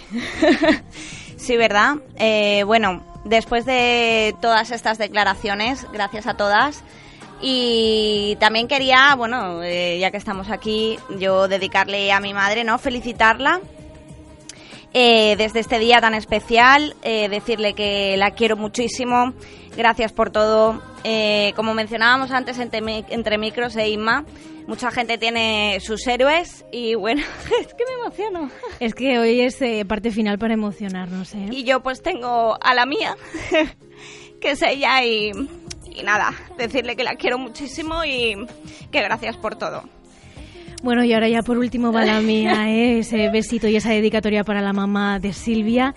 sí, 1.37 1.57
¿verdad? 1.57 1.97
Eh, 2.17 2.63
bueno, 2.65 3.03
después 3.25 3.65
de 3.65 4.35
todas 4.41 4.71
estas 4.71 4.97
declaraciones, 4.97 5.85
gracias 5.91 6.25
a 6.25 6.35
todas. 6.35 6.83
Y 7.47 8.37
también 8.39 8.67
quería, 8.67 9.13
bueno, 9.15 9.61
eh, 9.61 9.99
ya 9.99 10.09
que 10.09 10.17
estamos 10.17 10.49
aquí, 10.49 10.97
yo 11.19 11.47
dedicarle 11.47 12.11
a 12.11 12.19
mi 12.19 12.33
madre, 12.33 12.63
¿no? 12.63 12.79
Felicitarla 12.79 13.61
eh, 14.95 15.35
desde 15.37 15.59
este 15.59 15.77
día 15.77 16.01
tan 16.01 16.15
especial, 16.15 16.95
eh, 17.03 17.29
decirle 17.29 17.75
que 17.75 18.17
la 18.17 18.31
quiero 18.31 18.57
muchísimo, 18.57 19.33
gracias 19.77 20.11
por 20.11 20.31
todo. 20.31 20.81
Como 21.55 21.75
mencionábamos 21.75 22.31
antes 22.31 22.57
entre, 22.57 22.81
entre 23.09 23.37
micros 23.37 23.75
e 23.75 23.89
Inma, 23.89 24.25
mucha 24.67 24.91
gente 24.91 25.17
tiene 25.17 25.79
sus 25.81 26.05
héroes 26.07 26.65
y 26.71 26.95
bueno, 26.95 27.21
es 27.61 27.67
que 27.67 27.83
me 27.87 28.01
emociono. 28.01 28.49
Es 28.79 28.93
que 28.93 29.19
hoy 29.19 29.41
es 29.41 29.61
eh, 29.61 29.85
parte 29.85 30.11
final 30.11 30.37
para 30.37 30.53
emocionarnos, 30.53 31.33
¿eh? 31.35 31.47
Y 31.51 31.63
yo 31.63 31.81
pues 31.81 32.01
tengo 32.01 32.57
a 32.61 32.73
la 32.73 32.85
mía, 32.85 33.15
que 34.41 34.51
es 34.51 34.61
ella 34.61 35.03
y, 35.03 35.31
y 35.95 36.03
nada, 36.03 36.33
decirle 36.57 36.95
que 36.95 37.03
la 37.03 37.15
quiero 37.15 37.37
muchísimo 37.37 38.03
y 38.03 38.35
que 38.91 39.01
gracias 39.01 39.37
por 39.37 39.55
todo. 39.55 39.83
Bueno, 40.83 41.03
y 41.03 41.13
ahora 41.13 41.27
ya 41.27 41.41
por 41.41 41.57
último 41.57 41.91
va 41.91 42.05
la 42.05 42.21
mía, 42.21 42.69
¿eh? 42.69 42.99
ese 42.99 43.29
besito 43.29 43.67
y 43.67 43.75
esa 43.75 43.89
dedicatoria 43.89 44.43
para 44.43 44.61
la 44.61 44.71
mamá 44.71 45.19
de 45.19 45.33
Silvia. 45.33 45.95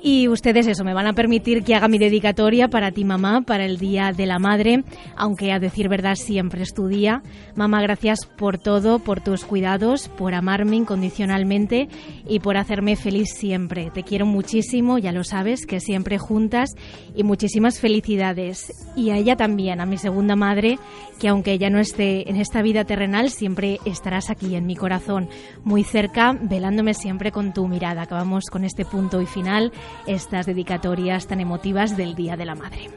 Y 0.00 0.28
ustedes 0.28 0.66
eso, 0.68 0.84
me 0.84 0.94
van 0.94 1.08
a 1.08 1.12
permitir 1.12 1.64
que 1.64 1.74
haga 1.74 1.88
mi 1.88 1.98
dedicatoria 1.98 2.68
para 2.68 2.92
ti, 2.92 3.04
mamá, 3.04 3.42
para 3.42 3.64
el 3.64 3.78
Día 3.78 4.12
de 4.12 4.26
la 4.26 4.38
Madre, 4.38 4.84
aunque 5.16 5.52
a 5.52 5.58
decir 5.58 5.88
verdad 5.88 6.14
siempre 6.14 6.62
es 6.62 6.72
tu 6.72 6.86
día. 6.86 7.22
Mamá, 7.56 7.82
gracias 7.82 8.24
por 8.24 8.58
todo, 8.58 9.00
por 9.00 9.20
tus 9.20 9.44
cuidados, 9.44 10.08
por 10.08 10.34
amarme 10.34 10.76
incondicionalmente 10.76 11.88
y 12.28 12.38
por 12.38 12.56
hacerme 12.56 12.94
feliz 12.94 13.30
siempre. 13.34 13.90
Te 13.90 14.04
quiero 14.04 14.24
muchísimo, 14.24 14.98
ya 14.98 15.10
lo 15.10 15.24
sabes, 15.24 15.66
que 15.66 15.80
siempre 15.80 16.18
juntas 16.18 16.76
y 17.16 17.24
muchísimas 17.24 17.80
felicidades. 17.80 18.72
Y 18.94 19.10
a 19.10 19.16
ella 19.16 19.34
también, 19.34 19.80
a 19.80 19.86
mi 19.86 19.98
segunda 19.98 20.36
madre, 20.36 20.78
que 21.18 21.28
aunque 21.28 21.52
ella 21.52 21.70
no 21.70 21.80
esté 21.80 22.30
en 22.30 22.36
esta 22.36 22.62
vida 22.62 22.84
terrenal, 22.84 23.30
siempre 23.30 23.80
estarás 23.84 24.30
aquí 24.30 24.54
en 24.54 24.66
mi 24.66 24.76
corazón, 24.76 25.28
muy 25.64 25.82
cerca, 25.82 26.38
velándome 26.40 26.94
siempre 26.94 27.32
con 27.32 27.52
tu 27.52 27.66
mirada. 27.66 28.02
Acabamos 28.02 28.44
con 28.46 28.64
este 28.64 28.84
punto 28.84 29.20
y 29.20 29.26
final 29.26 29.72
estas 30.06 30.46
dedicatorias 30.46 31.26
tan 31.26 31.40
emotivas 31.40 31.96
del 31.96 32.14
Día 32.14 32.36
de 32.36 32.44
la 32.44 32.54
Madre. 32.54 32.90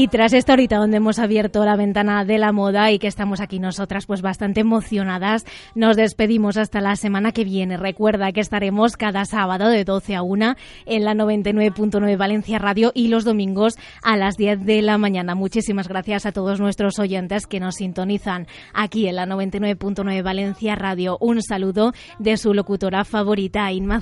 Y 0.00 0.06
tras 0.06 0.32
esta 0.32 0.52
horita 0.52 0.76
donde 0.76 0.98
hemos 0.98 1.18
abierto 1.18 1.64
la 1.64 1.74
ventana 1.74 2.24
de 2.24 2.38
la 2.38 2.52
moda 2.52 2.92
y 2.92 3.00
que 3.00 3.08
estamos 3.08 3.40
aquí 3.40 3.58
nosotras 3.58 4.06
pues 4.06 4.22
bastante 4.22 4.60
emocionadas, 4.60 5.44
nos 5.74 5.96
despedimos 5.96 6.56
hasta 6.56 6.80
la 6.80 6.94
semana 6.94 7.32
que 7.32 7.42
viene. 7.42 7.76
Recuerda 7.76 8.30
que 8.30 8.38
estaremos 8.38 8.96
cada 8.96 9.24
sábado 9.24 9.68
de 9.68 9.82
12 9.82 10.14
a 10.14 10.22
1 10.22 10.54
en 10.86 11.04
la 11.04 11.14
99.9 11.14 12.16
Valencia 12.16 12.60
Radio 12.60 12.92
y 12.94 13.08
los 13.08 13.24
domingos 13.24 13.74
a 14.00 14.16
las 14.16 14.36
10 14.36 14.64
de 14.64 14.82
la 14.82 14.98
mañana. 14.98 15.34
Muchísimas 15.34 15.88
gracias 15.88 16.26
a 16.26 16.32
todos 16.32 16.60
nuestros 16.60 17.00
oyentes 17.00 17.48
que 17.48 17.58
nos 17.58 17.74
sintonizan 17.74 18.46
aquí 18.74 19.08
en 19.08 19.16
la 19.16 19.26
99.9 19.26 20.22
Valencia 20.22 20.76
Radio. 20.76 21.18
Un 21.20 21.42
saludo 21.42 21.92
de 22.20 22.36
su 22.36 22.54
locutora 22.54 23.04
favorita, 23.04 23.72
Inma 23.72 24.00